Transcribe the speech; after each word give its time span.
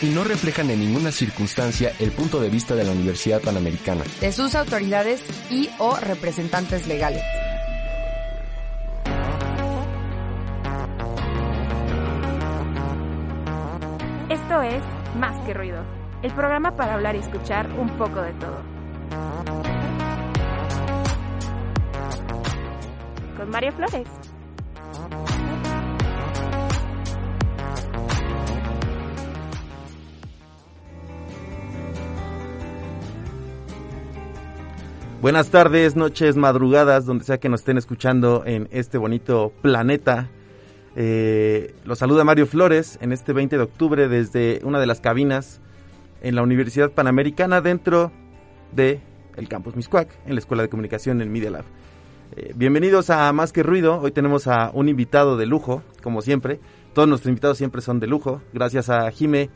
Y 0.00 0.10
no 0.10 0.22
reflejan 0.22 0.70
en 0.70 0.78
ninguna 0.78 1.10
circunstancia 1.10 1.92
el 1.98 2.12
punto 2.12 2.40
de 2.40 2.48
vista 2.50 2.76
de 2.76 2.84
la 2.84 2.92
Universidad 2.92 3.40
Panamericana. 3.40 4.04
De 4.20 4.32
sus 4.32 4.54
autoridades 4.54 5.20
y 5.50 5.68
o 5.78 5.96
representantes 5.96 6.86
legales. 6.86 7.22
Esto 14.30 14.62
es 14.62 14.82
Más 15.18 15.44
que 15.44 15.52
Ruido, 15.52 15.82
el 16.22 16.32
programa 16.32 16.76
para 16.76 16.94
hablar 16.94 17.16
y 17.16 17.18
escuchar 17.18 17.68
un 17.72 17.88
poco 17.98 18.22
de 18.22 18.32
todo. 18.34 18.62
Con 23.36 23.50
María 23.50 23.72
Flores. 23.72 24.06
Buenas 35.20 35.50
tardes, 35.50 35.96
noches, 35.96 36.36
madrugadas, 36.36 37.04
donde 37.04 37.24
sea 37.24 37.38
que 37.38 37.48
nos 37.48 37.62
estén 37.62 37.76
escuchando 37.76 38.44
en 38.46 38.68
este 38.70 38.98
bonito 38.98 39.52
planeta. 39.62 40.28
Eh, 40.94 41.74
los 41.84 41.98
saluda 41.98 42.22
Mario 42.22 42.46
Flores 42.46 43.00
en 43.02 43.10
este 43.10 43.32
20 43.32 43.56
de 43.56 43.62
octubre 43.64 44.06
desde 44.06 44.60
una 44.62 44.78
de 44.78 44.86
las 44.86 45.00
cabinas 45.00 45.60
en 46.22 46.36
la 46.36 46.42
Universidad 46.42 46.92
Panamericana 46.92 47.60
dentro 47.60 48.12
de 48.70 49.00
el 49.36 49.48
campus 49.48 49.74
Miscuac, 49.74 50.08
en 50.24 50.34
la 50.34 50.38
Escuela 50.38 50.62
de 50.62 50.68
Comunicación 50.68 51.20
en 51.20 51.32
Media 51.32 51.50
Lab. 51.50 51.64
Eh, 52.36 52.52
bienvenidos 52.54 53.10
a 53.10 53.32
Más 53.32 53.52
que 53.52 53.64
Ruido. 53.64 54.00
Hoy 54.00 54.12
tenemos 54.12 54.46
a 54.46 54.70
un 54.72 54.88
invitado 54.88 55.36
de 55.36 55.46
lujo, 55.46 55.82
como 56.00 56.22
siempre. 56.22 56.60
Todos 56.94 57.08
nuestros 57.08 57.28
invitados 57.28 57.58
siempre 57.58 57.80
son 57.80 57.98
de 57.98 58.06
lujo. 58.06 58.40
Gracias 58.52 58.88
a 58.88 59.10
Jime, 59.10 59.50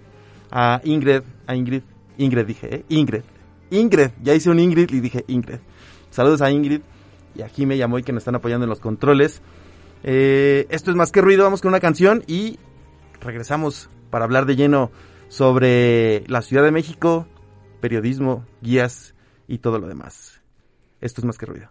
a 0.50 0.80
Ingrid, 0.82 1.22
a 1.46 1.54
Ingrid, 1.54 1.82
Ingrid 2.18 2.46
dije, 2.46 2.74
¿eh? 2.74 2.84
Ingrid, 2.88 3.22
Ingrid, 3.72 4.10
ya 4.22 4.34
hice 4.34 4.50
un 4.50 4.60
Ingrid 4.60 4.92
y 4.92 5.00
dije 5.00 5.24
Ingrid. 5.26 5.58
Saludos 6.10 6.42
a 6.42 6.50
Ingrid 6.50 6.82
y 7.34 7.42
a 7.42 7.48
Jime 7.48 7.76
y 7.76 7.82
a 7.82 7.88
Moy 7.88 8.02
que 8.02 8.12
nos 8.12 8.20
están 8.20 8.34
apoyando 8.34 8.64
en 8.64 8.70
los 8.70 8.80
controles. 8.80 9.40
Eh, 10.04 10.66
esto 10.68 10.90
es 10.90 10.96
más 10.96 11.10
que 11.10 11.22
ruido, 11.22 11.44
vamos 11.44 11.62
con 11.62 11.70
una 11.70 11.80
canción 11.80 12.22
y 12.26 12.58
regresamos 13.20 13.88
para 14.10 14.26
hablar 14.26 14.44
de 14.46 14.56
lleno 14.56 14.90
sobre 15.28 16.24
la 16.28 16.42
Ciudad 16.42 16.62
de 16.62 16.70
México, 16.70 17.26
periodismo, 17.80 18.44
guías 18.60 19.14
y 19.48 19.58
todo 19.58 19.78
lo 19.78 19.88
demás. 19.88 20.42
Esto 21.00 21.22
es 21.22 21.24
más 21.24 21.38
que 21.38 21.46
ruido. 21.46 21.70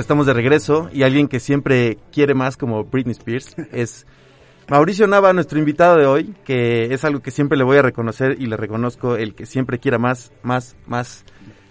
Estamos 0.00 0.26
de 0.26 0.32
regreso 0.32 0.88
y 0.92 1.04
alguien 1.04 1.28
que 1.28 1.38
siempre 1.38 1.98
quiere 2.12 2.34
más 2.34 2.56
como 2.56 2.84
Britney 2.84 3.12
Spears 3.12 3.54
es 3.72 4.06
Mauricio 4.68 5.06
Nava, 5.06 5.32
nuestro 5.32 5.58
invitado 5.58 5.96
de 5.96 6.06
hoy, 6.06 6.34
que 6.44 6.92
es 6.92 7.04
algo 7.04 7.20
que 7.20 7.30
siempre 7.30 7.56
le 7.56 7.64
voy 7.64 7.76
a 7.76 7.82
reconocer 7.82 8.36
y 8.40 8.46
le 8.46 8.56
reconozco 8.56 9.16
el 9.16 9.34
que 9.34 9.46
siempre 9.46 9.78
quiera 9.78 9.98
más, 9.98 10.32
más, 10.42 10.74
más, 10.86 11.24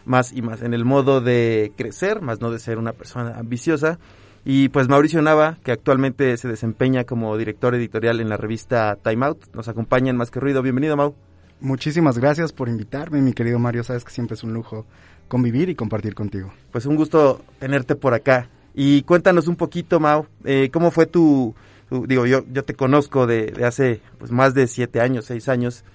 más 0.06 0.32
y 0.32 0.42
más 0.42 0.62
en 0.62 0.74
el 0.74 0.86
modo 0.86 1.20
de 1.20 1.74
crecer, 1.76 2.22
más 2.22 2.40
no 2.40 2.50
de 2.50 2.60
ser 2.60 2.78
una 2.78 2.94
persona 2.94 3.38
ambiciosa. 3.38 4.00
Y 4.46 4.70
pues 4.70 4.88
Mauricio 4.88 5.22
Nava, 5.22 5.58
que 5.64 5.72
actualmente 5.72 6.38
se 6.38 6.48
desempeña 6.48 7.04
como 7.04 7.38
director 7.38 7.76
editorial 7.76 8.22
en 8.22 8.30
la 8.30 8.38
revista 8.38 8.98
Time 9.04 9.26
Out, 9.26 9.54
nos 9.54 9.68
acompaña 9.68 10.12
en 10.12 10.18
Más 10.18 10.32
que 10.32 10.40
Ruido. 10.40 10.62
Bienvenido, 10.62 10.96
Mau. 10.96 11.16
Muchísimas 11.64 12.18
gracias 12.18 12.52
por 12.52 12.68
invitarme, 12.68 13.22
mi 13.22 13.32
querido 13.32 13.58
Mario. 13.58 13.86
Sabes 13.86 14.04
que 14.04 14.12
siempre 14.12 14.36
es 14.36 14.44
un 14.44 14.54
lujo 14.54 14.86
convivir 15.30 15.70
y 15.70 15.76
compartir 15.76 16.14
contigo. 16.14 16.52
Pues 16.72 16.86
un 16.86 16.98
gusto 16.98 17.42
tenerte 17.58 17.96
por 17.96 18.14
acá. 18.14 18.50
Y 18.76 19.04
cuéntanos 19.04 19.48
un 19.48 19.56
poquito, 19.56 20.02
Mau, 20.02 20.26
eh, 20.44 20.70
¿cómo 20.74 20.92
fue 20.92 21.06
tu, 21.06 21.56
tu- 21.88 22.06
digo, 22.06 22.26
yo, 22.26 22.44
yo 22.52 22.66
te 22.66 22.74
conozco 22.74 23.28
de, 23.28 23.46
de 23.52 23.66
hace 23.66 24.02
pues, 24.18 24.30
más 24.30 24.54
de 24.54 24.68
siete 24.68 25.00
años, 25.00 25.24
seis 25.24 25.48
años. 25.48 25.86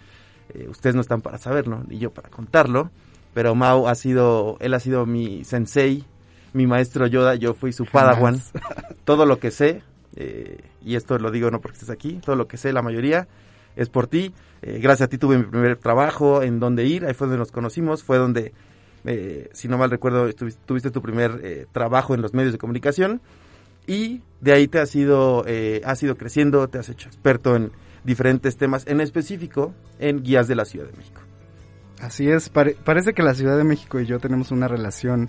Eh, 0.55 0.67
ustedes 0.71 0.95
no 0.95 1.03
están 1.03 1.21
para 1.21 1.37
saberlo, 1.37 1.85
ni 1.87 1.99
yo 1.99 2.13
para 2.13 2.31
contarlo. 2.31 2.91
Pero 3.35 3.55
Mau 3.55 3.89
ha 3.89 3.95
sido, 3.95 4.57
él 4.61 4.73
ha 4.73 4.81
sido 4.81 5.05
mi 5.05 5.45
sensei, 5.45 6.03
mi 6.55 6.67
maestro 6.67 7.07
Yoda, 7.07 7.35
yo 7.35 7.53
fui 7.53 7.75
su 7.75 7.85
padawan. 7.85 8.41
Todo 9.05 9.27
lo 9.27 9.39
que 9.39 9.51
sé, 9.51 9.83
eh, 10.17 10.63
y 10.83 10.95
esto 10.97 11.19
lo 11.19 11.31
digo 11.31 11.51
no 11.51 11.61
porque 11.61 11.75
estés 11.77 11.91
aquí, 11.91 12.21
todo 12.25 12.37
lo 12.37 12.49
que 12.49 12.57
sé, 12.57 12.73
la 12.73 12.81
mayoría, 12.81 13.29
es 13.79 13.89
por 13.89 14.07
ti. 14.07 14.35
Eh, 14.61 14.81
gracias 14.83 15.07
a 15.07 15.09
ti 15.09 15.17
tuve 15.17 15.39
mi 15.39 15.45
primer 15.45 15.77
trabajo 15.77 16.43
en 16.43 16.61
donde 16.61 16.85
ir, 16.85 17.07
ahí 17.07 17.15
fue 17.15 17.27
donde 17.29 17.39
nos 17.39 17.53
conocimos, 17.53 18.03
fue 18.03 18.19
donde, 18.19 18.53
eh, 19.05 19.49
si 19.53 19.69
no 19.69 19.79
mal 19.79 19.91
recuerdo, 19.91 20.29
tuviste 20.67 20.91
tu 20.91 21.01
primer 21.01 21.41
eh, 21.43 21.67
trabajo 21.73 22.15
en 22.15 22.21
los 22.21 22.35
medios 22.35 22.53
de 22.53 22.59
comunicación 22.59 23.21
y 23.87 24.21
de 24.41 24.53
ahí 24.53 24.69
te 24.69 24.81
has 24.81 24.95
ido, 24.95 25.45
eh, 25.47 25.81
has 25.85 26.03
ido 26.03 26.17
creciendo, 26.17 26.69
te 26.69 26.79
has 26.79 26.89
hecho 26.89 27.09
experto 27.09 27.57
en 27.57 27.71
diferentes 28.05 28.57
temas, 28.57 28.87
en 28.87 29.01
específico 29.01 29.75
en 29.99 30.23
guías 30.23 30.49
de 30.49 30.57
la 30.57 30.65
Ciudad 30.65 30.87
de 30.87 30.97
México. 30.97 31.21
Así 32.01 32.29
es, 32.29 32.49
pare- 32.49 32.77
parece 32.85 33.13
que 33.13 33.23
la 33.23 33.35
Ciudad 33.35 33.57
de 33.57 33.65
México 33.65 33.99
y 34.01 34.07
yo 34.07 34.19
tenemos 34.19 34.51
una 34.51 34.69
relación 34.69 35.29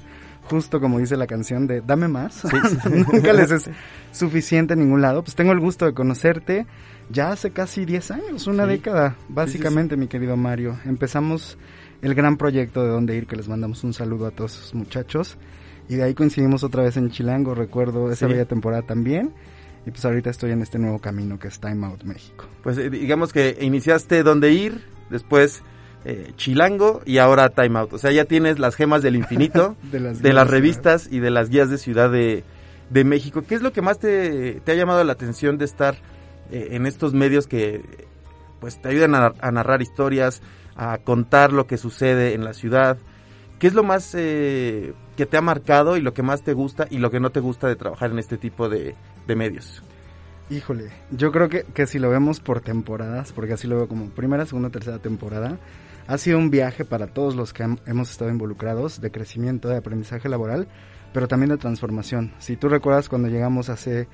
justo 0.49 0.79
como 0.79 0.99
dice 0.99 1.15
la 1.17 1.27
canción 1.27 1.67
de 1.67 1.81
dame 1.81 2.07
más. 2.07 2.43
Nunca 3.13 3.33
les 3.33 3.51
es 3.51 3.69
suficiente 4.11 4.73
en 4.73 4.79
ningún 4.79 5.01
lado. 5.01 5.23
Pues 5.23 5.35
tengo 5.35 5.51
el 5.51 5.59
gusto 5.59 5.85
de 5.85 5.93
conocerte 5.93 6.65
ya 7.09 7.31
hace 7.31 7.51
casi 7.51 7.85
10 7.85 8.11
años, 8.11 8.47
una 8.47 8.65
Sí. 8.65 8.69
década, 8.71 9.15
básicamente, 9.29 9.97
mi 9.97 10.07
querido 10.07 10.37
Mario. 10.37 10.77
Empezamos 10.85 11.57
el 12.01 12.13
gran 12.15 12.37
proyecto 12.37 12.83
de 12.83 12.89
dónde 12.89 13.15
ir, 13.15 13.25
que 13.27 13.35
les 13.35 13.47
mandamos 13.49 13.83
un 13.83 13.93
saludo 13.93 14.27
a 14.27 14.31
todos 14.31 14.53
esos 14.57 14.73
muchachos. 14.75 15.37
Y 15.89 15.95
de 15.95 16.03
ahí 16.03 16.13
coincidimos 16.13 16.63
otra 16.63 16.83
vez 16.83 16.97
en 16.97 17.09
Chilango, 17.09 17.55
recuerdo 17.55 18.11
esa 18.11 18.27
Sí. 18.27 18.33
bella 18.33 18.45
temporada 18.45 18.83
también. 18.83 19.33
Y 19.87 19.91
pues 19.91 20.05
ahorita 20.05 20.29
estoy 20.29 20.51
en 20.51 20.61
este 20.61 20.77
nuevo 20.77 20.99
camino 20.99 21.39
que 21.39 21.47
es 21.47 21.59
Time 21.59 21.85
Out 21.87 22.03
México. 22.03 22.45
Pues 22.63 22.77
eh, 22.77 22.89
digamos 22.91 23.33
que 23.33 23.57
iniciaste 23.61 24.21
dónde 24.23 24.51
ir, 24.51 24.83
después 25.09 25.63
eh, 26.05 26.31
Chilango 26.35 27.01
y 27.05 27.17
ahora 27.17 27.49
Time 27.49 27.79
Out. 27.79 27.93
O 27.93 27.97
sea, 27.97 28.11
ya 28.11 28.25
tienes 28.25 28.59
las 28.59 28.75
gemas 28.75 29.01
del 29.01 29.15
infinito 29.15 29.75
De 29.91 29.99
las, 29.99 30.21
de 30.21 30.33
las 30.33 30.45
guías, 30.45 30.51
revistas 30.51 31.07
y 31.11 31.19
de 31.19 31.29
las 31.29 31.49
guías 31.49 31.69
de 31.69 31.77
Ciudad 31.77 32.09
de, 32.11 32.43
de 32.89 33.03
México. 33.03 33.43
¿Qué 33.47 33.55
es 33.55 33.61
lo 33.61 33.73
que 33.73 33.81
más 33.81 33.99
te, 33.99 34.61
te 34.61 34.71
ha 34.71 34.75
llamado 34.75 35.03
la 35.03 35.13
atención 35.13 35.57
de 35.57 35.65
estar 35.65 35.95
eh, 36.51 36.69
en 36.71 36.85
estos 36.85 37.13
medios 37.13 37.47
que 37.47 38.07
pues 38.59 38.81
te 38.81 38.89
ayudan 38.89 39.15
a, 39.15 39.33
a 39.39 39.51
narrar 39.51 39.81
historias, 39.81 40.41
a 40.75 40.97
contar 40.97 41.53
lo 41.53 41.67
que 41.67 41.77
sucede 41.77 42.33
en 42.33 42.43
la 42.43 42.53
ciudad? 42.53 42.97
¿Qué 43.59 43.67
es 43.67 43.73
lo 43.73 43.83
más 43.83 44.15
eh, 44.15 44.93
que 45.17 45.25
te 45.25 45.35
ha 45.35 45.41
marcado 45.41 45.97
y 45.97 46.01
lo 46.01 46.13
que 46.13 46.23
más 46.23 46.43
te 46.43 46.53
gusta 46.53 46.87
y 46.89 46.97
lo 46.97 47.11
que 47.11 47.19
no 47.19 47.29
te 47.29 47.41
gusta 47.41 47.67
de 47.67 47.75
trabajar 47.75 48.09
en 48.11 48.19
este 48.19 48.37
tipo 48.37 48.69
de, 48.69 48.95
de 49.27 49.35
medios? 49.35 49.83
Híjole, 50.49 50.89
yo 51.11 51.31
creo 51.33 51.49
que, 51.49 51.63
que 51.63 51.85
si 51.85 51.99
lo 51.99 52.09
vemos 52.09 52.39
por 52.39 52.61
temporadas, 52.61 53.33
porque 53.33 53.53
así 53.53 53.67
lo 53.67 53.75
veo 53.75 53.87
como 53.89 54.09
primera, 54.09 54.45
segunda, 54.45 54.69
tercera 54.69 54.99
temporada, 54.99 55.59
ha 56.11 56.17
sido 56.17 56.39
un 56.39 56.50
viaje 56.50 56.85
para 56.85 57.07
todos 57.07 57.35
los 57.35 57.53
que 57.53 57.63
hem- 57.63 57.79
hemos 57.85 58.09
estado 58.09 58.31
involucrados 58.31 59.00
de 59.00 59.11
crecimiento, 59.11 59.69
de 59.69 59.77
aprendizaje 59.77 60.27
laboral, 60.27 60.67
pero 61.13 61.27
también 61.27 61.50
de 61.51 61.57
transformación. 61.57 62.33
Si 62.39 62.56
tú 62.57 62.67
recuerdas 62.67 63.09
cuando 63.09 63.27
llegamos 63.27 63.69
hace 63.69 64.07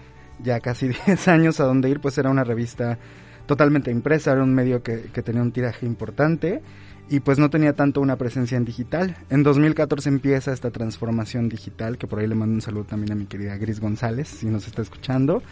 ya 0.43 0.59
casi 0.59 0.87
10 1.07 1.27
años 1.29 1.59
a 1.59 1.63
donde 1.65 1.89
ir, 1.89 2.01
pues 2.01 2.17
era 2.17 2.29
una 2.29 2.43
revista 2.43 2.97
totalmente 3.45 3.91
impresa, 3.91 4.31
era 4.33 4.43
un 4.43 4.53
medio 4.53 4.83
que, 4.83 5.03
que 5.13 5.21
tenía 5.21 5.41
un 5.41 5.51
tiraje 5.53 5.85
importante 5.85 6.61
y 7.07 7.19
pues 7.21 7.37
no 7.37 7.49
tenía 7.51 7.73
tanto 7.73 8.01
una 8.01 8.17
presencia 8.17 8.57
en 8.57 8.65
digital. 8.65 9.15
En 9.29 9.43
2014 9.43 10.09
empieza 10.09 10.51
esta 10.51 10.71
transformación 10.71 11.47
digital, 11.47 11.97
que 11.97 12.07
por 12.07 12.19
ahí 12.19 12.27
le 12.27 12.35
mando 12.35 12.55
un 12.55 12.61
saludo 12.61 12.83
también 12.85 13.11
a 13.13 13.15
mi 13.15 13.25
querida 13.27 13.55
Gris 13.57 13.79
González, 13.79 14.27
si 14.27 14.47
nos 14.47 14.67
está 14.67 14.81
escuchando, 14.81 15.43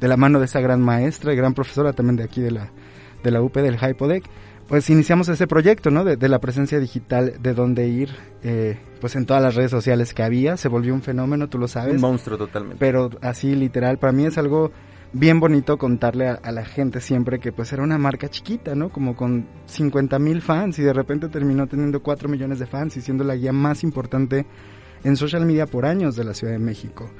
de 0.00 0.08
la 0.08 0.16
mano 0.16 0.38
de 0.38 0.44
esa 0.46 0.60
gran 0.60 0.80
maestra 0.80 1.32
y 1.32 1.36
gran 1.36 1.52
profesora 1.52 1.92
también 1.92 2.16
de 2.16 2.22
aquí 2.24 2.40
de 2.40 2.52
la, 2.52 2.70
de 3.22 3.30
la 3.32 3.42
UP 3.42 3.54
del 3.56 3.76
Hypodec. 3.78 4.24
Pues 4.70 4.88
iniciamos 4.88 5.28
ese 5.28 5.48
proyecto, 5.48 5.90
¿no? 5.90 6.04
De, 6.04 6.16
de 6.16 6.28
la 6.28 6.38
presencia 6.38 6.78
digital, 6.78 7.34
de 7.42 7.54
dónde 7.54 7.88
ir, 7.88 8.10
eh, 8.44 8.78
pues 9.00 9.16
en 9.16 9.26
todas 9.26 9.42
las 9.42 9.56
redes 9.56 9.72
sociales 9.72 10.14
que 10.14 10.22
había, 10.22 10.56
se 10.56 10.68
volvió 10.68 10.94
un 10.94 11.02
fenómeno, 11.02 11.48
tú 11.48 11.58
lo 11.58 11.66
sabes 11.66 11.96
Un 11.96 12.00
monstruo 12.00 12.38
totalmente. 12.38 12.76
pero 12.78 13.10
así 13.20 13.56
literal, 13.56 13.98
para 13.98 14.12
mí 14.12 14.26
es 14.26 14.38
algo 14.38 14.70
bien 15.12 15.40
bonito 15.40 15.76
contarle 15.76 16.28
a, 16.28 16.34
a 16.34 16.52
la 16.52 16.64
gente 16.64 17.00
siempre 17.00 17.40
que 17.40 17.50
pues 17.50 17.72
era 17.72 17.82
una 17.82 17.98
marca 17.98 18.28
chiquita, 18.28 18.76
¿no? 18.76 18.90
Como 18.90 19.16
con 19.16 19.48
50 19.66 20.20
mil 20.20 20.40
fans 20.40 20.78
y 20.78 20.82
de 20.82 20.92
repente 20.92 21.28
terminó 21.28 21.66
teniendo 21.66 22.00
4 22.00 22.28
millones 22.28 22.60
de 22.60 22.66
fans 22.66 22.96
y 22.96 23.00
siendo 23.00 23.24
la 23.24 23.34
guía 23.34 23.52
más 23.52 23.82
importante 23.82 24.46
en 25.02 25.16
social 25.16 25.46
media 25.46 25.66
por 25.66 25.84
años 25.84 26.14
de 26.14 26.22
la 26.22 26.32
Ciudad 26.32 26.52
de 26.52 26.60
México. 26.60 27.10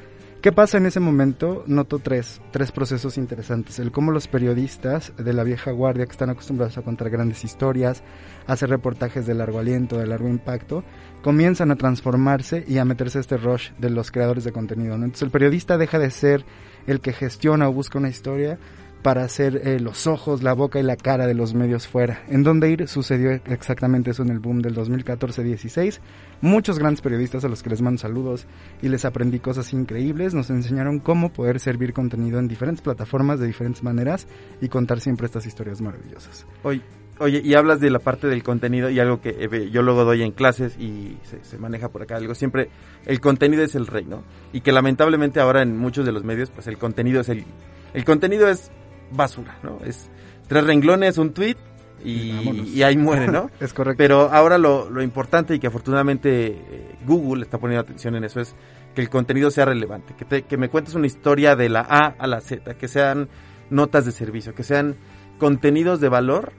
¿Qué 0.41 0.53
pasa 0.53 0.79
en 0.79 0.87
ese 0.87 1.01
momento? 1.01 1.65
Noto 1.67 1.99
tres, 1.99 2.41
tres 2.51 2.73
procesos 2.73 3.19
interesantes. 3.19 3.79
El 3.79 3.93
cómo 3.93 4.11
los 4.11 4.27
periodistas 4.27 5.13
de 5.19 5.35
la 5.35 5.45
vieja 5.45 5.71
guardia 5.71 6.07
que 6.07 6.13
están 6.13 6.31
acostumbrados 6.31 6.79
a 6.79 6.83
contar 6.83 7.11
grandes 7.11 7.45
historias, 7.45 8.03
a 8.47 8.55
hacer 8.55 8.71
reportajes 8.71 9.27
de 9.27 9.35
largo 9.35 9.59
aliento, 9.59 9.99
de 9.99 10.07
largo 10.07 10.29
impacto, 10.29 10.83
comienzan 11.23 11.71
a 11.71 11.77
transformarse 11.77 12.65
y 12.67 12.79
a 12.79 12.87
meterse 12.87 13.21
este 13.21 13.37
rush 13.37 13.73
de 13.77 13.91
los 13.91 14.11
creadores 14.11 14.45
de 14.45 14.53
contenido. 14.53 14.95
Entonces 14.95 15.21
el 15.21 15.31
periodista 15.31 15.77
deja 15.77 15.99
de 15.99 16.11
ser 16.11 16.47
el 16.87 17.03
que 17.03 17.13
gestiona 17.13 17.69
o 17.69 17.75
busca 17.75 17.99
una 17.99 18.09
historia 18.09 18.59
para 19.03 19.27
ser 19.29 19.63
eh, 19.67 19.81
los 19.81 20.07
ojos, 20.07 20.43
la 20.43 20.53
boca 20.53 20.79
y 20.79 20.83
la 20.83 20.97
cara 20.97 21.27
de 21.27 21.35
los 21.35 21.55
medios 21.55 21.89
fuera. 21.89 22.23
En 22.29 22.43
donde 22.43 22.71
ir 22.71 22.89
sucedió 22.89 23.31
exactamente 23.47 24.11
eso 24.11 24.23
en 24.23 24.31
el 24.31 24.39
boom 24.39 24.61
del 24.61 24.75
2014-16. 24.75 26.01
Muchos 26.43 26.79
grandes 26.79 27.01
periodistas 27.01 27.45
a 27.45 27.49
los 27.49 27.63
que 27.63 27.71
les 27.71 27.83
mando 27.83 27.99
saludos 27.99 28.47
y 28.83 28.89
les 28.89 29.05
aprendí 29.05 29.41
cosas 29.41 29.73
increíbles, 29.73 30.35
nos 30.35 30.51
enseñaron 30.51 30.99
cómo 30.99 31.33
poder 31.33 31.61
servir 31.61 31.93
contenido 31.93 32.39
en 32.39 32.49
diferentes 32.49 32.83
plataformas 32.83 33.41
de 33.41 33.47
diferentes 33.47 33.83
maneras 33.83 34.27
y 34.61 34.69
contar 34.69 35.01
siempre 35.01 35.27
estas 35.27 35.47
historias 35.47 35.81
maravillosas. 35.81 36.47
Oye, 36.63 36.83
oye, 37.19 37.41
y 37.45 37.55
hablas 37.55 37.81
de 37.81 37.91
la 37.91 37.99
parte 37.99 38.27
del 38.27 38.43
contenido 38.43 38.91
y 38.91 39.01
algo 39.01 39.21
que 39.21 39.31
eh, 39.39 39.71
yo 39.71 39.83
luego 39.83 40.05
doy 40.05 40.23
en 40.23 40.33
clases 40.33 40.79
y 40.79 41.17
se, 41.23 41.43
se 41.45 41.59
maneja 41.59 41.89
por 41.89 42.03
acá, 42.03 42.17
algo 42.17 42.35
siempre, 42.35 42.71
el 43.07 43.21
contenido 43.21 43.63
es 43.63 43.75
el 43.75 43.87
rey, 43.87 44.05
¿no? 44.05 44.25
Y 44.53 44.61
que 44.61 44.73
lamentablemente 44.73 45.41
ahora 45.41 45.63
en 45.63 45.77
muchos 45.77 46.05
de 46.05 46.13
los 46.13 46.25
medios, 46.25 46.51
pues 46.51 46.67
el 46.67 46.79
contenido 46.79 47.21
es 47.21 47.29
el, 47.29 47.45
el 47.93 48.05
contenido 48.05 48.49
es 48.49 48.71
basura, 49.11 49.59
¿no? 49.63 49.79
Es 49.85 50.11
tres 50.49 50.65
renglones, 50.65 51.19
un 51.19 51.33
tweet 51.33 51.57
y, 52.05 52.83
ahí 52.83 52.97
muere, 52.97 53.29
¿no? 53.29 53.51
Es 53.61 53.73
correcto. 53.75 53.99
Pero 53.99 54.31
ahora 54.33 54.57
lo, 54.59 54.89
lo 54.89 55.03
importante 55.03 55.55
y 55.55 55.59
que 55.59 55.67
afortunadamente 55.67 56.47
eh, 56.47 56.97
Google 57.07 57.43
está 57.43 57.59
poniendo 57.59 57.83
atención 57.83 58.15
en 58.17 58.25
eso 58.25 58.41
es 58.41 58.55
que 58.95 59.03
el 59.03 59.11
contenido 59.11 59.51
sea 59.51 59.67
relevante, 59.67 60.15
que, 60.17 60.25
te- 60.25 60.43
que 60.43 60.57
me 60.57 60.69
cuentes 60.69 60.95
una 60.95 61.07
historia 61.07 61.57
de 61.57 61.69
la 61.69 61.81
A 61.81 62.07
a 62.19 62.27
la 62.27 62.41
Z, 62.41 62.75
que 62.75 62.89
sean 62.89 63.29
notas 63.69 64.05
de 64.07 64.13
servicio, 64.13 64.55
que 64.55 64.63
sean 64.65 64.97
contenidos 65.39 66.01
de 66.01 66.09
valor 66.09 66.53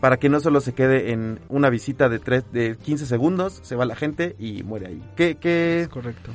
para 0.00 0.16
que 0.18 0.28
no 0.28 0.40
solo 0.40 0.60
se 0.60 0.74
quede 0.74 1.12
en 1.12 1.40
una 1.48 1.70
visita 1.70 2.08
de, 2.08 2.18
tres, 2.18 2.44
de 2.52 2.76
15 2.76 3.06
segundos, 3.06 3.60
se 3.62 3.76
va 3.76 3.84
la 3.84 3.94
gente 3.96 4.34
y 4.38 4.62
muere 4.62 4.88
ahí. 4.88 5.02
¿Qué, 5.16 5.36
qué, 5.36 5.82
es 5.82 5.88
correcto. 5.88 6.32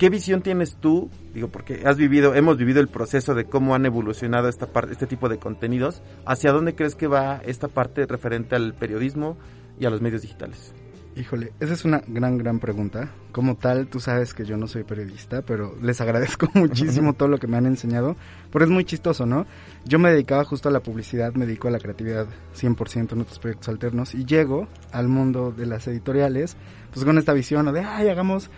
¿Qué 0.00 0.08
visión 0.08 0.40
tienes 0.40 0.76
tú? 0.76 1.10
Digo, 1.34 1.48
porque 1.48 1.82
has 1.84 1.98
vivido, 1.98 2.34
hemos 2.34 2.56
vivido 2.56 2.80
el 2.80 2.88
proceso 2.88 3.34
de 3.34 3.44
cómo 3.44 3.74
han 3.74 3.84
evolucionado 3.84 4.48
esta 4.48 4.66
parte, 4.66 4.92
este 4.92 5.06
tipo 5.06 5.28
de 5.28 5.36
contenidos. 5.36 6.02
¿Hacia 6.24 6.52
dónde 6.52 6.74
crees 6.74 6.94
que 6.94 7.06
va 7.06 7.42
esta 7.44 7.68
parte 7.68 8.06
referente 8.06 8.56
al 8.56 8.72
periodismo 8.72 9.36
y 9.78 9.84
a 9.84 9.90
los 9.90 10.00
medios 10.00 10.22
digitales? 10.22 10.72
Híjole, 11.16 11.52
esa 11.60 11.74
es 11.74 11.84
una 11.84 12.02
gran, 12.06 12.38
gran 12.38 12.60
pregunta. 12.60 13.10
Como 13.30 13.56
tal, 13.56 13.88
tú 13.88 14.00
sabes 14.00 14.32
que 14.32 14.46
yo 14.46 14.56
no 14.56 14.68
soy 14.68 14.84
periodista, 14.84 15.42
pero 15.42 15.76
les 15.82 16.00
agradezco 16.00 16.48
muchísimo 16.54 17.12
todo 17.12 17.28
lo 17.28 17.36
que 17.36 17.46
me 17.46 17.58
han 17.58 17.66
enseñado, 17.66 18.16
pero 18.50 18.64
es 18.64 18.70
muy 18.70 18.86
chistoso, 18.86 19.26
¿no? 19.26 19.44
Yo 19.84 19.98
me 19.98 20.10
dedicaba 20.10 20.46
justo 20.46 20.70
a 20.70 20.72
la 20.72 20.80
publicidad, 20.80 21.34
me 21.34 21.44
dedico 21.44 21.68
a 21.68 21.72
la 21.72 21.78
creatividad 21.78 22.26
100% 22.58 23.12
en 23.12 23.20
otros 23.20 23.38
proyectos 23.38 23.68
alternos 23.68 24.14
y 24.14 24.24
llego 24.24 24.66
al 24.92 25.08
mundo 25.08 25.52
de 25.52 25.66
las 25.66 25.86
editoriales, 25.88 26.56
pues 26.90 27.04
con 27.04 27.18
esta 27.18 27.34
visión 27.34 27.70
de, 27.70 27.80
ay, 27.80 28.08
hagamos 28.08 28.50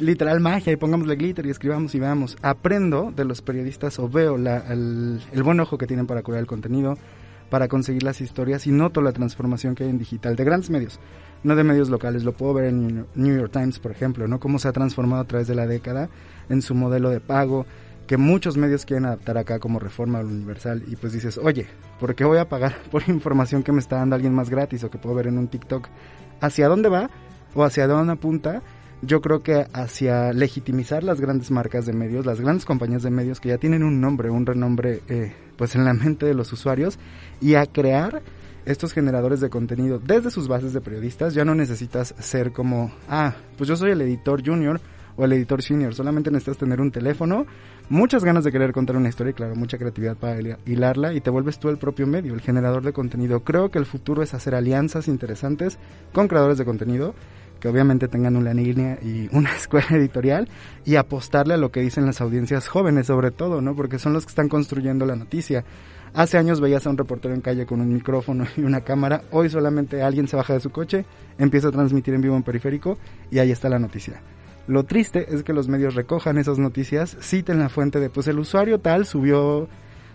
literal 0.00 0.40
magia 0.40 0.72
y 0.72 0.76
pongámosle 0.76 1.16
glitter 1.16 1.46
y 1.46 1.50
escribamos 1.50 1.94
y 1.94 2.00
veamos. 2.00 2.36
Aprendo 2.42 3.12
de 3.14 3.24
los 3.24 3.42
periodistas 3.42 3.98
o 3.98 4.08
veo 4.08 4.36
la, 4.36 4.58
el, 4.72 5.20
el 5.32 5.42
buen 5.42 5.60
ojo 5.60 5.78
que 5.78 5.86
tienen 5.86 6.06
para 6.06 6.22
curar 6.22 6.40
el 6.40 6.46
contenido, 6.46 6.98
para 7.48 7.68
conseguir 7.68 8.02
las 8.02 8.20
historias 8.20 8.66
y 8.66 8.72
noto 8.72 9.00
la 9.02 9.12
transformación 9.12 9.74
que 9.74 9.84
hay 9.84 9.90
en 9.90 9.98
digital 9.98 10.36
de 10.36 10.44
grandes 10.44 10.70
medios 10.70 11.00
no 11.42 11.56
de 11.56 11.64
medios 11.64 11.88
locales, 11.88 12.24
lo 12.24 12.32
puedo 12.32 12.54
ver 12.54 12.66
en 12.66 13.06
New 13.14 13.36
York 13.36 13.52
Times, 13.52 13.78
por 13.78 13.92
ejemplo, 13.92 14.28
¿no? 14.28 14.40
Cómo 14.40 14.58
se 14.58 14.68
ha 14.68 14.72
transformado 14.72 15.22
a 15.22 15.26
través 15.26 15.46
de 15.48 15.54
la 15.54 15.66
década 15.66 16.10
en 16.48 16.62
su 16.62 16.74
modelo 16.74 17.10
de 17.10 17.20
pago, 17.20 17.66
que 18.06 18.16
muchos 18.16 18.56
medios 18.56 18.84
quieren 18.84 19.06
adaptar 19.06 19.38
acá 19.38 19.58
como 19.58 19.78
reforma 19.78 20.18
al 20.18 20.26
universal 20.26 20.82
y 20.86 20.96
pues 20.96 21.12
dices, 21.12 21.38
oye, 21.38 21.66
¿por 21.98 22.14
qué 22.14 22.24
voy 22.24 22.38
a 22.38 22.48
pagar 22.48 22.74
por 22.90 23.08
información 23.08 23.62
que 23.62 23.72
me 23.72 23.78
está 23.78 23.96
dando 23.96 24.16
alguien 24.16 24.34
más 24.34 24.50
gratis 24.50 24.84
o 24.84 24.90
que 24.90 24.98
puedo 24.98 25.14
ver 25.14 25.28
en 25.28 25.38
un 25.38 25.48
TikTok? 25.48 25.88
¿Hacia 26.40 26.68
dónde 26.68 26.88
va 26.88 27.10
o 27.54 27.64
hacia 27.64 27.86
dónde 27.86 28.12
apunta? 28.12 28.62
Yo 29.02 29.22
creo 29.22 29.42
que 29.42 29.66
hacia 29.72 30.32
legitimizar 30.34 31.02
las 31.02 31.22
grandes 31.22 31.50
marcas 31.50 31.86
de 31.86 31.94
medios, 31.94 32.26
las 32.26 32.40
grandes 32.40 32.66
compañías 32.66 33.02
de 33.02 33.10
medios 33.10 33.40
que 33.40 33.48
ya 33.48 33.56
tienen 33.56 33.82
un 33.82 33.98
nombre, 33.98 34.28
un 34.28 34.44
renombre, 34.44 35.00
eh, 35.08 35.32
pues 35.56 35.74
en 35.74 35.84
la 35.84 35.94
mente 35.94 36.26
de 36.26 36.34
los 36.34 36.52
usuarios 36.52 36.98
y 37.40 37.54
a 37.54 37.64
crear 37.64 38.20
estos 38.66 38.92
generadores 38.92 39.40
de 39.40 39.48
contenido 39.48 39.98
desde 39.98 40.30
sus 40.30 40.48
bases 40.48 40.74
de 40.74 40.82
periodistas, 40.82 41.32
ya 41.32 41.46
no 41.46 41.54
necesitas 41.54 42.14
ser 42.18 42.52
como, 42.52 42.92
ah, 43.08 43.34
pues 43.56 43.68
yo 43.68 43.76
soy 43.76 43.92
el 43.92 44.02
editor 44.02 44.46
junior 44.46 44.80
o 45.16 45.24
el 45.24 45.32
editor 45.32 45.62
senior, 45.62 45.94
solamente 45.94 46.30
necesitas 46.30 46.58
tener 46.58 46.80
un 46.80 46.90
teléfono, 46.90 47.46
muchas 47.88 48.22
ganas 48.22 48.44
de 48.44 48.52
querer 48.52 48.72
contar 48.72 48.96
una 48.96 49.08
historia 49.08 49.30
y 49.30 49.34
claro, 49.34 49.54
mucha 49.56 49.78
creatividad 49.78 50.16
para 50.16 50.38
hilarla 50.66 51.14
y 51.14 51.20
te 51.20 51.30
vuelves 51.30 51.58
tú 51.58 51.68
el 51.68 51.78
propio 51.78 52.06
medio, 52.06 52.34
el 52.34 52.40
generador 52.40 52.82
de 52.82 52.92
contenido. 52.92 53.40
Creo 53.40 53.70
que 53.70 53.78
el 53.78 53.86
futuro 53.86 54.22
es 54.22 54.34
hacer 54.34 54.54
alianzas 54.54 55.08
interesantes 55.08 55.78
con 56.12 56.28
creadores 56.28 56.58
de 56.58 56.64
contenido 56.64 57.14
que 57.60 57.68
obviamente 57.68 58.08
tengan 58.08 58.36
una 58.36 58.52
línea 58.54 58.98
y 59.02 59.28
una 59.32 59.52
escuela 59.56 59.88
editorial 59.90 60.48
y 60.84 60.96
apostarle 60.96 61.54
a 61.54 61.58
lo 61.58 61.70
que 61.70 61.80
dicen 61.80 62.06
las 62.06 62.20
audiencias 62.20 62.68
jóvenes 62.68 63.06
sobre 63.06 63.30
todo, 63.30 63.60
¿no? 63.60 63.76
Porque 63.76 63.98
son 63.98 64.12
los 64.12 64.24
que 64.24 64.30
están 64.30 64.48
construyendo 64.48 65.06
la 65.06 65.16
noticia. 65.16 65.64
Hace 66.12 66.38
años 66.38 66.60
veías 66.60 66.86
a 66.86 66.90
un 66.90 66.98
reportero 66.98 67.34
en 67.34 67.40
calle 67.40 67.66
con 67.66 67.80
un 67.80 67.92
micrófono 67.92 68.46
y 68.56 68.62
una 68.62 68.80
cámara. 68.80 69.22
Hoy 69.30 69.48
solamente 69.48 70.02
alguien 70.02 70.26
se 70.26 70.36
baja 70.36 70.54
de 70.54 70.60
su 70.60 70.70
coche, 70.70 71.04
empieza 71.38 71.68
a 71.68 71.72
transmitir 71.72 72.14
en 72.14 72.22
vivo 72.22 72.36
en 72.36 72.42
periférico 72.42 72.98
y 73.30 73.38
ahí 73.38 73.50
está 73.50 73.68
la 73.68 73.78
noticia. 73.78 74.20
Lo 74.66 74.84
triste 74.84 75.34
es 75.34 75.42
que 75.42 75.52
los 75.52 75.68
medios 75.68 75.94
recojan 75.94 76.38
esas 76.38 76.58
noticias, 76.58 77.16
citen 77.20 77.58
la 77.58 77.68
fuente 77.68 77.98
de, 77.98 78.10
pues 78.10 78.28
el 78.28 78.38
usuario 78.38 78.78
tal 78.78 79.04
subió 79.04 79.68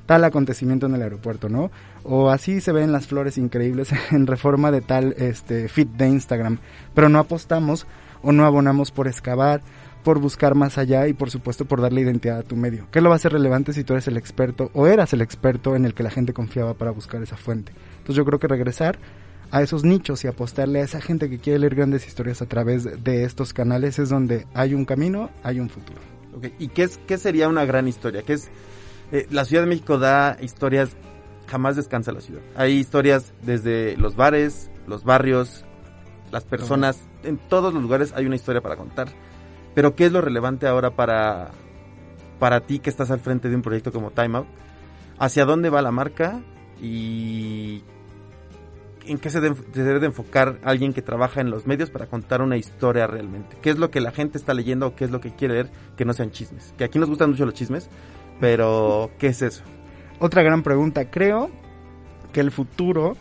tal 0.06 0.24
acontecimiento 0.24 0.86
en 0.86 0.96
el 0.96 1.02
aeropuerto, 1.02 1.50
¿no? 1.50 1.72
O 2.04 2.30
así 2.30 2.62
se 2.62 2.72
ven 2.72 2.92
las 2.92 3.08
flores 3.08 3.38
increíbles 3.38 3.90
en 4.12 4.28
reforma 4.28 4.72
de 4.72 4.82
tal 4.82 5.14
este 5.18 5.68
feed 5.68 5.88
de 5.88 6.10
Instagram, 6.10 6.60
pero 6.94 7.10
no 7.10 7.20
apostamos 7.20 7.88
o 8.22 8.32
no 8.32 8.46
abonamos 8.46 8.92
por 8.92 9.08
excavar, 9.08 9.62
por 10.04 10.20
buscar 10.20 10.56
más 10.56 10.78
allá 10.78 11.08
y 11.08 11.14
por 11.14 11.32
supuesto 11.32 11.66
por 11.66 11.82
darle 11.82 12.02
identidad 12.02 12.40
a 12.40 12.44
tu 12.44 12.56
medio. 12.56 12.88
¿Qué 12.92 13.02
lo 13.02 13.10
va 13.10 13.16
a 13.16 13.18
hacer 13.18 13.34
relevante 13.34 13.74
si 13.74 13.84
tú 13.84 13.94
eres 13.94 14.08
el 14.08 14.18
experto 14.18 14.70
o 14.74 14.88
eras 14.88 15.14
el 15.14 15.22
experto 15.22 15.76
en 15.76 15.86
el 15.86 15.94
que 15.94 16.04
la 16.04 16.12
gente 16.12 16.34
confiaba 16.34 16.76
para 16.76 16.92
buscar 16.92 17.22
esa 17.24 17.38
fuente? 17.38 17.72
Entonces 17.98 18.16
yo 18.16 18.26
creo 18.26 18.40
que 18.40 18.48
regresar 18.48 19.00
a 19.52 19.62
esos 19.62 19.84
nichos 19.84 20.24
y 20.24 20.28
apostarle 20.28 20.82
a 20.82 20.84
esa 20.84 21.02
gente 21.02 21.30
que 21.30 21.40
quiere 21.40 21.60
leer 21.60 21.76
grandes 21.76 22.08
historias 22.08 22.42
a 22.42 22.46
través 22.46 23.04
de 23.04 23.24
estos 23.24 23.54
canales 23.54 24.00
es 24.00 24.10
donde 24.10 24.46
hay 24.54 24.74
un 24.74 24.86
camino, 24.86 25.30
hay 25.44 25.60
un 25.60 25.70
futuro. 25.70 26.00
¿Y 26.60 26.68
qué, 26.68 26.84
es, 26.84 27.00
qué 27.08 27.18
sería 27.18 27.48
una 27.48 27.66
gran 27.66 27.88
historia? 27.88 28.22
¿Qué 28.22 28.34
es, 28.34 28.50
eh, 29.12 29.28
la 29.30 29.46
Ciudad 29.46 29.64
de 29.64 29.70
México 29.70 29.98
da 29.98 30.38
historias, 30.42 30.96
jamás 31.48 31.76
descansa 31.76 32.12
la 32.12 32.22
ciudad. 32.22 32.42
Hay 32.56 32.74
historias 32.74 33.34
desde 33.42 33.98
los 33.98 34.16
bares, 34.16 34.70
los 34.88 35.04
barrios, 35.04 35.66
las 36.32 36.44
personas, 36.44 37.00
en 37.24 37.38
todos 37.38 37.74
los 37.74 37.82
lugares 37.82 38.14
hay 38.16 38.26
una 38.26 38.36
historia 38.36 38.62
para 38.62 38.76
contar. 38.76 39.08
Pero 39.74 39.96
¿qué 39.96 40.06
es 40.06 40.12
lo 40.12 40.22
relevante 40.22 40.68
ahora 40.68 40.96
para, 40.96 41.52
para 42.40 42.62
ti 42.62 42.80
que 42.80 42.90
estás 42.90 43.12
al 43.12 43.20
frente 43.20 43.50
de 43.50 43.56
un 43.56 43.62
proyecto 43.62 43.92
como 43.92 44.12
Time 44.12 44.40
Out? 44.40 44.48
¿Hacia 45.20 45.46
dónde 45.46 45.70
va 45.70 45.82
la 45.82 45.92
marca? 45.92 46.42
Y 46.82 47.84
en 49.06 49.18
qué 49.18 49.30
se, 49.30 49.40
de, 49.40 49.54
se, 49.54 49.84
debe 49.84 50.00
de 50.00 50.08
enfocar 50.08 50.60
alguien 50.64 50.94
que 50.94 51.02
trabaja 51.02 51.42
en 51.42 51.50
los 51.50 51.68
medios 51.68 51.90
para 51.90 52.08
contar 52.08 52.42
una 52.42 52.58
historia 52.58 53.08
realmente. 53.08 53.58
¿Qué 53.62 53.70
es 53.70 53.78
lo 53.78 53.92
que 53.92 54.02
la 54.02 54.12
gente 54.12 54.38
está 54.38 54.54
leyendo 54.54 54.88
o 54.88 54.96
qué 54.96 55.06
es 55.06 55.12
lo 55.12 55.22
que 55.22 55.34
quiere 55.34 55.56
leer 55.56 55.72
que 55.96 56.06
no 56.06 56.14
sean 56.14 56.32
chismes? 56.32 56.74
Que 56.78 56.84
aquí 56.84 57.00
nos 57.00 57.10
gustan 57.10 57.30
mucho 57.30 57.46
los 57.46 57.54
chismes, 57.54 57.90
pero 58.40 59.12
¿qué 59.18 59.28
es 59.28 59.42
eso? 59.42 59.64
Otra 60.20 60.44
gran 60.44 60.64
pregunta. 60.64 61.10
Creo 61.10 61.50
que 62.34 62.40
el 62.40 62.52
futuro 62.52 63.16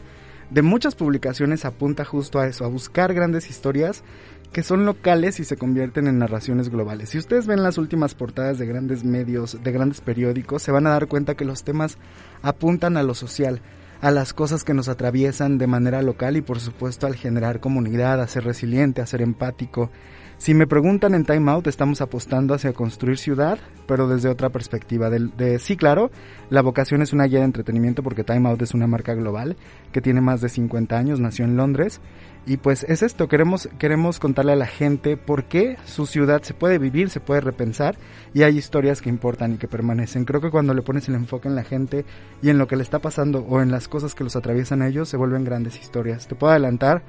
de 0.51 0.63
muchas 0.63 0.95
publicaciones 0.95 1.65
apunta 1.65 2.05
justo 2.05 2.39
a 2.39 2.47
eso, 2.47 2.65
a 2.65 2.69
buscar 2.69 3.15
grandes 3.15 3.51
historias 3.51 4.05
que 4.53 4.63
son 4.63 4.87
locales 4.87 5.41
y 5.41 5.45
se 5.45 5.57
convierten 5.57 6.07
en 6.07 6.19
narraciones 6.19 6.69
globales. 6.69 7.11
Si 7.11 7.19
ustedes 7.19 7.49
ven 7.49 7.65
las 7.65 7.77
últimas 7.77 8.15
portadas 8.15 8.57
de 8.57 8.67
grandes 8.67 9.03
medios, 9.03 9.59
de 9.65 9.73
grandes 9.73 10.01
periódicos, 10.01 10.63
se 10.63 10.71
van 10.71 10.87
a 10.87 10.91
dar 10.91 11.09
cuenta 11.09 11.35
que 11.35 11.45
los 11.45 11.65
temas 11.65 11.99
apuntan 12.41 12.97
a 12.97 13.03
lo 13.03 13.15
social, 13.15 13.61
a 14.01 14.13
las 14.13 14.33
cosas 14.33 14.63
que 14.63 14.73
nos 14.73 14.89
atraviesan 14.89 15.59
de 15.59 15.67
manera 15.67 16.03
local 16.03 16.37
y 16.37 16.41
por 16.41 16.61
supuesto 16.61 17.09
al 17.09 17.17
generar 17.17 17.59
comunidad, 17.59 18.21
a 18.21 18.29
ser 18.29 18.45
resiliente, 18.45 19.03
a 19.03 19.07
ser 19.07 19.23
empático. 19.23 19.91
Si 20.37 20.53
me 20.53 20.67
preguntan 20.67 21.15
en 21.15 21.25
Time 21.25 21.51
Out, 21.51 21.69
estamos 21.69 22.01
apostando 22.01 22.55
hacia 22.55 22.73
construir 22.73 23.19
ciudad, 23.19 23.59
pero 23.87 24.09
desde 24.09 24.29
otra 24.29 24.51
perspectiva. 24.51 25.09
De, 25.09 25.31
de, 25.37 25.59
sí, 25.59 25.77
claro, 25.77 26.11
la 26.51 26.61
vocación 26.61 27.03
es 27.03 27.13
una 27.13 27.25
guía 27.25 27.39
de 27.39 27.47
entretenimiento 27.47 28.03
porque 28.03 28.25
Time 28.25 28.49
Out 28.49 28.63
es 28.63 28.75
una 28.75 28.87
marca 28.87 29.15
global 29.15 29.57
que 29.93 30.01
tiene 30.01 30.21
más 30.21 30.41
de 30.41 30.49
50 30.49 30.99
años, 30.99 31.21
nació 31.21 31.45
en 31.45 31.57
Londres. 31.57 32.01
Y 32.47 32.59
pues 32.59 32.85
es 32.85 33.03
esto, 33.03 33.27
queremos, 33.27 33.71
queremos 33.79 34.19
contarle 34.19 34.53
a 34.53 34.57
la 34.57 34.67
gente 34.67 35.17
por 35.17 35.45
qué 35.45 35.79
su 35.87 36.05
ciudad 36.05 36.43
se 36.43 36.53
puede 36.53 36.77
vivir, 36.79 37.09
se 37.09 37.21
puede 37.21 37.41
repensar 37.41 37.97
y 38.35 38.43
hay 38.43 38.59
historias 38.59 39.01
que 39.01 39.09
importan 39.09 39.55
y 39.55 39.57
que 39.57 39.67
permanecen. 39.67 40.27
Creo 40.27 40.43
que 40.43 40.51
cuando 40.51 40.75
le 40.75 40.83
pones 40.83 41.09
el 41.09 41.15
enfoque 41.15 41.49
en 41.49 41.55
la 41.55 41.65
gente 41.65 42.05
y 42.43 42.51
en 42.51 42.59
lo 42.59 42.67
que 42.67 42.77
le 42.77 42.83
está 42.83 42.99
pasando 42.99 43.39
o 43.49 43.63
en 43.63 43.71
las 43.71 43.89
cosas 43.89 44.15
que 44.15 44.25
los 44.25 44.37
atraviesan 44.37 44.83
a 44.83 44.89
ellos, 44.89 45.09
se 45.09 45.17
vuelven 45.17 45.45
grandes 45.45 45.81
historias. 45.81 46.29
Te 46.29 46.35
puedo 46.35 46.51
adelantar 46.51 47.03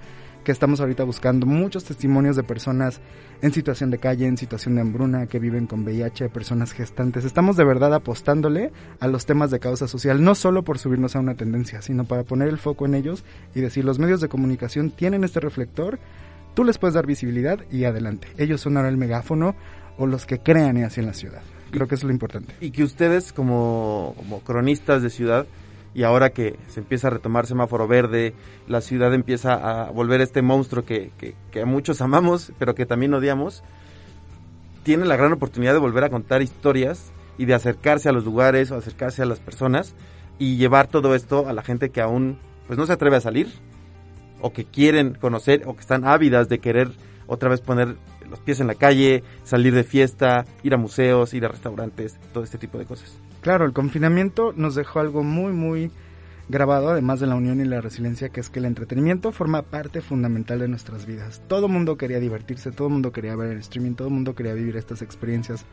que 0.46 0.54
estamos 0.54 0.80
ahorita 0.80 1.04
buscando 1.04 1.46
muchos 1.46 1.84
testimonios 1.84 2.38
de 2.38 2.44
personas 2.44 3.02
en 3.42 3.52
situación 3.52 3.90
de 3.90 3.98
calle, 3.98 4.28
en 4.28 4.38
situación 4.38 4.76
de 4.76 4.82
hambruna, 4.82 5.26
que 5.26 5.40
viven 5.40 5.68
con 5.68 5.84
VIH, 5.84 6.30
personas 6.30 6.72
gestantes. 6.72 7.26
Estamos 7.26 7.58
de 7.58 7.66
verdad 7.66 7.94
apostándole 7.94 8.72
a 9.02 9.08
los 9.08 9.26
temas 9.26 9.52
de 9.52 9.60
causa 9.60 9.90
social, 9.90 10.24
no 10.24 10.36
solo 10.36 10.64
por 10.64 10.78
subirnos 10.78 11.16
a 11.16 11.20
una 11.20 11.36
tendencia, 11.36 11.82
sino 11.82 12.06
para 12.06 12.24
poner 12.24 12.48
el 12.48 12.60
foco 12.60 12.86
en 12.86 12.94
ellos 12.94 13.26
y 13.54 13.60
decir, 13.60 13.84
los 13.84 14.00
medios 14.00 14.22
de 14.22 14.30
comunicación 14.30 14.92
tienen 14.92 15.24
este 15.26 15.42
reflector, 15.42 16.00
tú 16.54 16.64
les 16.64 16.78
puedes 16.78 16.94
dar 16.94 17.08
visibilidad 17.08 17.60
y 17.72 17.84
adelante. 17.84 18.28
Ellos 18.38 18.62
son 18.62 18.78
ahora 18.78 18.90
el 18.90 18.98
megáfono 18.98 19.56
o 19.98 20.06
los 20.06 20.26
que 20.26 20.40
crean 20.40 20.78
y 20.78 20.84
hacen 20.84 21.08
la 21.08 21.14
ciudad. 21.14 21.42
Creo 21.72 21.88
que 21.88 21.96
es 21.96 22.04
lo 22.04 22.12
importante. 22.12 22.54
Y 22.62 22.70
que 22.70 22.84
ustedes 22.84 23.34
como 23.34 24.16
cronistas 24.46 25.02
de 25.02 25.10
ciudad, 25.10 25.48
y 25.96 26.04
ahora 26.04 26.32
que 26.32 26.60
se 26.68 26.82
empieza 26.82 27.08
a 27.08 27.12
retomar 27.12 27.48
semáforo 27.48 27.88
verde, 27.88 28.36
la 28.68 28.82
ciudad 28.82 29.14
empieza 29.14 29.54
a 29.54 29.92
volver 29.92 30.20
este 30.20 30.42
monstruo 30.42 30.84
que, 30.84 31.12
que, 31.18 31.66
muchos 31.66 32.02
amamos, 32.02 32.52
pero 32.60 32.76
que 32.76 32.86
también 32.86 33.14
odiamos, 33.14 33.64
tiene 34.84 35.06
la 35.06 35.16
gran 35.16 35.32
oportunidad 35.32 35.72
de 35.72 35.80
volver 35.80 36.04
a 36.04 36.10
contar 36.10 36.42
historias 36.42 37.14
y 37.38 37.46
de 37.46 37.54
acercarse 37.54 38.10
a 38.10 38.12
los 38.12 38.26
lugares 38.26 38.72
o 38.72 38.76
acercarse 38.76 39.22
a 39.22 39.26
las 39.26 39.40
personas 39.40 39.96
y 40.38 40.58
llevar 40.58 40.88
todo 40.88 41.16
esto 41.16 41.48
a 41.48 41.54
la 41.54 41.64
gente 41.64 41.90
que 41.90 42.02
aún 42.02 42.40
pues 42.68 42.78
no 42.78 42.86
se 42.86 42.92
atreve 42.92 43.16
a 43.16 43.22
salir 43.22 43.48
o 44.42 44.52
que 44.52 44.66
quieren 44.66 45.14
conocer 45.14 45.64
o 45.66 45.76
que 45.76 45.82
están 45.82 46.06
ávidas 46.06 46.50
de 46.50 46.60
querer 46.60 46.92
otra 47.26 47.48
vez 47.48 47.62
poner 47.62 47.96
los 48.30 48.40
pies 48.42 48.60
en 48.60 48.68
la 48.68 48.76
calle, 48.76 49.24
salir 49.44 49.74
de 49.74 49.86
fiesta, 49.86 50.46
ir 50.62 50.74
a 50.74 50.78
museos, 50.78 51.34
ir 51.34 51.46
a 51.46 51.48
restaurantes, 51.48 52.20
todo 52.34 52.44
este 52.44 52.58
tipo 52.58 52.78
de 52.78 52.86
cosas. 52.86 53.18
Claro, 53.46 53.66
el 53.66 53.74
confinamiento 53.74 54.54
nos 54.56 54.74
dejó 54.74 55.02
algo 55.02 55.22
muy, 55.22 55.54
muy 55.54 55.92
grabado, 56.50 56.90
además 56.90 57.20
de 57.20 57.28
la 57.28 57.36
unión 57.36 57.62
y 57.62 57.66
la 57.66 57.80
resiliencia, 57.80 58.30
que 58.30 58.40
es 58.40 58.50
que 58.50 58.58
el 58.58 58.66
entretenimiento 58.66 59.32
forma 59.32 59.62
parte 59.62 60.02
fundamental 60.02 60.58
de 60.58 60.68
nuestras 60.68 61.06
vidas. 61.06 61.44
Todo 61.48 61.68
mundo 61.68 61.96
quería 61.96 62.20
divertirse, 62.20 62.72
todo 62.72 62.90
mundo 62.90 63.12
quería 63.12 63.36
ver 63.36 63.52
el 63.52 63.60
streaming, 63.60 63.94
todo 63.94 64.10
mundo 64.10 64.34
quería 64.34 64.56
vivir 64.56 64.78
estas 64.78 65.04
experiencias. 65.04 65.64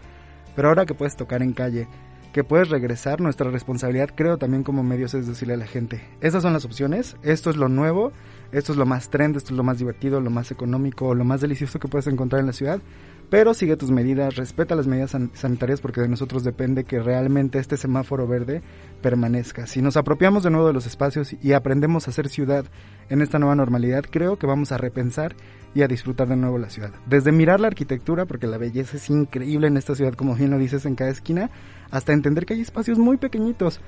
Pero 0.55 0.69
ahora 0.69 0.85
que 0.85 0.93
puedes 0.93 1.17
tocar 1.17 1.43
en 1.43 1.55
calle, 1.55 1.89
que 2.35 2.45
puedes 2.45 2.69
regresar, 2.69 3.23
nuestra 3.23 3.51
responsabilidad 3.51 4.11
creo 4.15 4.37
también 4.37 4.65
como 4.65 4.83
medios 4.83 5.15
es 5.15 5.27
decirle 5.27 5.55
a 5.55 5.57
la 5.57 5.67
gente, 5.67 6.03
estas 6.21 6.43
son 6.43 6.53
las 6.53 6.67
opciones, 6.67 7.17
esto 7.23 7.49
es 7.49 7.57
lo 7.57 7.71
nuevo, 7.71 8.13
esto 8.53 8.73
es 8.73 8.79
lo 8.79 8.85
más 8.85 9.09
trend, 9.09 9.39
esto 9.39 9.55
es 9.55 9.57
lo 9.57 9.65
más 9.65 9.79
divertido, 9.79 10.21
lo 10.21 10.29
más 10.29 10.51
económico, 10.51 11.15
lo 11.15 11.25
más 11.25 11.41
delicioso 11.41 11.79
que 11.79 11.89
puedes 11.89 12.07
encontrar 12.07 12.41
en 12.41 12.49
la 12.49 12.53
ciudad, 12.53 12.83
pero 13.33 13.55
sigue 13.55 13.79
tus 13.79 13.91
medidas, 13.91 14.37
respeta 14.37 14.75
las 14.75 14.87
medidas 14.87 15.13
san- 15.13 15.31
sanitarias 15.33 15.81
porque 15.81 16.03
de 16.03 16.09
nosotros 16.09 16.45
depende 16.45 16.85
que 16.85 17.01
realmente 17.01 17.59
este 17.59 17.79
semáforo 17.79 18.27
verde 18.29 18.61
permanezca. 19.01 19.67
Si 19.67 19.81
nos 19.81 19.97
apropiamos 19.97 20.43
de 20.43 20.51
nuevo 20.51 20.67
de 20.67 20.75
los 20.75 20.85
espacios 20.85 21.35
y 21.43 21.55
aprendemos 21.55 22.07
a 22.07 22.11
hacer 22.11 22.29
ciudad 22.29 22.67
en 23.09 23.23
esta 23.23 23.39
nueva 23.39 23.55
normalidad, 23.55 24.05
creo 24.11 24.37
que 24.39 24.47
vamos 24.47 24.71
a 24.71 24.77
repensar 24.77 25.35
y 25.75 25.81
a 25.81 25.89
disfrutar 25.89 26.29
de 26.29 26.37
nuevo 26.37 26.59
la 26.59 26.69
ciudad. 26.69 26.91
Desde 27.07 27.33
mirar 27.33 27.59
la 27.59 27.69
arquitectura, 27.69 28.27
porque 28.27 28.47
la 28.47 28.59
belleza 28.59 28.99
es 28.99 29.09
increíble 29.09 29.67
en 29.67 29.79
esta 29.79 29.95
ciudad, 29.95 30.13
como 30.13 30.35
bien 30.35 30.51
lo 30.51 30.59
dices 30.59 30.85
en 30.85 30.95
cada 30.95 31.11
esquina, 31.11 31.49
hasta 31.91 32.13
entender 32.13 32.45
que 32.45 32.53
hay 32.53 32.61
espacios 32.61 32.99
muy 32.99 33.17
pequeñitos, 33.17 33.81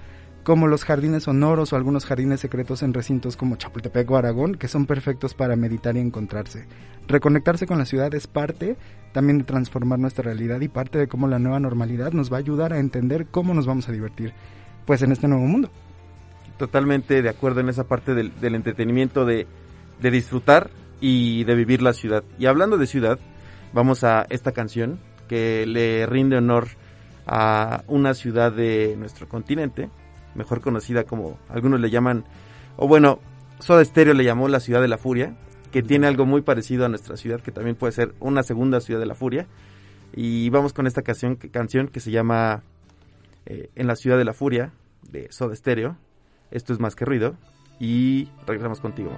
como 0.44 0.68
los 0.68 0.84
jardines 0.84 1.24
sonoros 1.24 1.72
o 1.72 1.76
algunos 1.76 2.04
jardines 2.04 2.40
secretos 2.40 2.82
en 2.82 2.92
recintos 2.92 3.36
como 3.36 3.56
Chapultepec 3.56 4.08
o 4.10 4.16
Aragón, 4.16 4.54
que 4.54 4.68
son 4.68 4.86
perfectos 4.86 5.34
para 5.34 5.56
meditar 5.56 5.96
y 5.96 6.00
encontrarse. 6.00 6.66
Reconectarse 7.08 7.66
con 7.66 7.78
la 7.78 7.86
ciudad 7.86 8.14
es 8.14 8.26
parte 8.26 8.76
también 9.12 9.38
de 9.38 9.44
transformar 9.44 9.98
nuestra 9.98 10.24
realidad 10.24 10.60
y 10.60 10.68
parte 10.68 10.98
de 10.98 11.08
cómo 11.08 11.28
la 11.28 11.38
nueva 11.38 11.60
normalidad 11.60 12.12
nos 12.12 12.30
va 12.30 12.36
a 12.36 12.40
ayudar 12.40 12.72
a 12.72 12.78
entender 12.78 13.26
cómo 13.26 13.54
nos 13.54 13.66
vamos 13.66 13.88
a 13.88 13.92
divertir, 13.92 14.34
pues 14.84 15.00
en 15.02 15.12
este 15.12 15.28
nuevo 15.28 15.46
mundo. 15.46 15.70
Totalmente 16.58 17.22
de 17.22 17.28
acuerdo 17.28 17.60
en 17.60 17.70
esa 17.70 17.84
parte 17.84 18.14
del, 18.14 18.38
del 18.40 18.54
entretenimiento, 18.54 19.24
de, 19.24 19.46
de 20.00 20.10
disfrutar 20.10 20.70
y 21.00 21.44
de 21.44 21.54
vivir 21.54 21.80
la 21.80 21.94
ciudad. 21.94 22.22
Y 22.38 22.46
hablando 22.46 22.76
de 22.76 22.86
ciudad, 22.86 23.18
vamos 23.72 24.04
a 24.04 24.26
esta 24.28 24.52
canción 24.52 25.00
que 25.26 25.64
le 25.66 26.06
rinde 26.06 26.36
honor 26.36 26.68
a 27.26 27.82
una 27.86 28.12
ciudad 28.12 28.52
de 28.52 28.94
nuestro 28.98 29.26
continente, 29.26 29.88
mejor 30.35 30.61
conocida 30.61 31.05
como 31.05 31.38
algunos 31.49 31.81
le 31.81 31.91
llaman, 31.91 32.25
o 32.76 32.87
bueno, 32.88 33.19
Soda 33.61 33.85
Stereo 33.85 34.14
le 34.14 34.25
llamó 34.25 34.49
la 34.49 34.61
ciudad 34.61 34.81
de 34.81 34.88
la 34.88 34.99
furia, 34.99 35.37
que 35.71 35.83
tiene 35.83 36.07
algo 36.07 36.25
muy 36.26 36.43
parecido 36.43 36.85
a 36.85 36.88
nuestra 36.88 37.17
ciudad, 37.17 37.41
que 37.41 37.50
también 37.53 37.76
puede 37.76 37.93
ser 37.93 38.14
una 38.21 38.43
segunda 38.43 38.81
ciudad 38.81 39.00
de 39.00 39.07
la 39.07 39.14
furia. 39.14 39.47
Y 40.14 40.49
vamos 40.50 40.73
con 40.73 40.87
esta 40.87 41.03
canción, 41.03 41.37
que- 41.37 41.50
canción 41.50 41.88
que 41.88 41.99
se 42.00 42.11
llama 42.12 42.62
eh, 43.47 43.71
En 43.75 43.87
la 43.88 43.97
ciudad 43.97 44.17
de 44.17 44.25
la 44.25 44.33
furia, 44.33 44.73
de 45.11 45.31
Soda 45.33 45.55
Stereo. 45.57 45.97
Esto 46.50 46.73
es 46.73 46.79
más 46.81 46.95
que 46.95 47.05
ruido. 47.05 47.35
Y 47.81 48.29
regresamos 48.47 48.81
contigo. 48.81 49.11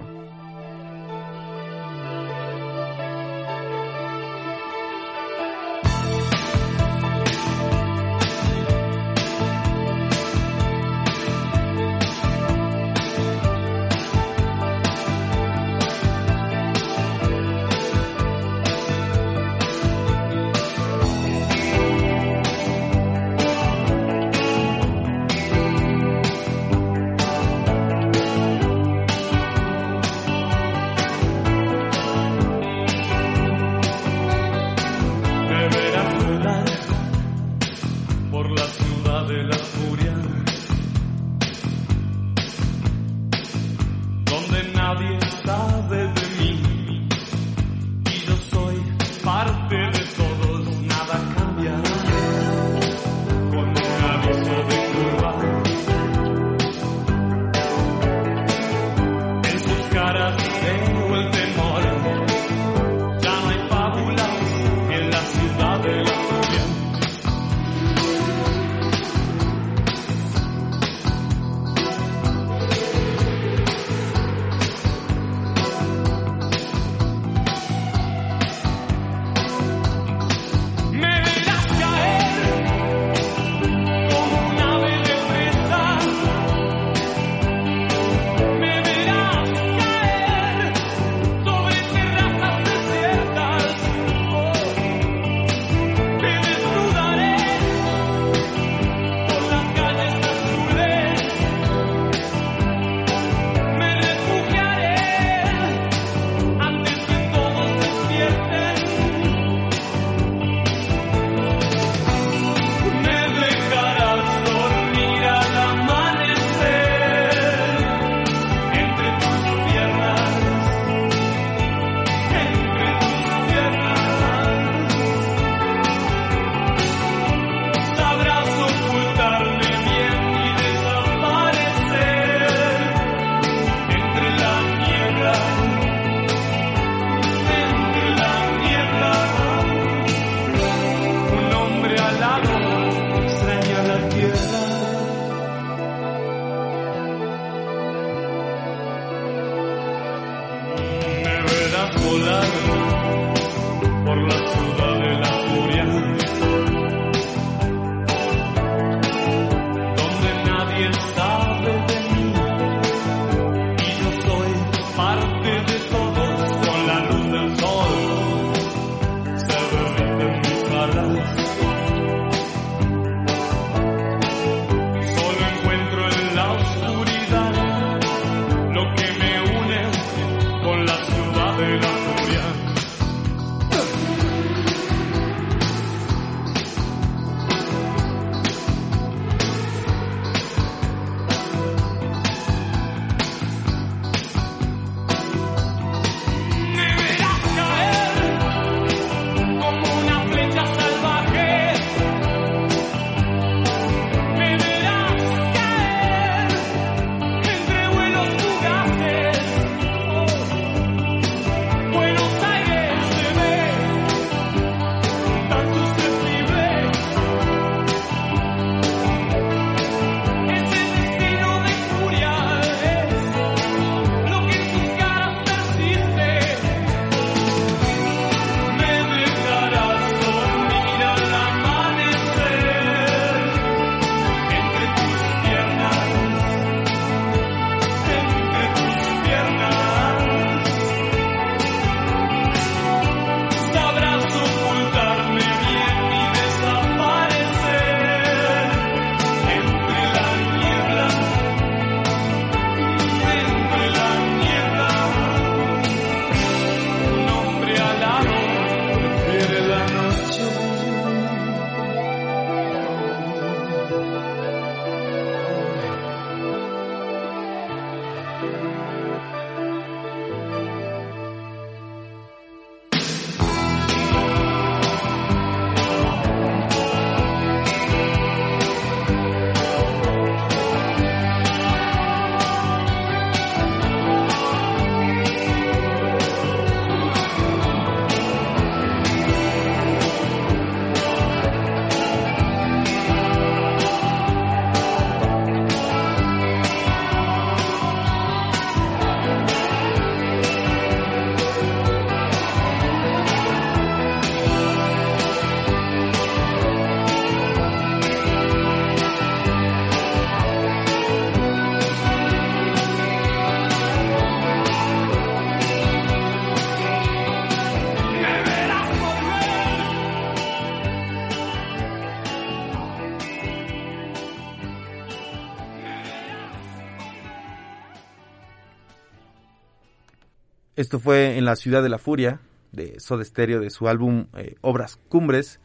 Esto 330.77 330.99
fue 330.99 331.39
en 331.39 331.45
la 331.45 331.55
ciudad 331.55 331.81
de 331.81 331.89
la 331.89 331.97
furia 331.97 332.39
de 332.71 332.99
Soda 332.99 333.25
Stereo 333.25 333.59
de 333.59 333.71
su 333.71 333.87
álbum 333.87 334.27
eh, 334.37 334.57
Obras 334.61 334.99
Cumbres, 335.09 335.59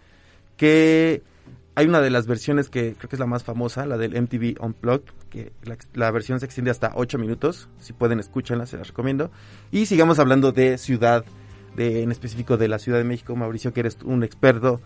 que 0.56 1.22
hay 1.74 1.86
una 1.86 2.00
de 2.00 2.08
las 2.08 2.26
versiones 2.26 2.70
que 2.70 2.94
creo 2.94 3.10
que 3.10 3.16
es 3.16 3.20
la 3.20 3.26
más 3.26 3.44
famosa, 3.44 3.84
la 3.84 3.98
del 3.98 4.18
MTV 4.18 4.56
Unplugged, 4.58 5.12
que 5.28 5.52
la, 5.92 6.10
versión 6.10 6.40
se 6.40 6.46
extiende 6.46 6.70
hasta 6.70 6.92
8 6.94 7.18
minutos, 7.18 7.68
si 7.78 7.92
pueden 7.92 8.20
escúchenla, 8.20 8.64
se 8.64 8.78
las 8.78 8.88
recomiendo. 8.88 9.30
Y 9.70 9.84
sigamos 9.84 10.18
hablando 10.18 10.50
de 10.50 10.78
ciudad, 10.78 11.26
de, 11.76 12.02
en 12.02 12.10
específico 12.10 12.56
de 12.56 12.68
la 12.68 12.78
Ciudad 12.78 12.96
de 12.96 13.04
México, 13.04 13.36
Mauricio, 13.36 13.74
que 13.74 13.80
eres 13.80 13.98
un 14.04 14.24
experto 14.24 14.80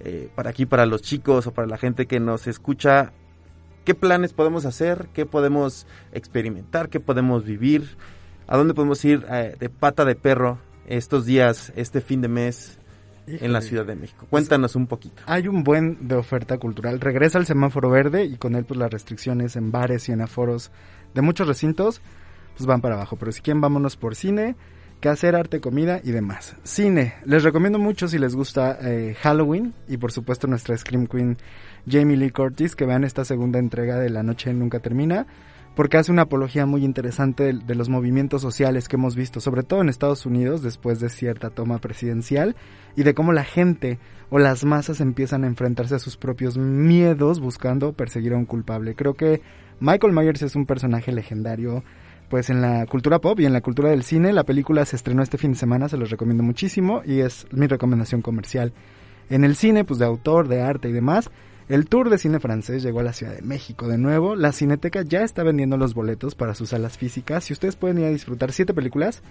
eh, 0.00 0.30
para 0.34 0.50
aquí, 0.50 0.66
para 0.66 0.84
los 0.84 1.00
chicos 1.02 1.46
o 1.46 1.54
para 1.54 1.68
la 1.68 1.78
gente 1.78 2.06
que 2.06 2.18
nos 2.18 2.48
escucha. 2.48 3.12
¿Qué 3.84 3.94
planes 3.94 4.32
podemos 4.32 4.64
hacer? 4.64 5.10
¿Qué 5.14 5.26
podemos 5.26 5.86
experimentar? 6.12 6.88
¿Qué 6.88 6.98
podemos 6.98 7.44
vivir? 7.44 7.96
¿A 8.50 8.56
dónde 8.56 8.74
podemos 8.74 9.04
ir 9.04 9.24
eh, 9.30 9.54
de 9.60 9.68
pata 9.68 10.04
de 10.04 10.16
perro 10.16 10.58
estos 10.88 11.24
días, 11.24 11.72
este 11.76 12.00
fin 12.00 12.20
de 12.20 12.26
mes 12.26 12.80
en 13.28 13.52
la. 13.52 13.60
Ciudad 13.60 13.86
de 13.86 13.94
México? 13.94 14.26
Cuéntanos 14.28 14.74
un 14.74 14.88
poquito. 14.88 15.22
Hay 15.26 15.46
un 15.46 15.62
buen 15.62 16.08
de 16.08 16.16
oferta 16.16 16.58
cultural. 16.58 17.00
Regresa 17.00 17.38
el 17.38 17.46
semáforo 17.46 17.90
verde 17.90 18.24
y 18.24 18.34
con 18.38 18.56
él 18.56 18.64
pues 18.64 18.76
las 18.80 18.90
restricciones 18.90 19.54
en 19.54 19.70
bares 19.70 20.08
y 20.08 20.12
en 20.12 20.20
aforos 20.20 20.72
de 21.14 21.22
muchos 21.22 21.46
recintos 21.46 22.00
pues 22.56 22.66
van 22.66 22.80
para 22.80 22.96
abajo. 22.96 23.14
Pero 23.14 23.30
si 23.30 23.40
quieren 23.40 23.60
vámonos 23.60 23.96
por 23.96 24.16
cine, 24.16 24.56
qué 25.00 25.08
hacer, 25.08 25.36
arte, 25.36 25.60
comida 25.60 26.00
y 26.02 26.10
demás. 26.10 26.56
Cine. 26.64 27.14
Les 27.24 27.44
recomiendo 27.44 27.78
mucho 27.78 28.08
si 28.08 28.18
les 28.18 28.34
gusta 28.34 28.76
eh, 28.82 29.14
Halloween 29.20 29.74
y 29.86 29.96
por 29.96 30.10
supuesto 30.10 30.48
nuestra 30.48 30.76
Scream 30.76 31.06
Queen 31.06 31.38
Jamie 31.88 32.16
Lee 32.16 32.32
Curtis 32.32 32.74
que 32.74 32.84
vean 32.84 33.04
esta 33.04 33.24
segunda 33.24 33.60
entrega 33.60 33.96
de 34.00 34.10
La 34.10 34.24
Noche 34.24 34.52
Nunca 34.52 34.80
Termina 34.80 35.28
porque 35.74 35.96
hace 35.96 36.12
una 36.12 36.22
apología 36.22 36.66
muy 36.66 36.84
interesante 36.84 37.44
de, 37.44 37.52
de 37.54 37.74
los 37.74 37.88
movimientos 37.88 38.42
sociales 38.42 38.88
que 38.88 38.96
hemos 38.96 39.16
visto, 39.16 39.40
sobre 39.40 39.62
todo 39.62 39.80
en 39.80 39.88
Estados 39.88 40.26
Unidos 40.26 40.62
después 40.62 41.00
de 41.00 41.08
cierta 41.08 41.50
toma 41.50 41.78
presidencial 41.78 42.56
y 42.96 43.02
de 43.02 43.14
cómo 43.14 43.32
la 43.32 43.44
gente 43.44 43.98
o 44.30 44.38
las 44.38 44.64
masas 44.64 45.00
empiezan 45.00 45.44
a 45.44 45.46
enfrentarse 45.48 45.94
a 45.94 45.98
sus 45.98 46.16
propios 46.16 46.56
miedos 46.56 47.40
buscando 47.40 47.92
perseguir 47.92 48.32
a 48.32 48.36
un 48.36 48.46
culpable. 48.46 48.94
Creo 48.94 49.14
que 49.14 49.42
Michael 49.80 50.12
Myers 50.12 50.42
es 50.42 50.56
un 50.56 50.66
personaje 50.66 51.12
legendario 51.12 51.82
pues 52.28 52.48
en 52.48 52.62
la 52.62 52.86
cultura 52.86 53.18
pop 53.18 53.40
y 53.40 53.44
en 53.44 53.52
la 53.52 53.60
cultura 53.60 53.90
del 53.90 54.04
cine. 54.04 54.32
La 54.32 54.44
película 54.44 54.84
se 54.84 54.94
estrenó 54.94 55.22
este 55.22 55.36
fin 55.36 55.52
de 55.52 55.58
semana, 55.58 55.88
se 55.88 55.96
los 55.96 56.10
recomiendo 56.10 56.44
muchísimo 56.44 57.02
y 57.04 57.20
es 57.20 57.46
mi 57.50 57.66
recomendación 57.66 58.22
comercial. 58.22 58.72
En 59.28 59.44
el 59.44 59.56
cine, 59.56 59.84
pues 59.84 59.98
de 59.98 60.06
autor, 60.06 60.46
de 60.46 60.62
arte 60.62 60.88
y 60.88 60.92
demás, 60.92 61.30
el 61.70 61.86
tour 61.86 62.10
de 62.10 62.18
cine 62.18 62.40
francés 62.40 62.82
llegó 62.82 62.98
a 62.98 63.04
la 63.04 63.12
Ciudad 63.12 63.32
de 63.32 63.42
México 63.42 63.86
de 63.86 63.96
nuevo. 63.96 64.34
La 64.34 64.50
Cineteca 64.50 65.02
ya 65.02 65.22
está 65.22 65.44
vendiendo 65.44 65.76
los 65.76 65.94
boletos 65.94 66.34
para 66.34 66.56
sus 66.56 66.70
salas 66.70 66.98
físicas 66.98 67.48
y 67.48 67.52
ustedes 67.52 67.76
pueden 67.76 67.98
ir 67.98 68.06
a 68.06 68.10
disfrutar 68.10 68.50
siete 68.50 68.74
películas. 68.74 69.22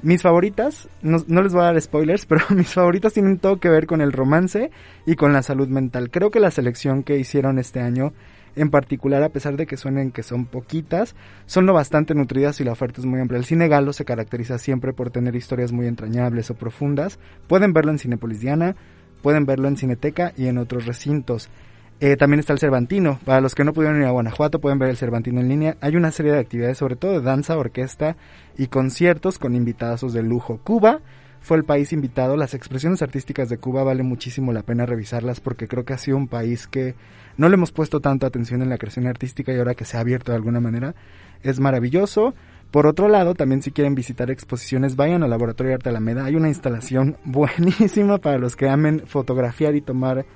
Mis 0.00 0.22
favoritas, 0.22 0.88
no, 1.02 1.18
no 1.26 1.42
les 1.42 1.52
voy 1.52 1.60
a 1.60 1.66
dar 1.66 1.80
spoilers, 1.80 2.24
pero 2.28 2.40
mis 2.48 2.72
favoritas 2.72 3.12
tienen 3.12 3.38
todo 3.38 3.60
que 3.60 3.68
ver 3.68 3.86
con 3.86 4.00
el 4.00 4.12
romance 4.12 4.70
y 5.04 5.16
con 5.16 5.34
la 5.34 5.42
salud 5.42 5.68
mental. 5.68 6.10
Creo 6.10 6.30
que 6.30 6.40
la 6.40 6.50
selección 6.50 7.02
que 7.02 7.18
hicieron 7.18 7.58
este 7.58 7.80
año 7.80 8.14
en 8.56 8.70
particular, 8.70 9.22
a 9.22 9.28
pesar 9.28 9.58
de 9.58 9.66
que 9.66 9.76
suenen 9.76 10.10
que 10.12 10.22
son 10.22 10.46
poquitas, 10.46 11.14
son 11.44 11.66
lo 11.66 11.74
bastante 11.74 12.14
nutridas 12.14 12.58
y 12.58 12.64
la 12.64 12.72
oferta 12.72 13.02
es 13.02 13.06
muy 13.06 13.20
amplia. 13.20 13.38
El 13.38 13.44
cine 13.44 13.68
galo 13.68 13.92
se 13.92 14.06
caracteriza 14.06 14.58
siempre 14.58 14.94
por 14.94 15.10
tener 15.10 15.36
historias 15.36 15.72
muy 15.72 15.86
entrañables 15.86 16.50
o 16.50 16.54
profundas. 16.54 17.18
Pueden 17.48 17.74
verlo 17.74 17.92
en 17.92 17.98
Cinepolis 17.98 18.40
Diana, 18.40 18.74
pueden 19.20 19.44
verlo 19.44 19.68
en 19.68 19.76
Cineteca 19.76 20.32
y 20.38 20.46
en 20.46 20.56
otros 20.56 20.86
recintos. 20.86 21.50
Eh, 21.98 22.16
también 22.16 22.40
está 22.40 22.52
el 22.52 22.58
Cervantino. 22.58 23.18
Para 23.24 23.40
los 23.40 23.54
que 23.54 23.64
no 23.64 23.72
pudieron 23.72 23.98
ir 23.98 24.06
a 24.06 24.10
Guanajuato, 24.10 24.60
pueden 24.60 24.78
ver 24.78 24.90
el 24.90 24.96
Cervantino 24.96 25.40
en 25.40 25.48
línea. 25.48 25.76
Hay 25.80 25.96
una 25.96 26.10
serie 26.10 26.32
de 26.32 26.38
actividades, 26.38 26.78
sobre 26.78 26.96
todo 26.96 27.12
de 27.12 27.22
danza, 27.22 27.56
orquesta 27.56 28.16
y 28.58 28.66
conciertos 28.66 29.38
con 29.38 29.54
invitados 29.54 30.12
de 30.12 30.22
lujo. 30.22 30.60
Cuba 30.62 31.00
fue 31.40 31.56
el 31.56 31.64
país 31.64 31.92
invitado. 31.92 32.36
Las 32.36 32.52
expresiones 32.52 33.00
artísticas 33.00 33.48
de 33.48 33.56
Cuba 33.56 33.82
vale 33.82 34.02
muchísimo 34.02 34.52
la 34.52 34.62
pena 34.62 34.84
revisarlas 34.84 35.40
porque 35.40 35.68
creo 35.68 35.84
que 35.84 35.94
ha 35.94 35.98
sido 35.98 36.18
un 36.18 36.28
país 36.28 36.66
que 36.66 36.94
no 37.38 37.48
le 37.48 37.54
hemos 37.54 37.72
puesto 37.72 38.00
tanta 38.00 38.26
atención 38.26 38.62
en 38.62 38.68
la 38.68 38.78
creación 38.78 39.06
artística 39.06 39.52
y 39.52 39.58
ahora 39.58 39.74
que 39.74 39.84
se 39.84 39.96
ha 39.96 40.00
abierto 40.00 40.32
de 40.32 40.36
alguna 40.36 40.60
manera 40.60 40.94
es 41.42 41.60
maravilloso. 41.60 42.34
Por 42.70 42.86
otro 42.86 43.08
lado, 43.08 43.34
también 43.34 43.62
si 43.62 43.70
quieren 43.70 43.94
visitar 43.94 44.30
exposiciones, 44.30 44.96
vayan 44.96 45.22
al 45.22 45.30
Laboratorio 45.30 45.68
de 45.68 45.74
Arte 45.76 45.88
Alameda. 45.88 46.24
Hay 46.24 46.34
una 46.34 46.48
instalación 46.48 47.16
buenísima 47.24 48.18
para 48.18 48.38
los 48.38 48.56
que 48.56 48.68
amen 48.68 49.02
fotografiar 49.06 49.76
y 49.76 49.80
tomar 49.80 50.26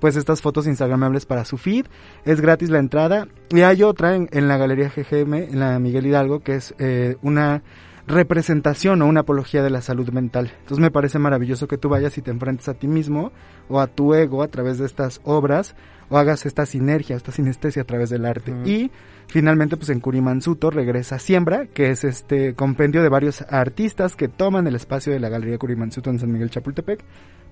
pues 0.00 0.16
estas 0.16 0.42
fotos 0.42 0.66
instagramables 0.66 1.26
para 1.26 1.44
su 1.44 1.58
feed. 1.58 1.86
Es 2.24 2.40
gratis 2.40 2.70
la 2.70 2.78
entrada. 2.78 3.28
Y 3.50 3.60
hay 3.60 3.82
otra 3.82 4.14
en, 4.14 4.28
en 4.32 4.48
la 4.48 4.56
Galería 4.56 4.90
GGM, 4.94 5.34
en 5.34 5.60
la 5.60 5.78
Miguel 5.78 6.06
Hidalgo, 6.06 6.40
que 6.40 6.56
es 6.56 6.74
eh, 6.78 7.16
una 7.22 7.62
representación 8.06 9.02
o 9.02 9.06
una 9.06 9.20
apología 9.20 9.62
de 9.62 9.70
la 9.70 9.82
salud 9.82 10.10
mental. 10.10 10.52
Entonces 10.60 10.78
me 10.78 10.90
parece 10.90 11.18
maravilloso 11.18 11.66
que 11.66 11.78
tú 11.78 11.88
vayas 11.88 12.16
y 12.18 12.22
te 12.22 12.30
enfrentes 12.30 12.68
a 12.68 12.74
ti 12.74 12.86
mismo 12.86 13.32
o 13.68 13.80
a 13.80 13.88
tu 13.88 14.14
ego 14.14 14.42
a 14.42 14.48
través 14.48 14.78
de 14.78 14.86
estas 14.86 15.20
obras 15.24 15.74
o 16.08 16.16
hagas 16.16 16.46
esta 16.46 16.66
sinergia, 16.66 17.16
esta 17.16 17.32
sinestesia 17.32 17.82
a 17.82 17.84
través 17.84 18.10
del 18.10 18.24
arte. 18.24 18.54
Y 18.64 18.92
finalmente 19.26 19.76
pues 19.76 19.90
en 19.90 19.98
Curimansuto 19.98 20.70
regresa 20.70 21.18
Siembra, 21.18 21.66
que 21.66 21.90
es 21.90 22.04
este 22.04 22.54
compendio 22.54 23.02
de 23.02 23.08
varios 23.08 23.42
artistas 23.42 24.14
que 24.14 24.28
toman 24.28 24.68
el 24.68 24.76
espacio 24.76 25.12
de 25.12 25.18
la 25.18 25.28
Galería 25.28 25.58
Curimansuto 25.58 26.10
en 26.10 26.20
San 26.20 26.30
Miguel 26.30 26.50
Chapultepec 26.50 27.02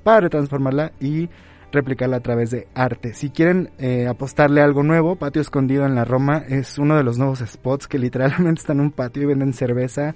para 0.04 0.20
retransformarla 0.20 0.92
y 1.00 1.28
replicarla 1.72 2.18
a 2.18 2.20
través 2.20 2.50
de 2.50 2.68
arte. 2.74 3.14
Si 3.14 3.31
quieren 3.31 3.70
eh, 3.79 4.07
apostarle 4.07 4.61
algo 4.61 4.83
nuevo, 4.83 5.16
Patio 5.16 5.42
Escondido 5.42 5.85
en 5.87 5.94
la 5.94 6.05
Roma 6.05 6.42
es 6.48 6.79
uno 6.79 6.96
de 6.96 7.05
los 7.05 7.18
nuevos 7.18 7.40
spots 7.40 7.88
que 7.88 7.98
literalmente 7.98 8.61
están 8.61 8.79
en 8.79 8.85
un 8.85 8.90
patio 8.92 9.22
y 9.22 9.27
venden 9.27 9.53
cerveza, 9.53 10.14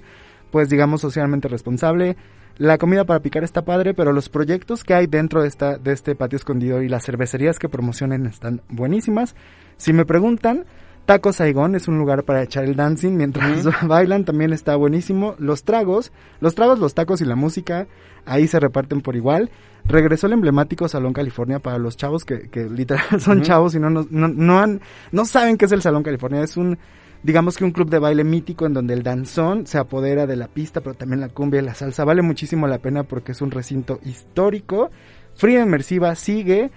pues 0.51 0.69
digamos 0.69 1.01
socialmente 1.01 1.47
responsable. 1.47 2.15
La 2.57 2.77
comida 2.77 3.05
para 3.05 3.21
picar 3.21 3.43
está 3.43 3.63
padre, 3.63 3.93
pero 3.93 4.11
los 4.11 4.27
proyectos 4.27 4.83
que 4.83 4.93
hay 4.93 5.07
dentro 5.07 5.41
de, 5.41 5.47
esta, 5.47 5.77
de 5.77 5.93
este 5.93 6.15
patio 6.15 6.35
escondido 6.35 6.81
y 6.81 6.89
las 6.89 7.05
cervecerías 7.05 7.57
que 7.57 7.69
promocionen 7.69 8.25
están 8.25 8.61
buenísimas. 8.67 9.35
Si 9.77 9.93
me 9.93 10.05
preguntan, 10.05 10.65
Taco 11.09 11.33
Saigón 11.33 11.73
es 11.73 11.87
un 11.87 11.97
lugar 11.97 12.23
para 12.23 12.43
echar 12.43 12.65
el 12.65 12.75
dancing 12.75 13.13
mientras 13.13 13.65
bailan, 13.87 14.25
también 14.25 14.53
está 14.53 14.75
buenísimo. 14.75 15.33
Los 15.39 15.63
tragos, 15.63 16.11
los 16.39 16.53
tragos, 16.53 16.77
los 16.77 16.93
tacos 16.93 17.19
y 17.19 17.25
la 17.25 17.35
música, 17.35 17.87
ahí 18.27 18.47
se 18.47 18.59
reparten 18.59 19.01
por 19.01 19.15
igual. 19.15 19.49
Regresó 19.85 20.27
el 20.27 20.33
emblemático 20.33 20.87
Salón 20.87 21.13
California 21.13 21.57
para 21.57 21.79
los 21.79 21.97
chavos 21.97 22.25
que, 22.25 22.47
que 22.49 22.69
literal 22.69 23.07
son 23.19 23.41
chavos 23.41 23.73
y 23.73 23.79
no, 23.79 23.89
no, 23.89 24.05
no, 24.11 24.27
no 24.27 24.59
han, 24.59 24.81
no 25.11 25.25
saben 25.25 25.57
qué 25.57 25.65
es 25.65 25.71
el 25.71 25.81
Salón 25.81 26.03
California. 26.03 26.43
Es 26.43 26.57
un, 26.57 26.77
digamos 27.23 27.57
que 27.57 27.63
un 27.63 27.71
club 27.71 27.89
de 27.89 27.97
baile 27.97 28.23
mítico 28.23 28.67
en 28.67 28.75
donde 28.75 28.93
el 28.93 29.01
danzón 29.01 29.65
se 29.65 29.79
apodera 29.79 30.27
de 30.27 30.35
la 30.35 30.47
pista, 30.47 30.81
pero 30.81 30.93
también 30.93 31.21
la 31.21 31.29
cumbia 31.29 31.59
y 31.59 31.65
la 31.65 31.73
salsa. 31.73 32.05
Vale 32.05 32.21
muchísimo 32.21 32.67
la 32.67 32.77
pena 32.77 33.01
porque 33.01 33.31
es 33.31 33.41
un 33.41 33.49
recinto 33.49 33.99
histórico. 34.05 34.91
Fría 35.33 35.63
Inmersiva 35.63 36.13
sigue. 36.13 36.69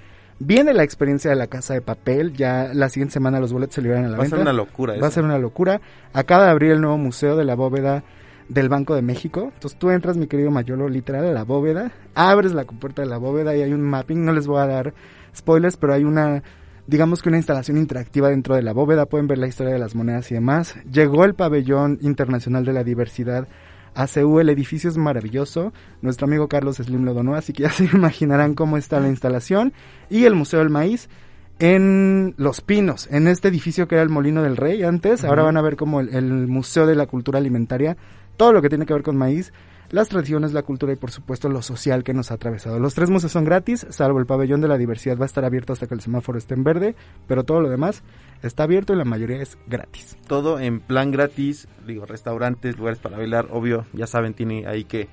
Viene 0.44 0.72
la 0.74 0.83
experiencia 0.83 1.31
de 1.31 1.37
la 1.37 1.46
casa 1.46 1.72
de 1.74 1.81
papel. 1.83 2.33
Ya 2.33 2.70
la 2.74 2.88
siguiente 2.88 3.12
semana 3.12 3.38
los 3.38 3.52
boletos 3.52 3.76
se 3.76 3.83
liberan 3.83 4.07
a 4.07 4.09
la 4.09 4.16
Va 4.16 4.22
a 4.22 4.22
venta. 4.22 4.37
ser 4.37 4.42
una 4.42 4.52
locura 4.52 4.92
Va 4.94 4.96
eso. 4.98 5.07
a 5.07 5.11
ser 5.11 5.24
una 5.24 5.38
locura. 5.38 5.81
Acaba 6.12 6.44
de 6.46 6.50
abrir 6.50 6.72
el 6.72 6.81
nuevo 6.81 6.98
museo 6.98 7.37
de 7.37 7.44
la 7.44 7.55
bóveda 7.55 8.02
del 8.48 8.68
Banco 8.68 8.96
de 8.96 9.02
México. 9.02 9.52
Entonces 9.55 9.78
tú 9.78 9.90
entras, 9.90 10.16
mi 10.16 10.26
querido 10.26 10.50
Mayolo, 10.50 10.88
literal 10.88 11.26
a 11.26 11.33
la 11.33 11.44
bóveda, 11.44 11.92
abres 12.16 12.55
la 12.55 12.64
compuerta 12.64 13.02
de 13.02 13.09
la 13.09 13.18
bóveda 13.18 13.55
y 13.57 13.62
hay 13.62 13.72
un 13.72 13.83
mapping. 13.83 14.24
No 14.24 14.33
les 14.33 14.48
voy 14.48 14.61
a 14.61 14.66
dar 14.66 14.94
spoilers, 15.35 15.76
pero 15.76 15.94
hay 15.94 16.02
una 16.05 16.42
digamos 16.88 17.22
que 17.22 17.28
una 17.28 17.38
instalación 17.38 17.78
interactiva 17.78 18.28
dentro 18.28 18.57
de 18.57 18.62
la 18.62 18.72
bóveda, 18.72 19.07
pueden 19.07 19.28
ver 19.28 19.38
la 19.38 19.46
historia 19.46 19.72
de 19.72 19.78
las 19.78 19.94
monedas 19.94 20.31
y 20.33 20.35
demás. 20.35 20.74
Llegó 20.90 21.24
el 21.24 21.35
pabellón 21.35 21.98
internacional 22.02 22.64
de 22.64 22.72
la 22.72 22.83
diversidad 22.83 23.46
a 23.94 24.07
CU, 24.07 24.40
el 24.40 24.48
edificio 24.48 24.88
es 24.88 24.96
maravilloso, 24.96 25.72
nuestro 26.00 26.26
amigo 26.26 26.48
Carlos 26.48 26.76
Slim 26.76 27.05
lo 27.05 27.14
donó, 27.14 27.35
así 27.35 27.52
que 27.52 27.64
ya 27.64 27.70
se 27.70 27.85
imaginarán 27.92 28.55
cómo 28.55 28.76
está 28.76 29.00
la 29.00 29.09
instalación. 29.09 29.72
Y 30.11 30.24
el 30.24 30.35
Museo 30.35 30.61
del 30.61 30.70
Maíz 30.70 31.09
en 31.59 32.35
Los 32.38 32.61
Pinos, 32.61 33.09
en 33.11 33.28
este 33.28 33.48
edificio 33.48 33.87
que 33.87 33.94
era 33.94 34.02
el 34.02 34.09
Molino 34.09 34.42
del 34.42 34.57
Rey 34.57 34.83
antes, 34.83 35.24
ahora 35.24 35.42
van 35.42 35.57
a 35.57 35.62
ver 35.62 35.76
como 35.76 36.00
el, 36.00 36.14
el 36.14 36.46
Museo 36.48 36.87
de 36.87 36.96
la 36.96 37.07
Cultura 37.07 37.38
Alimentaria, 37.38 37.96
todo 38.37 38.52
lo 38.52 38.62
que 38.62 38.68
tiene 38.68 38.87
que 38.87 38.94
ver 38.94 39.02
con 39.02 39.16
maíz, 39.16 39.52
las 39.92 40.09
tradiciones, 40.09 40.52
la 40.52 40.62
cultura 40.62 40.92
y 40.92 40.96
por 40.96 41.11
supuesto 41.11 41.48
lo 41.48 41.62
social 41.62 42.02
que 42.02 42.14
nos 42.14 42.31
ha 42.31 42.35
atravesado. 42.35 42.81
Los 42.81 42.94
tres 42.94 43.11
museos 43.11 43.31
son 43.31 43.44
gratis, 43.44 43.87
salvo 43.90 44.18
el 44.18 44.26
pabellón 44.26 44.61
de 44.62 44.66
la 44.68 44.78
diversidad 44.78 45.18
va 45.18 45.24
a 45.24 45.26
estar 45.26 45.44
abierto 45.44 45.72
hasta 45.74 45.87
que 45.87 45.94
el 45.94 46.00
semáforo 46.00 46.38
esté 46.38 46.55
en 46.55 46.64
verde, 46.64 46.94
pero 47.28 47.44
todo 47.44 47.61
lo 47.61 47.68
demás 47.68 48.02
está 48.42 48.64
abierto 48.64 48.94
y 48.94 48.96
la 48.96 49.05
mayoría 49.05 49.40
es 49.42 49.57
gratis. 49.66 50.16
Todo 50.26 50.59
en 50.59 50.81
plan 50.81 51.11
gratis, 51.11 51.68
digo, 51.87 52.07
restaurantes, 52.07 52.76
lugares 52.78 52.98
para 52.98 53.18
bailar, 53.18 53.48
obvio, 53.50 53.85
ya 53.92 54.07
saben, 54.07 54.33
tiene 54.35 54.66
ahí 54.66 54.85
que... 54.85 55.09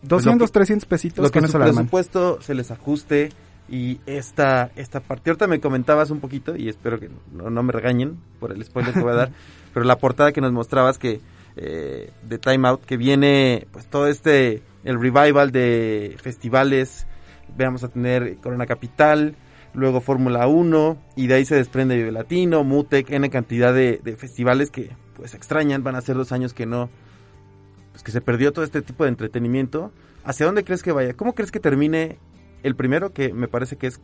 pues, 0.00 0.08
200, 0.08 0.40
lo 0.40 0.46
que- 0.46 0.52
300 0.52 0.88
pesitos 0.88 1.22
Lo 1.24 1.30
que 1.30 1.46
su 1.48 1.56
arman. 1.56 1.74
presupuesto 1.74 2.40
se 2.40 2.54
les 2.54 2.70
ajuste 2.70 3.30
y 3.68 3.98
esta, 4.06 4.70
esta 4.76 5.00
parte, 5.00 5.30
ahorita 5.30 5.46
me 5.48 5.58
comentabas 5.58 6.10
un 6.10 6.20
poquito 6.20 6.54
y 6.54 6.68
espero 6.68 7.00
que 7.00 7.10
no, 7.32 7.50
no 7.50 7.62
me 7.62 7.72
regañen 7.72 8.18
por 8.38 8.52
el 8.52 8.62
spoiler 8.64 8.92
que 8.94 9.00
voy 9.00 9.12
a 9.12 9.16
dar, 9.16 9.30
pero 9.74 9.84
la 9.84 9.98
portada 9.98 10.30
que 10.32 10.40
nos 10.40 10.52
mostrabas 10.52 10.98
que 10.98 11.20
eh, 11.56 12.10
de 12.22 12.38
Time 12.38 12.68
Out, 12.68 12.84
que 12.84 12.96
viene 12.96 13.66
pues 13.72 13.86
todo 13.86 14.08
este, 14.08 14.62
el 14.84 15.00
revival 15.00 15.52
de 15.52 16.16
festivales, 16.20 17.06
vamos 17.56 17.84
a 17.84 17.88
tener 17.88 18.36
Corona 18.38 18.66
Capital, 18.66 19.36
luego 19.72 20.00
Fórmula 20.00 20.46
1 20.46 20.96
y 21.16 21.26
de 21.26 21.34
ahí 21.34 21.44
se 21.44 21.56
desprende 21.56 21.96
Vive 21.96 22.12
Latino, 22.12 22.64
Mutec, 22.64 23.10
N 23.10 23.28
cantidad 23.30 23.72
de, 23.72 24.00
de 24.02 24.16
festivales 24.16 24.70
que 24.70 24.90
pues 25.14 25.34
extrañan, 25.34 25.82
van 25.84 25.96
a 25.96 26.00
ser 26.00 26.16
dos 26.16 26.32
años 26.32 26.54
que 26.54 26.66
no, 26.66 26.90
pues 27.92 28.02
que 28.02 28.12
se 28.12 28.20
perdió 28.20 28.52
todo 28.52 28.64
este 28.64 28.82
tipo 28.82 29.04
de 29.04 29.10
entretenimiento. 29.10 29.92
¿Hacia 30.24 30.46
dónde 30.46 30.64
crees 30.64 30.82
que 30.82 30.92
vaya? 30.92 31.14
¿Cómo 31.14 31.34
crees 31.34 31.52
que 31.52 31.60
termine 31.60 32.18
el 32.62 32.74
primero, 32.74 33.12
que 33.12 33.32
me 33.32 33.46
parece 33.46 33.76
que 33.76 33.86
es 33.86 34.00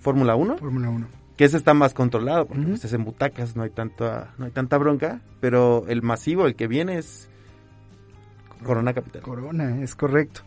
Fórmula 0.00 0.34
1? 0.34 0.58
Fórmula 0.58 0.90
1. 0.90 1.19
Que 1.40 1.46
ese 1.46 1.56
está 1.56 1.72
más 1.72 1.94
controlado, 1.94 2.44
porque 2.44 2.60
Ujú. 2.60 2.70
pues, 2.72 2.84
es 2.84 2.92
en 2.92 3.02
butacas, 3.02 3.56
no 3.56 3.62
hay, 3.62 3.70
tanta, 3.70 4.34
no 4.36 4.44
hay 4.44 4.50
tanta 4.50 4.76
bronca, 4.76 5.22
pero 5.40 5.86
el 5.88 6.02
masivo, 6.02 6.44
el 6.46 6.54
que 6.54 6.66
viene 6.66 6.98
es 6.98 7.30
Corona 8.62 8.92
Capital. 8.92 9.22
Corona, 9.22 9.82
es 9.82 9.94
correcto. 9.94 10.42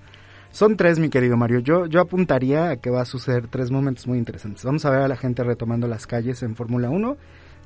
Son 0.52 0.78
tres, 0.78 1.00
mi 1.00 1.10
querido 1.10 1.36
Mario. 1.36 1.62
Yo, 1.62 1.88
yo 1.88 2.00
apuntaría 2.00 2.70
a 2.70 2.78
que 2.78 2.92
va 2.92 3.02
a 3.02 3.06
suceder 3.06 3.48
tres 3.48 3.72
momentos 3.72 4.06
muy 4.06 4.20
interesantes. 4.20 4.64
Vamos 4.66 4.86
a 4.86 4.92
ver 4.92 5.02
a 5.02 5.08
la 5.08 5.16
gente 5.18 5.44
retomando 5.44 5.88
las 5.88 6.06
calles 6.06 6.44
en 6.44 6.56
Fórmula 6.56 6.92
1, 6.92 7.18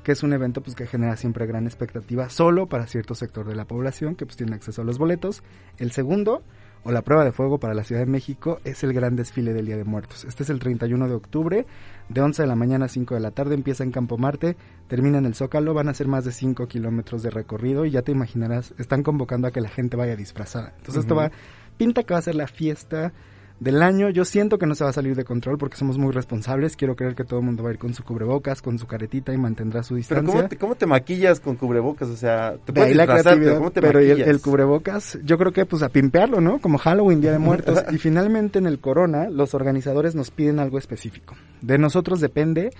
que 0.02 0.12
es 0.12 0.22
un 0.22 0.32
evento 0.32 0.62
pues 0.62 0.74
que 0.74 0.86
genera 0.86 1.18
siempre 1.18 1.46
gran 1.46 1.66
expectativa 1.66 2.30
solo 2.30 2.66
para 2.66 2.86
cierto 2.86 3.14
sector 3.14 3.46
de 3.46 3.56
la 3.56 3.66
población 3.66 4.14
que 4.14 4.24
pues 4.24 4.38
tiene 4.38 4.54
acceso 4.54 4.80
a 4.80 4.86
los 4.86 4.96
boletos. 4.96 5.42
El 5.76 5.92
segundo, 5.92 6.42
o 6.82 6.92
la 6.92 7.02
prueba 7.02 7.26
de 7.26 7.32
fuego 7.32 7.58
para 7.58 7.74
la 7.74 7.84
Ciudad 7.84 8.00
de 8.00 8.10
México, 8.10 8.58
es 8.64 8.82
el 8.84 8.94
gran 8.94 9.16
desfile 9.16 9.52
del 9.52 9.66
Día 9.66 9.76
de 9.76 9.84
Muertos. 9.84 10.24
Este 10.24 10.44
es 10.44 10.48
el 10.48 10.58
31 10.60 11.08
de 11.08 11.14
octubre, 11.14 11.66
de 12.08 12.20
11 12.20 12.42
de 12.42 12.48
la 12.48 12.56
mañana 12.56 12.86
a 12.86 12.88
5 12.88 13.14
de 13.14 13.20
la 13.20 13.30
tarde, 13.30 13.54
empieza 13.54 13.84
en 13.84 13.90
Campo 13.90 14.18
Marte, 14.18 14.56
termina 14.86 15.18
en 15.18 15.26
el 15.26 15.34
Zócalo, 15.34 15.74
van 15.74 15.88
a 15.88 15.94
ser 15.94 16.08
más 16.08 16.24
de 16.24 16.32
5 16.32 16.66
kilómetros 16.68 17.22
de 17.22 17.30
recorrido 17.30 17.84
y 17.84 17.90
ya 17.90 18.02
te 18.02 18.12
imaginarás, 18.12 18.74
están 18.78 19.02
convocando 19.02 19.48
a 19.48 19.50
que 19.50 19.60
la 19.60 19.68
gente 19.68 19.96
vaya 19.96 20.16
disfrazada. 20.16 20.72
Entonces 20.76 21.02
esto 21.02 21.14
va, 21.14 21.30
pinta 21.76 22.02
que 22.02 22.14
va 22.14 22.18
a 22.18 22.22
ser 22.22 22.34
la 22.34 22.46
fiesta 22.46 23.12
del 23.60 23.82
año. 23.82 24.08
Yo 24.10 24.24
siento 24.24 24.58
que 24.58 24.66
no 24.66 24.74
se 24.74 24.84
va 24.84 24.90
a 24.90 24.92
salir 24.92 25.16
de 25.16 25.24
control 25.24 25.58
porque 25.58 25.76
somos 25.76 25.98
muy 25.98 26.12
responsables. 26.12 26.76
Quiero 26.76 26.96
creer 26.96 27.14
que 27.14 27.24
todo 27.24 27.40
el 27.40 27.46
mundo 27.46 27.62
va 27.62 27.70
a 27.70 27.72
ir 27.72 27.78
con 27.78 27.94
su 27.94 28.04
cubrebocas, 28.04 28.62
con 28.62 28.78
su 28.78 28.86
caretita 28.86 29.32
y 29.32 29.38
mantendrá 29.38 29.82
su 29.82 29.94
Pero 29.94 29.96
distancia. 29.98 30.32
¿cómo 30.34 30.48
te, 30.48 30.56
¿cómo 30.56 30.74
te 30.74 30.86
maquillas 30.86 31.40
con 31.40 31.56
cubrebocas? 31.56 32.08
O 32.08 32.16
sea, 32.16 32.56
te 32.64 32.72
De 32.72 32.80
puedes 32.80 32.96
la 32.96 33.06
pero 33.06 33.22
creatividad, 33.22 33.56
¿cómo 33.56 33.70
te 33.70 33.80
pero 33.80 33.98
el, 33.98 34.40
cubrebocas, 34.40 35.18
yo 35.24 35.38
creo 35.38 35.52
que 35.52 35.66
pues 35.66 35.82
a 35.82 35.88
pimpearlo, 35.88 36.40
¿no? 36.40 36.60
Como 36.60 36.78
Halloween, 36.78 37.20
Día 37.20 37.32
de 37.32 37.38
Muertos. 37.38 37.82
y 37.92 37.98
finalmente 37.98 38.58
en 38.58 38.66
el 38.66 38.78
Corona, 38.78 39.28
los 39.28 39.54
organizadores 39.54 40.14
nos 40.14 40.30
piden 40.30 40.58
algo 40.58 40.78
específico. 40.78 41.34
De 41.60 41.78
nosotros 41.78 42.20
depende 42.20 42.70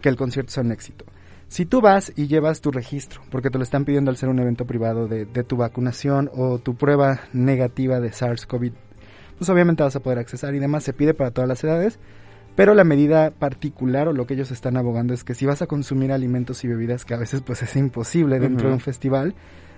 que 0.00 0.08
el 0.08 0.16
concierto 0.16 0.52
sea 0.52 0.62
un 0.62 0.72
éxito. 0.72 1.04
Si 1.48 1.64
tú 1.64 1.80
vas 1.80 2.12
y 2.14 2.26
llevas 2.26 2.60
tu 2.60 2.70
registro, 2.70 3.22
porque 3.30 3.48
te 3.48 3.56
lo 3.56 3.64
están 3.64 3.86
pidiendo 3.86 4.10
al 4.10 4.18
ser 4.18 4.28
un 4.28 4.38
evento 4.38 4.66
privado 4.66 5.08
de, 5.08 5.24
de 5.24 5.44
tu 5.44 5.56
vacunación 5.56 6.30
o 6.34 6.58
tu 6.58 6.74
prueba 6.74 7.20
negativa 7.32 8.00
de 8.00 8.10
SARS-CoV, 8.10 8.72
pues 9.38 9.48
obviamente 9.50 9.82
vas 9.82 9.96
a 9.96 10.00
poder 10.00 10.18
accesar 10.18 10.54
y 10.54 10.58
demás. 10.58 10.84
Se 10.84 10.92
pide 10.92 11.14
para 11.14 11.30
todas 11.30 11.48
las 11.48 11.62
edades, 11.64 11.98
pero 12.56 12.74
la 12.74 12.84
medida 12.84 13.30
particular 13.30 14.08
o 14.08 14.12
lo 14.12 14.26
que 14.26 14.34
ellos 14.34 14.50
están 14.50 14.76
abogando 14.76 15.14
es 15.14 15.24
que 15.24 15.34
si 15.34 15.46
vas 15.46 15.62
a 15.62 15.66
consumir 15.66 16.12
alimentos 16.12 16.64
y 16.64 16.68
bebidas, 16.68 17.04
que 17.04 17.14
a 17.14 17.18
veces 17.18 17.40
pues 17.40 17.62
es 17.62 17.76
imposible 17.76 18.40
dentro 18.40 18.68
de 18.68 18.74
un 18.74 18.80
festival, 18.80 19.34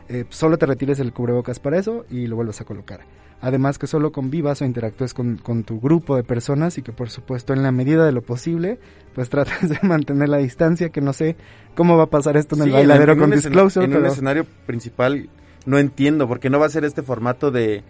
eh, 0.08 0.24
solo 0.30 0.58
te 0.58 0.66
retires 0.66 0.98
el 0.98 1.12
cubrebocas 1.12 1.60
para 1.60 1.78
eso 1.78 2.04
y 2.10 2.26
lo 2.26 2.36
vuelvas 2.36 2.60
a 2.60 2.64
colocar. 2.64 3.00
Además 3.42 3.78
que 3.78 3.86
solo 3.86 4.12
convivas 4.12 4.60
o 4.60 4.64
interactúes 4.64 5.14
con, 5.14 5.36
con 5.36 5.64
tu 5.64 5.80
grupo 5.80 6.16
de 6.16 6.24
personas 6.24 6.76
y 6.78 6.82
que 6.82 6.92
por 6.92 7.10
supuesto 7.10 7.52
en 7.52 7.62
la 7.62 7.70
medida 7.72 8.04
de 8.04 8.12
lo 8.12 8.22
posible 8.22 8.78
pues 9.14 9.28
trates 9.30 9.68
de 9.68 9.78
mantener 9.82 10.28
la 10.28 10.38
distancia, 10.38 10.88
que 10.90 11.00
no 11.00 11.12
sé 11.12 11.36
cómo 11.74 11.96
va 11.96 12.04
a 12.04 12.10
pasar 12.10 12.36
esto 12.36 12.54
en 12.56 12.62
el 12.62 12.68
Sí, 12.68 12.72
bailadero 12.72 13.12
en 13.12 13.18
con 13.18 13.30
un 13.30 13.36
Disclosure, 13.36 13.84
En 13.84 13.92
un 13.92 13.98
pero 13.98 14.12
escenario 14.12 14.44
principal 14.66 15.30
no 15.66 15.78
entiendo, 15.78 16.26
porque 16.26 16.50
no 16.50 16.58
va 16.58 16.66
a 16.66 16.70
ser 16.70 16.84
este 16.84 17.02
formato 17.02 17.50
de 17.50 17.82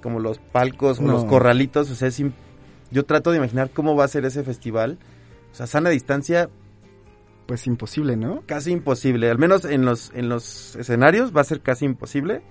como 0.00 0.18
los 0.20 0.38
palcos 0.38 1.00
No. 1.00 1.12
los 1.12 1.24
corralitos, 1.24 1.90
o 1.90 1.94
sea, 1.94 2.08
es 2.08 2.22
yo 2.90 3.04
trato 3.04 3.30
de 3.30 3.36
imaginar 3.38 3.70
cómo 3.70 3.94
va 3.94 4.04
a 4.04 4.08
ser 4.08 4.24
ese 4.24 4.42
festival. 4.42 4.98
O 5.52 5.54
sea, 5.54 5.66
sana 5.66 5.90
distancia 5.90 6.48
pues 7.46 7.66
imposible, 7.66 8.16
¿no? 8.16 8.42
casi 8.46 8.70
imposible, 8.70 9.28
al 9.28 9.38
menos 9.38 9.64
en 9.64 9.84
los 9.84 10.12
en 10.14 10.28
los 10.28 10.76
escenarios 10.76 11.34
va 11.36 11.40
a 11.40 11.44
ser 11.44 11.60
casi 11.60 11.84
imposible. 11.84 12.42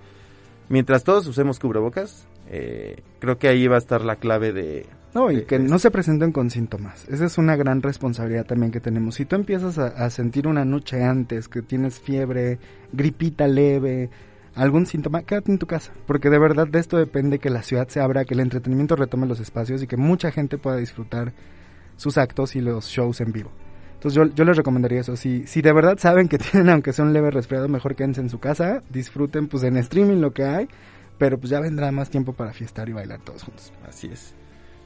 Mientras 0.68 1.04
todos 1.04 1.26
usemos 1.26 1.58
cubrebocas, 1.58 2.28
eh, 2.50 3.02
creo 3.20 3.38
que 3.40 3.48
ahí 3.48 3.66
va 3.68 3.76
a 3.76 3.80
estar 3.80 4.04
la 4.04 4.18
clave 4.18 4.52
de 4.54 4.86
No, 5.16 5.32
y 5.32 5.38
de- 5.38 5.46
que 5.46 5.58
de- 5.58 5.68
no 5.70 5.80
se 5.80 5.90
presenten 5.90 6.32
con 6.32 6.50
síntomas. 6.52 7.08
Esa 7.10 7.26
es 7.26 7.38
una 7.38 7.56
gran 7.56 7.82
responsabilidad 7.82 8.46
también 8.46 8.72
que 8.72 8.80
tenemos. 8.82 9.16
Si 9.16 9.26
tú 9.26 9.36
empiezas 9.36 9.78
a, 9.80 9.88
a 9.88 10.10
sentir 10.10 10.48
una 10.48 10.66
noche 10.66 11.04
antes 11.04 11.48
que 11.48 11.62
tienes 11.64 12.00
fiebre, 12.00 12.60
gripita 12.92 13.48
leve, 13.48 14.10
algún 14.56 14.86
síntoma, 14.86 15.24
quédate 15.24 15.52
en 15.52 15.60
tu 15.60 15.68
casa. 15.68 15.92
Porque 16.06 16.30
de 16.30 16.40
verdad 16.40 16.68
de 16.68 16.80
esto 16.80 16.98
depende 16.98 17.40
que 17.40 17.50
la 17.50 17.64
ciudad 17.64 17.88
se 17.88 18.00
abra, 18.00 18.26
que 18.26 18.34
el 18.34 18.40
entretenimiento 18.40 18.96
retome 18.96 19.28
los 19.28 19.40
espacios 19.40 19.82
y 19.84 19.88
que 19.88 19.98
mucha 19.98 20.32
gente 20.32 20.58
pueda 20.58 20.78
disfrutar 20.78 21.34
sus 21.96 22.18
actos 22.18 22.56
y 22.56 22.62
los 22.62 22.88
shows 22.88 23.22
en 23.22 23.32
vivo. 23.32 23.52
Entonces 23.96 24.16
yo, 24.16 24.34
yo 24.34 24.46
les 24.46 24.56
recomendaría 24.56 25.02
eso. 25.02 25.18
Si, 25.18 25.46
si 25.46 25.62
de 25.62 25.74
verdad 25.74 25.98
saben 25.98 26.30
que 26.30 26.38
tienen, 26.40 26.70
aunque 26.70 26.94
sea 26.94 27.06
un 27.06 27.14
leve 27.14 27.32
resfriado, 27.32 27.68
mejor 27.68 27.96
quédense 27.96 28.22
en 28.22 28.30
su 28.30 28.40
casa, 28.40 28.82
disfruten 28.90 29.48
pues 29.48 29.64
en 29.64 29.76
streaming 29.78 30.22
lo 30.22 30.32
que 30.32 30.46
hay, 30.46 30.70
pero 31.18 31.38
pues 31.38 31.50
ya 31.50 31.60
vendrá 31.60 31.92
más 31.92 32.10
tiempo 32.10 32.34
para 32.34 32.54
fiestar 32.54 32.88
y 32.90 32.94
bailar 32.94 33.20
todos 33.20 33.44
juntos. 33.44 33.74
Así 33.88 34.08
es. 34.08 34.34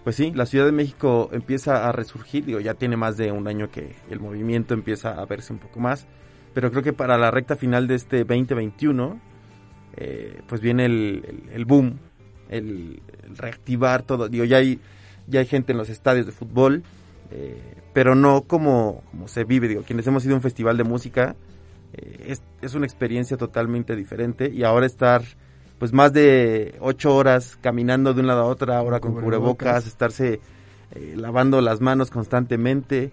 Pues 0.04 0.18
sí, 0.18 0.32
la 0.36 0.46
Ciudad 0.46 0.66
de 0.66 0.74
México 0.74 1.30
empieza 1.32 1.88
a 1.88 1.92
resurgir, 1.94 2.44
digo, 2.44 2.60
ya 2.60 2.74
tiene 2.74 2.98
más 2.98 3.16
de 3.16 3.32
un 3.32 3.48
año 3.48 3.70
que 3.70 3.96
el 4.10 4.20
movimiento 4.20 4.74
empieza 4.74 5.12
a 5.12 5.26
verse 5.26 5.54
un 5.54 5.60
poco 5.60 5.80
más, 5.80 6.08
pero 6.54 6.72
creo 6.72 6.84
que 6.84 6.92
para 6.92 7.18
la 7.18 7.32
recta 7.32 7.56
final 7.56 7.88
de 7.88 7.96
este 7.96 8.26
2021, 8.26 9.22
eh, 9.98 10.42
pues 10.48 10.62
viene 10.62 10.86
el, 10.86 11.24
el- 11.28 11.50
el 11.54 11.66
boom, 11.66 12.00
el, 12.50 13.02
el 13.28 13.38
reactivar 13.38 14.04
todo, 14.04 14.28
digo, 14.30 14.46
ya 14.46 14.58
hay, 14.58 14.80
ya 15.28 15.40
hay 15.40 15.46
gente 15.46 15.72
en 15.72 15.78
los 15.78 15.90
estadios 15.90 16.26
de 16.26 16.32
fútbol, 16.32 16.84
eh, 17.32 17.62
pero 17.94 18.16
no 18.16 18.42
como, 18.44 19.04
como 19.12 19.28
se 19.28 19.44
vive, 19.44 19.68
digo, 19.68 19.84
quienes 19.84 20.06
hemos 20.08 20.24
ido 20.26 20.34
a 20.34 20.38
un 20.38 20.42
festival 20.42 20.78
de 20.78 20.84
música, 20.84 21.36
eh, 21.94 22.26
es, 22.28 22.42
es 22.62 22.74
una 22.76 22.86
experiencia 22.86 23.38
totalmente 23.38 23.96
diferente 23.96 24.50
y 24.50 24.64
ahora 24.64 24.86
estar 24.86 25.24
pues 25.80 25.92
más 25.94 26.14
de 26.14 26.76
ocho 26.80 27.16
horas 27.16 27.58
caminando 27.62 28.14
de 28.14 28.22
un 28.22 28.28
lado 28.28 28.42
a 28.42 28.46
otro, 28.46 28.74
ahora 28.74 29.00
con 29.00 29.14
cubrebocas. 29.26 29.86
estarse 29.88 30.40
eh, 30.96 31.14
lavando 31.18 31.60
las 31.62 31.82
manos 31.82 32.10
constantemente. 32.10 33.12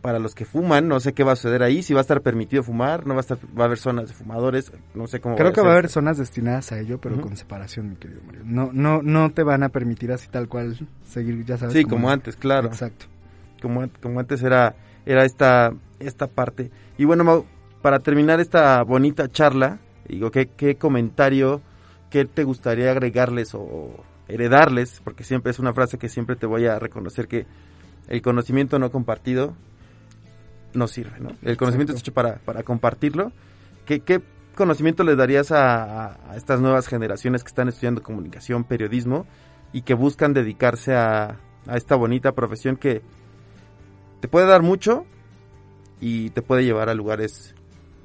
Para 0.00 0.18
los 0.18 0.34
que 0.34 0.44
fuman, 0.44 0.88
no 0.88 1.00
sé 1.00 1.12
qué 1.12 1.24
va 1.24 1.32
a 1.32 1.36
suceder 1.36 1.62
ahí, 1.62 1.82
si 1.82 1.92
va 1.92 2.00
a 2.00 2.02
estar 2.02 2.22
permitido 2.22 2.62
fumar, 2.62 3.06
no 3.06 3.14
va 3.14 3.20
a 3.20 3.22
estar, 3.22 3.38
va 3.58 3.64
a 3.64 3.66
haber 3.66 3.78
zonas 3.78 4.08
de 4.08 4.14
fumadores, 4.14 4.72
no 4.94 5.06
sé 5.06 5.20
cómo 5.20 5.36
Creo 5.36 5.52
que 5.52 5.60
va 5.60 5.70
a 5.70 5.72
haber 5.72 5.88
zonas 5.88 6.18
destinadas 6.18 6.72
a 6.72 6.78
ello, 6.78 7.00
pero 7.00 7.20
con 7.20 7.36
separación, 7.36 7.90
mi 7.90 7.96
querido 7.96 8.20
Mario. 8.26 8.42
No, 8.44 8.70
no, 8.72 9.02
no 9.02 9.30
te 9.32 9.42
van 9.42 9.62
a 9.62 9.68
permitir 9.68 10.12
así 10.12 10.28
tal 10.28 10.48
cual 10.48 10.78
seguir, 11.04 11.44
ya 11.44 11.56
sabes. 11.58 11.74
Sí, 11.74 11.84
como 11.84 12.10
antes, 12.10 12.36
claro. 12.36 12.68
Exacto. 12.68 13.06
como, 13.60 13.88
como 14.00 14.20
antes 14.20 14.42
era, 14.42 14.76
era 15.04 15.24
esta, 15.24 15.72
esta 15.98 16.26
parte. 16.26 16.70
Y 16.98 17.04
bueno, 17.04 17.24
Mau, 17.24 17.44
para 17.82 18.00
terminar 18.00 18.40
esta 18.40 18.82
bonita 18.82 19.28
charla, 19.28 19.78
digo, 20.08 20.30
¿qué, 20.30 20.46
qué 20.46 20.76
comentario, 20.76 21.60
qué 22.10 22.24
te 22.24 22.44
gustaría 22.44 22.90
agregarles 22.90 23.54
o 23.54 24.04
heredarles? 24.28 25.00
Porque 25.04 25.24
siempre 25.24 25.50
es 25.50 25.58
una 25.58 25.72
frase 25.72 25.98
que 25.98 26.08
siempre 26.08 26.36
te 26.36 26.46
voy 26.46 26.66
a 26.66 26.78
reconocer 26.78 27.28
que 27.28 27.46
el 28.08 28.22
conocimiento 28.22 28.78
no 28.78 28.90
compartido 28.90 29.54
no 30.74 30.88
sirve, 30.88 31.20
¿no? 31.20 31.30
El 31.42 31.56
conocimiento 31.56 31.94
es 31.94 32.00
hecho 32.00 32.12
para, 32.12 32.36
para 32.36 32.62
compartirlo. 32.62 33.32
¿Qué, 33.86 34.00
qué 34.00 34.20
conocimiento 34.54 35.04
les 35.04 35.16
darías 35.16 35.52
a 35.52 36.18
estas 36.36 36.60
nuevas 36.60 36.86
generaciones 36.86 37.42
que 37.42 37.48
están 37.48 37.68
estudiando 37.68 38.02
comunicación, 38.02 38.64
periodismo 38.64 39.26
y 39.72 39.82
que 39.82 39.94
buscan 39.94 40.32
dedicarse 40.32 40.94
a, 40.94 41.36
a 41.66 41.76
esta 41.76 41.96
bonita 41.96 42.32
profesión 42.32 42.76
que 42.76 43.02
te 44.20 44.28
puede 44.28 44.46
dar 44.46 44.62
mucho, 44.62 45.06
y 46.00 46.30
te 46.30 46.42
puede 46.42 46.64
llevar 46.64 46.88
a 46.88 46.94
lugares 46.94 47.54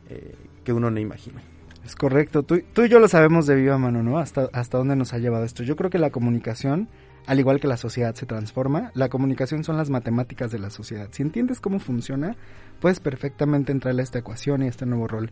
eh, 0.10 0.36
que 0.64 0.74
uno 0.74 0.90
no 0.90 1.00
imagina. 1.00 1.42
Es 1.86 1.96
correcto. 1.96 2.44
Tú, 2.44 2.62
tú 2.74 2.84
y 2.84 2.90
yo 2.90 3.00
lo 3.00 3.08
sabemos 3.08 3.48
de 3.48 3.56
viva 3.56 3.78
mano, 3.78 4.04
¿no? 4.04 4.18
Hasta, 4.18 4.50
hasta 4.54 4.78
dónde 4.78 4.96
nos 4.96 5.14
ha 5.14 5.18
llevado 5.18 5.44
esto. 5.44 5.64
Yo 5.64 5.76
creo 5.76 5.90
que 5.90 5.98
la 5.98 6.12
comunicación, 6.12 6.88
al 7.27 7.39
igual 7.39 7.60
que 7.60 7.67
la 7.67 7.77
sociedad 7.77 8.15
se 8.15 8.25
transforma, 8.25 8.91
la 8.93 9.10
comunicación 9.10 9.63
son 9.63 9.77
las 9.77 9.89
matemáticas 9.89 10.51
de 10.51 10.60
la 10.60 10.69
sociedad. 10.69 11.10
Si 11.12 11.21
entiendes 11.21 11.60
cómo 11.60 11.79
funciona, 11.79 12.36
puedes 12.79 12.99
perfectamente 12.99 13.71
entrar 13.71 13.97
a 13.97 14.01
esta 14.01 14.19
ecuación 14.19 14.63
y 14.63 14.65
a 14.65 14.69
este 14.69 14.86
nuevo 14.86 15.07
rol. 15.07 15.31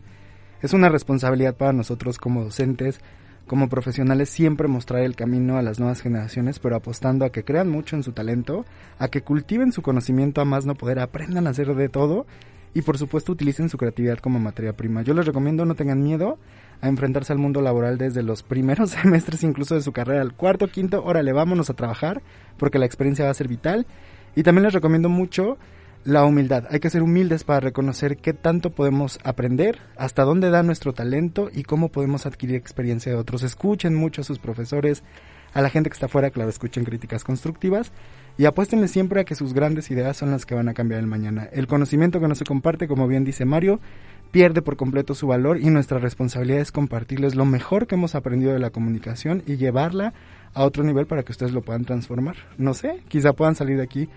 Es 0.62 0.72
una 0.72 0.88
responsabilidad 0.88 1.56
para 1.56 1.72
nosotros 1.72 2.18
como 2.18 2.44
docentes, 2.44 3.00
como 3.46 3.68
profesionales, 3.68 4.28
siempre 4.28 4.68
mostrar 4.68 5.02
el 5.02 5.16
camino 5.16 5.56
a 5.58 5.62
las 5.62 5.80
nuevas 5.80 6.02
generaciones, 6.02 6.60
pero 6.60 6.76
apostando 6.76 7.24
a 7.24 7.32
que 7.32 7.44
crean 7.44 7.68
mucho 7.68 7.96
en 7.96 8.04
su 8.04 8.12
talento, 8.12 8.64
a 8.98 9.08
que 9.08 9.22
cultiven 9.22 9.72
su 9.72 9.82
conocimiento 9.82 10.40
a 10.40 10.44
más 10.44 10.66
no 10.66 10.76
poder, 10.76 11.00
aprendan 11.00 11.46
a 11.46 11.50
hacer 11.50 11.74
de 11.74 11.88
todo 11.88 12.26
y 12.74 12.82
por 12.82 12.98
supuesto 12.98 13.32
utilicen 13.32 13.68
su 13.68 13.78
creatividad 13.78 14.18
como 14.18 14.38
materia 14.38 14.76
prima. 14.76 15.02
Yo 15.02 15.14
les 15.14 15.26
recomiendo 15.26 15.64
no 15.64 15.74
tengan 15.74 16.02
miedo 16.02 16.38
a 16.80 16.88
enfrentarse 16.88 17.32
al 17.32 17.38
mundo 17.38 17.60
laboral 17.60 17.98
desde 17.98 18.22
los 18.22 18.42
primeros 18.42 18.90
semestres 19.02 19.42
incluso 19.42 19.74
de 19.74 19.82
su 19.82 19.92
carrera, 19.92 20.22
al 20.22 20.34
cuarto, 20.34 20.68
quinto, 20.68 21.04
órale, 21.04 21.32
vámonos 21.32 21.70
a 21.70 21.74
trabajar 21.74 22.22
porque 22.56 22.78
la 22.78 22.86
experiencia 22.86 23.24
va 23.24 23.30
a 23.30 23.34
ser 23.34 23.48
vital. 23.48 23.86
Y 24.36 24.44
también 24.44 24.64
les 24.64 24.72
recomiendo 24.72 25.08
mucho 25.08 25.58
la 26.04 26.24
humildad. 26.24 26.64
Hay 26.70 26.80
que 26.80 26.90
ser 26.90 27.02
humildes 27.02 27.44
para 27.44 27.60
reconocer 27.60 28.16
qué 28.16 28.32
tanto 28.32 28.70
podemos 28.70 29.18
aprender, 29.24 29.78
hasta 29.96 30.22
dónde 30.22 30.50
da 30.50 30.62
nuestro 30.62 30.92
talento 30.92 31.50
y 31.52 31.64
cómo 31.64 31.90
podemos 31.90 32.26
adquirir 32.26 32.56
experiencia 32.56 33.12
de 33.12 33.18
otros. 33.18 33.42
Escuchen 33.42 33.94
mucho 33.94 34.20
a 34.20 34.24
sus 34.24 34.38
profesores, 34.38 35.02
a 35.52 35.60
la 35.60 35.68
gente 35.68 35.90
que 35.90 35.94
está 35.94 36.06
afuera, 36.06 36.30
claro, 36.30 36.48
escuchen 36.48 36.84
críticas 36.84 37.24
constructivas 37.24 37.92
y 38.38 38.44
apuéstenle 38.46 38.88
siempre 38.88 39.20
a 39.20 39.24
que 39.24 39.34
sus 39.34 39.52
grandes 39.52 39.90
ideas 39.90 40.16
son 40.16 40.30
las 40.30 40.46
que 40.46 40.54
van 40.54 40.68
a 40.68 40.74
cambiar 40.74 41.00
el 41.00 41.06
mañana. 41.06 41.48
El 41.52 41.66
conocimiento 41.66 42.20
que 42.20 42.28
no 42.28 42.34
se 42.34 42.44
comparte, 42.44 42.88
como 42.88 43.06
bien 43.06 43.24
dice 43.24 43.44
Mario, 43.44 43.80
pierde 44.30 44.62
por 44.62 44.76
completo 44.76 45.14
su 45.14 45.26
valor 45.26 45.58
y 45.58 45.70
nuestra 45.70 45.98
responsabilidad 45.98 46.60
es 46.60 46.72
compartirles 46.72 47.34
lo 47.34 47.44
mejor 47.44 47.86
que 47.86 47.96
hemos 47.96 48.14
aprendido 48.14 48.52
de 48.52 48.58
la 48.58 48.70
comunicación 48.70 49.42
y 49.46 49.56
llevarla 49.56 50.12
a 50.54 50.64
otro 50.64 50.84
nivel 50.84 51.06
para 51.06 51.22
que 51.22 51.32
ustedes 51.32 51.52
lo 51.52 51.62
puedan 51.62 51.84
transformar. 51.84 52.36
No 52.58 52.74
sé, 52.74 53.02
quizá 53.08 53.32
puedan 53.32 53.54
salir 53.54 53.76
de 53.76 53.82
aquí 53.82 54.08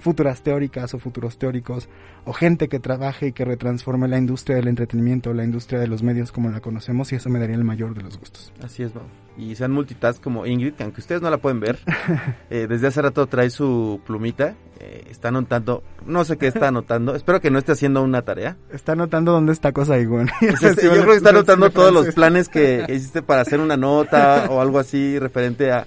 futuras 0.00 0.42
teóricas 0.42 0.94
o 0.94 0.98
futuros 0.98 1.38
teóricos 1.38 1.88
o 2.24 2.32
gente 2.32 2.68
que 2.68 2.80
trabaje 2.80 3.28
y 3.28 3.32
que 3.32 3.44
retransforme 3.44 4.08
la 4.08 4.18
industria 4.18 4.56
del 4.56 4.68
entretenimiento, 4.68 5.32
la 5.32 5.44
industria 5.44 5.78
de 5.78 5.86
los 5.86 6.02
medios 6.02 6.32
como 6.32 6.50
la 6.50 6.60
conocemos 6.60 7.12
y 7.12 7.16
eso 7.16 7.28
me 7.30 7.38
daría 7.38 7.56
el 7.56 7.64
mayor 7.64 7.94
de 7.94 8.02
los 8.02 8.18
gustos. 8.18 8.52
Así 8.62 8.82
es, 8.82 8.94
Mau. 8.94 9.04
Y 9.36 9.54
sean 9.54 9.72
multitask 9.72 10.22
como 10.22 10.44
Ingrid, 10.44 10.74
que 10.74 10.82
aunque 10.82 11.00
ustedes 11.00 11.22
no 11.22 11.30
la 11.30 11.38
pueden 11.38 11.60
ver, 11.60 11.78
eh, 12.50 12.66
desde 12.68 12.88
hace 12.88 13.00
rato 13.00 13.26
trae 13.26 13.48
su 13.48 14.00
plumita, 14.04 14.54
eh, 14.80 15.04
está 15.08 15.28
anotando, 15.28 15.82
no 16.04 16.24
sé 16.24 16.36
qué 16.36 16.46
está 16.46 16.68
anotando, 16.68 17.14
espero 17.14 17.40
que 17.40 17.50
no 17.50 17.58
esté 17.58 17.72
haciendo 17.72 18.02
una 18.02 18.22
tarea. 18.22 18.56
Está 18.70 18.92
anotando 18.92 19.32
dónde 19.32 19.52
está 19.52 19.72
cosa 19.72 19.96
güey. 20.02 20.26
Pues 20.40 20.60
yo 20.82 20.90
creo 20.90 21.06
que 21.06 21.16
está 21.16 21.30
anotando 21.30 21.70
todos 21.70 21.92
los 21.92 22.14
planes 22.14 22.48
que, 22.48 22.84
que 22.86 22.94
hiciste 22.94 23.22
para 23.22 23.42
hacer 23.42 23.60
una 23.60 23.76
nota 23.76 24.46
o 24.50 24.60
algo 24.60 24.78
así 24.78 25.18
referente 25.18 25.72
a 25.72 25.86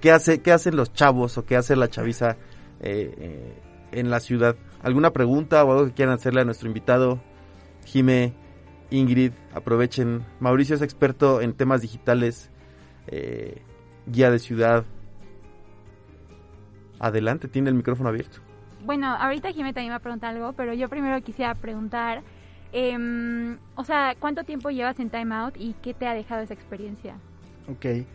qué 0.00 0.10
hace, 0.10 0.40
qué 0.40 0.52
hacen 0.52 0.76
los 0.76 0.92
chavos 0.92 1.38
o 1.38 1.44
qué 1.44 1.56
hace 1.56 1.76
la 1.76 1.88
chaviza 1.88 2.36
eh, 2.80 3.14
eh, 3.18 3.62
en 3.92 4.10
la 4.10 4.20
ciudad. 4.20 4.56
¿Alguna 4.82 5.10
pregunta 5.10 5.64
o 5.64 5.72
algo 5.72 5.86
que 5.86 5.92
quieran 5.92 6.14
hacerle 6.14 6.40
a 6.40 6.44
nuestro 6.44 6.68
invitado? 6.68 7.20
Jime, 7.84 8.34
Ingrid, 8.90 9.32
aprovechen. 9.54 10.24
Mauricio 10.40 10.76
es 10.76 10.82
experto 10.82 11.40
en 11.40 11.54
temas 11.54 11.82
digitales, 11.82 12.50
eh, 13.06 13.62
guía 14.06 14.30
de 14.30 14.38
ciudad. 14.38 14.84
Adelante, 16.98 17.48
tiene 17.48 17.70
el 17.70 17.76
micrófono 17.76 18.08
abierto. 18.10 18.40
Bueno, 18.84 19.08
ahorita 19.08 19.52
Jimé 19.52 19.72
también 19.72 19.88
me 19.88 19.94
va 19.94 19.96
a 19.96 20.00
preguntar 20.00 20.34
algo, 20.34 20.52
pero 20.52 20.74
yo 20.74 20.88
primero 20.88 21.20
quisiera 21.22 21.54
preguntar, 21.54 22.22
em, 22.72 23.58
o 23.74 23.84
sea, 23.84 24.14
¿cuánto 24.18 24.44
tiempo 24.44 24.70
llevas 24.70 24.98
en 25.00 25.10
Time 25.10 25.34
Out 25.34 25.56
y 25.58 25.74
qué 25.82 25.94
te 25.94 26.06
ha 26.06 26.14
dejado 26.14 26.42
esa 26.42 26.54
experiencia? 26.54 27.16
Ok. 27.68 28.06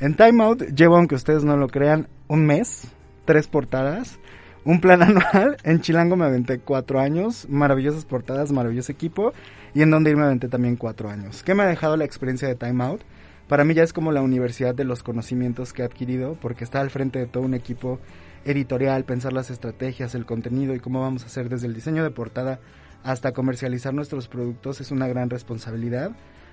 En 0.00 0.14
Time 0.16 0.44
Out 0.44 0.62
llevo, 0.74 0.96
aunque 0.96 1.16
ustedes 1.16 1.44
no 1.44 1.56
lo 1.56 1.68
crean, 1.68 2.08
un 2.28 2.46
mes, 2.46 2.92
tres 3.24 3.46
portadas, 3.46 4.18
un 4.64 4.80
plan 4.80 5.02
anual. 5.02 5.56
En 5.64 5.80
Chilango 5.80 6.16
me 6.16 6.24
aventé 6.24 6.58
cuatro 6.58 7.00
años, 7.00 7.46
maravillosas 7.48 8.04
portadas, 8.04 8.52
maravilloso 8.52 8.92
equipo. 8.92 9.32
Y 9.74 9.82
en 9.82 9.90
donde 9.90 10.10
ir 10.10 10.16
me 10.16 10.24
aventé 10.24 10.48
también 10.48 10.76
cuatro 10.76 11.08
años. 11.08 11.42
¿Qué 11.42 11.54
me 11.54 11.62
ha 11.62 11.66
dejado 11.66 11.96
la 11.96 12.04
experiencia 12.04 12.46
de 12.46 12.54
Time 12.54 12.84
Out? 12.84 13.02
Para 13.48 13.64
mí 13.64 13.74
ya 13.74 13.82
es 13.82 13.92
como 13.92 14.12
la 14.12 14.22
universidad 14.22 14.74
de 14.74 14.84
los 14.84 15.02
conocimientos 15.02 15.72
que 15.72 15.82
he 15.82 15.84
adquirido, 15.84 16.36
porque 16.40 16.64
está 16.64 16.80
al 16.80 16.90
frente 16.90 17.18
de 17.18 17.26
todo 17.26 17.42
un 17.42 17.54
equipo 17.54 17.98
editorial, 18.44 19.04
pensar 19.04 19.32
las 19.32 19.50
estrategias, 19.50 20.14
el 20.14 20.26
contenido 20.26 20.74
y 20.74 20.80
cómo 20.80 21.00
vamos 21.00 21.22
a 21.22 21.26
hacer 21.26 21.48
desde 21.48 21.66
el 21.66 21.74
diseño 21.74 22.02
de 22.02 22.10
portada 22.10 22.60
hasta 23.04 23.32
comercializar 23.32 23.94
nuestros 23.94 24.28
productos 24.28 24.80
es 24.80 24.90
una 24.90 25.08
gran 25.08 25.28
responsabilidad. 25.30 26.12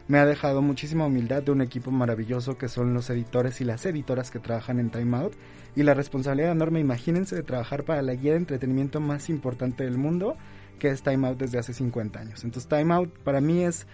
Me 0.09 0.17
ha 0.17 0.25
dejado 0.25 0.63
muchísima 0.63 1.05
humildad 1.05 1.43
de 1.43 1.51
un 1.51 1.61
equipo 1.61 1.91
maravilloso 1.91 2.57
que 2.57 2.67
son 2.67 2.95
los 2.95 3.11
editores 3.11 3.61
y 3.61 3.63
las 3.63 3.85
editoras 3.85 4.31
que 4.31 4.39
trabajan 4.39 4.79
en 4.79 4.89
Time 4.89 5.15
Out 5.15 5.33
y 5.75 5.83
la 5.83 5.93
responsabilidad 5.93 6.51
enorme, 6.51 6.79
imagínense, 6.79 7.35
de 7.35 7.43
trabajar 7.43 7.83
para 7.83 8.01
la 8.01 8.15
guía 8.15 8.31
de 8.31 8.39
entretenimiento 8.39 8.99
más 8.99 9.29
importante 9.29 9.83
del 9.83 9.99
mundo, 9.99 10.35
que 10.79 10.89
es 10.89 11.03
Time 11.03 11.27
Out 11.27 11.37
desde 11.37 11.59
hace 11.59 11.75
50 11.75 12.19
años. 12.19 12.43
Entonces 12.43 12.67
Time 12.67 12.91
Out 12.91 13.19
para 13.19 13.39
mí 13.39 13.63
es 13.63 13.85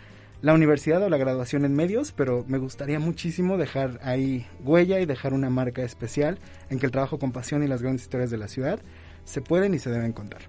la 0.41 0.53
universidad 0.53 1.03
o 1.03 1.09
la 1.09 1.17
graduación 1.17 1.65
en 1.65 1.75
medios, 1.75 2.13
pero 2.13 2.45
me 2.47 2.59
gustaría 2.59 2.97
muchísimo 2.97 3.57
dejar 3.57 3.99
ahí 4.01 4.47
huella 4.63 5.01
y 5.01 5.05
dejar 5.05 5.33
una 5.33 5.49
marca 5.49 5.83
especial 5.83 6.39
en 6.69 6.79
que 6.79 6.85
el 6.85 6.93
trabajo 6.93 7.19
con 7.19 7.33
pasión 7.33 7.61
y 7.61 7.67
las 7.67 7.81
grandes 7.81 8.03
historias 8.03 8.31
de 8.31 8.37
la 8.37 8.47
ciudad 8.47 8.79
se 9.25 9.41
pueden 9.41 9.73
y 9.73 9.79
se 9.79 9.89
deben 9.89 10.13
contar. 10.13 10.43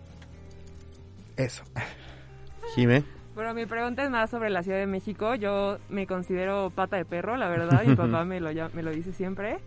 Eso. 1.36 1.64
Jime. 2.76 3.15
Bueno, 3.36 3.52
mi 3.54 3.66
pregunta 3.66 4.02
es 4.02 4.10
más 4.10 4.30
sobre 4.30 4.50
la 4.50 4.62
Ciudad 4.64 4.78
de 4.78 4.86
México. 4.86 5.34
Yo 5.36 5.76
me 5.88 6.06
considero 6.06 6.70
pata 6.74 6.96
de 6.96 7.04
perro, 7.04 7.36
la 7.36 7.48
verdad. 7.48 7.84
Mi 7.86 7.94
papá 7.96 8.24
me 8.24 8.40
lo, 8.40 8.50
ya- 8.50 8.70
me 8.74 8.82
lo 8.82 8.90
dice 8.90 9.12
siempre. 9.12 9.58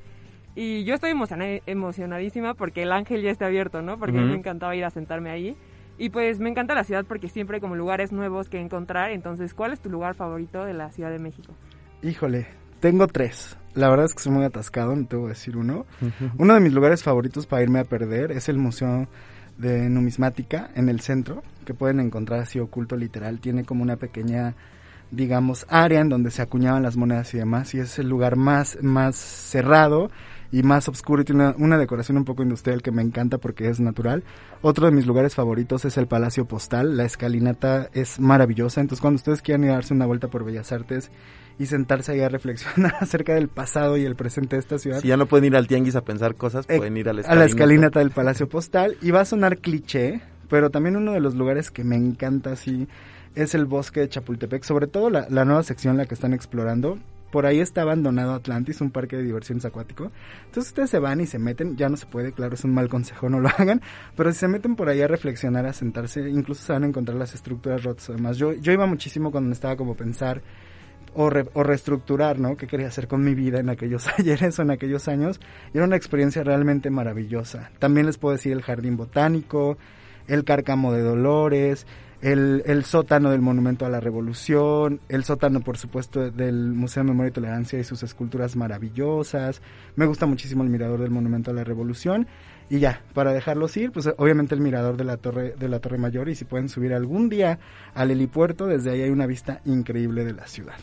Y 0.55 0.84
yo 0.84 0.95
estoy 0.95 1.12
emociona- 1.12 1.62
emocionadísima 1.67 2.55
porque 2.55 2.82
el 2.84 2.91
ángel 2.91 3.21
ya 3.21 3.29
está 3.29 3.45
abierto, 3.45 3.82
¿no? 3.82 3.97
Porque 3.99 4.17
a 4.17 4.21
mí 4.21 4.25
Ujú. 4.25 4.34
me 4.34 4.39
encantaba 4.39 4.75
ir 4.75 4.84
a 4.84 4.89
sentarme 4.89 5.29
ahí. 5.29 5.55
Y 5.99 6.10
pues 6.10 6.39
me 6.39 6.49
encanta 6.49 6.73
la 6.75 6.84
ciudad 6.84 7.05
porque 7.08 7.27
siempre 7.29 7.55
hay 7.58 7.62
como 7.62 7.75
lugares 7.75 8.12
nuevos 8.12 8.49
que 8.49 8.60
encontrar. 8.60 9.12
Entonces, 9.12 9.53
¿cuál 9.53 9.71
es 9.73 9.79
tu 9.79 9.89
lugar 9.89 10.15
favorito 10.15 10.65
de 10.65 10.73
la 10.73 10.89
Ciudad 10.91 11.12
de 11.12 11.19
México? 11.19 11.53
Híjole, 12.01 12.47
tengo 12.79 13.05
tres. 13.08 13.55
La 13.75 13.88
verdad 13.89 14.05
es 14.08 14.13
que 14.15 14.21
soy 14.21 14.32
muy 14.32 14.45
atascado, 14.45 14.95
no 14.95 15.05
te 15.05 15.15
voy 15.15 15.27
a 15.27 15.29
decir 15.29 15.55
uno. 15.55 15.86
Uno 16.39 16.53
de 16.55 16.60
mis 16.60 16.73
lugares 16.73 17.03
favoritos 17.03 17.45
para 17.45 17.62
irme 17.62 17.79
a 17.79 17.84
perder 17.84 18.32
es 18.32 18.49
el 18.49 18.58
Museo 18.58 19.08
de 19.60 19.89
Numismática 19.89 20.72
en 20.76 20.89
el 20.89 21.01
centro, 21.01 21.43
que 21.66 21.74
pueden 21.74 21.99
encontrar 21.99 22.39
así 22.39 22.60
oculto 22.60 22.95
literal. 22.95 23.39
Tiene 23.39 23.66
como 23.66 23.84
una 23.84 23.97
pequeña, 23.97 24.55
digamos, 25.12 25.66
área 25.70 25.99
en 25.99 26.10
donde 26.10 26.32
se 26.32 26.41
acuñaban 26.41 26.82
las 26.82 26.97
monedas 26.97 27.34
y 27.34 27.38
demás. 27.38 27.74
Y 27.76 27.80
es 27.80 27.99
el 27.99 28.10
lugar 28.10 28.38
más, 28.38 28.80
más 28.82 29.16
cerrado 29.16 30.10
y 30.51 30.64
más 30.64 30.88
oscuro 30.88 31.22
y 31.22 31.26
tiene 31.26 31.43
una, 31.43 31.55
una 31.57 31.78
decoración 31.78 32.18
un 32.18 32.26
poco 32.26 32.41
industrial 32.41 32.82
que 32.82 32.91
me 32.91 33.01
encanta 33.01 33.38
porque 33.38 33.70
es 33.70 33.80
natural. 33.80 34.24
Otro 34.62 34.88
de 34.88 34.93
mis 34.93 35.05
lugares 35.05 35.36
favoritos 35.36 35.86
es 35.86 35.97
el 35.97 36.07
Palacio 36.07 36.45
Postal. 36.45 36.97
La 36.97 37.03
escalinata 37.03 37.89
es 37.93 38.20
maravillosa. 38.20 38.82
Entonces, 38.82 39.01
cuando 39.01 39.18
ustedes 39.18 39.41
quieran 39.41 39.66
ir 39.66 39.72
a 39.72 39.76
darse 39.76 39.93
una 39.93 40.05
vuelta 40.05 40.30
por 40.30 40.45
Bellas 40.45 40.72
Artes 40.72 41.12
y 41.60 41.66
sentarse 41.68 42.14
ahí 42.14 42.22
a 42.22 42.30
reflexionar 42.30 42.95
acerca 43.01 43.36
del 43.36 43.49
pasado 43.49 43.97
y 43.97 44.05
el 44.05 44.16
presente 44.16 44.55
de 44.55 44.62
esta 44.62 44.80
ciudad, 44.80 45.01
Si 45.01 45.10
ya 45.10 45.18
no 45.18 45.28
pueden 45.28 45.45
ir 45.45 45.55
al 45.55 45.68
tianguis 45.68 45.95
a 45.95 46.01
pensar 46.01 46.36
cosas, 46.36 46.66
Eh, 46.70 46.78
pueden 46.78 46.97
ir 46.97 47.10
a 47.10 47.14
la 47.14 47.20
a 47.20 47.22
escalinata. 47.22 47.39
la 47.39 47.45
escalinata 47.45 47.99
del 47.99 48.12
Palacio 48.12 48.49
Postal 48.49 48.97
y 49.01 49.12
va 49.12 49.22
a 49.22 49.26
sonar 49.26 49.57
cliché, 49.60 50.22
pero 50.49 50.70
también 50.72 50.95
uno 50.95 51.12
de 51.12 51.20
los 51.20 51.36
lugares 51.36 51.70
que 51.70 51.84
me 51.84 51.95
encanta 51.97 52.53
así 52.53 52.88
es 53.36 53.53
el 53.53 53.66
bosque 53.66 53.99
de 53.99 54.10
Chapultepec, 54.10 54.64
sobre 54.64 54.88
todo 54.88 55.10
la, 55.10 55.28
la 55.30 55.45
nueva 55.45 55.62
sección 55.64 55.97
la 55.97 56.05
que 56.05 56.16
están 56.16 56.34
explorando. 56.34 56.97
Por 57.32 57.45
ahí 57.45 57.60
está 57.60 57.84
abandonado 57.84 58.34
Atlantis, 58.34 58.82
un 58.82 58.89
parque 58.89 59.16
de 59.18 59.22
diversiones 59.22 59.64
acuático. 59.64 60.12
Entonces 60.47 60.70
ustedes 60.72 60.89
se 60.89 60.97
van 60.97 61.22
y 61.22 61.28
se 61.28 61.38
meten, 61.38 61.78
ya 61.78 61.88
no 61.88 61.95
se 61.95 62.07
puede, 62.07 62.32
claro, 62.32 62.55
es 62.55 62.64
un 62.64 62.74
mal 62.74 62.89
consejo, 62.89 63.30
no 63.30 63.39
lo 63.39 63.49
hagan, 63.57 63.82
pero 64.16 64.32
si 64.34 64.39
se 64.39 64.47
meten 64.47 64.76
por 64.76 64.89
ahí 64.89 65.01
a 65.03 65.07
reflexionar, 65.07 65.68
a 65.68 65.74
sentarse, 65.74 66.28
incluso 66.28 66.64
se 66.64 66.74
van 66.74 66.86
a 66.86 66.88
encontrar 66.88 67.18
las 67.20 67.36
estructuras 67.36 67.84
rotas. 67.84 68.10
Además, 68.10 68.38
yo, 68.38 68.53
yo 68.53 68.72
iba 68.72 68.88
muchísimo 68.88 69.30
cuando 69.32 69.51
estaba 69.51 69.76
como 69.76 69.93
pensar 69.95 70.41
o, 71.22 71.30
re- 71.30 71.49
o 71.53 71.63
reestructurar, 71.63 72.39
¿no? 72.39 72.55
¿Qué 72.55 72.65
quería 72.65 72.88
hacer 72.88 73.09
con 73.09 73.22
mi 73.26 73.36
vida 73.36 73.59
en 73.59 73.70
aquellos 73.70 74.07
ayeres 74.17 74.57
o 74.57 74.61
en 74.61 74.72
aquellos 74.72 75.09
años? 75.09 75.41
Y 75.74 75.78
era 75.78 75.86
una 75.86 75.97
experiencia 75.97 76.43
realmente 76.43 76.89
maravillosa. 76.89 77.72
También 77.78 78.05
les 78.05 78.17
puedo 78.17 78.36
decir 78.36 78.53
el 78.53 78.61
jardín 78.61 78.95
botánico, 78.95 79.78
el 80.28 80.45
cárcamo 80.45 80.93
de 80.93 81.01
Dolores, 81.01 81.86
el, 82.22 82.63
el 82.65 82.86
sótano 82.86 83.32
del 83.32 83.41
Monumento 83.41 83.86
a 83.86 83.89
la 83.89 83.99
Revolución, 83.99 85.01
el 85.09 85.26
sótano, 85.26 85.59
por 85.59 85.78
supuesto, 85.78 86.32
del 86.32 86.72
Museo 86.74 87.03
de 87.03 87.09
Memoria 87.09 87.30
y 87.30 87.34
Tolerancia 87.34 87.80
y 87.80 87.84
sus 87.84 88.01
esculturas 88.03 88.55
maravillosas. 88.55 89.61
Me 89.97 90.05
gusta 90.05 90.26
muchísimo 90.26 90.63
el 90.63 90.70
mirador 90.70 91.01
del 91.01 91.11
Monumento 91.11 91.51
a 91.51 91.53
la 91.53 91.65
Revolución. 91.65 92.28
Y 92.70 92.80
ya, 92.80 93.01
para 93.13 93.34
dejarlos 93.34 93.76
ir, 93.76 93.91
pues 93.91 94.07
obviamente 94.17 94.55
el 94.55 94.61
mirador 94.61 94.95
de 94.95 95.03
la 95.03 95.17
Torre, 95.17 95.55
de 95.59 95.67
la 95.67 95.80
Torre 95.80 95.97
Mayor 95.97 96.30
y 96.30 96.36
si 96.36 96.45
pueden 96.45 96.70
subir 96.70 96.93
algún 96.93 97.28
día 97.28 97.59
al 97.93 98.11
helipuerto, 98.11 98.67
desde 98.67 98.91
ahí 98.91 99.01
hay 99.01 99.09
una 99.09 99.26
vista 99.26 99.59
increíble 99.65 100.24
de 100.24 100.34
la 100.34 100.45
ciudad. 100.47 100.78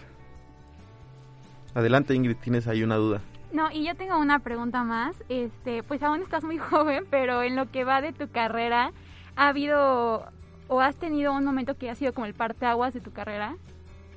Adelante, 1.77 2.15
Ingrid, 2.15 2.37
tienes 2.39 2.67
ahí 2.67 2.83
una 2.83 2.97
duda. 2.97 3.21
No, 3.53 3.71
y 3.71 3.87
yo 3.87 3.95
tengo 3.95 4.19
una 4.19 4.39
pregunta 4.39 4.83
más. 4.83 5.15
Este, 5.29 5.83
pues 5.83 6.03
aún 6.03 6.23
estás 6.23 6.43
muy 6.43 6.57
joven, 6.71 7.05
pero 7.11 7.43
en 7.43 7.55
lo 7.55 7.71
que 7.71 7.85
va 7.85 8.01
de 8.01 8.15
tu 8.15 8.29
carrera, 8.31 8.93
¿ha 9.37 9.49
habido 9.49 10.25
o 10.69 10.81
has 10.81 10.97
tenido 10.97 11.35
un 11.35 11.45
momento 11.45 11.77
que 11.77 11.91
ha 11.91 11.95
sido 11.95 12.15
como 12.15 12.27
el 12.27 12.33
parteaguas 12.33 12.95
de 12.95 13.01
tu 13.01 13.13
carrera, 13.13 13.57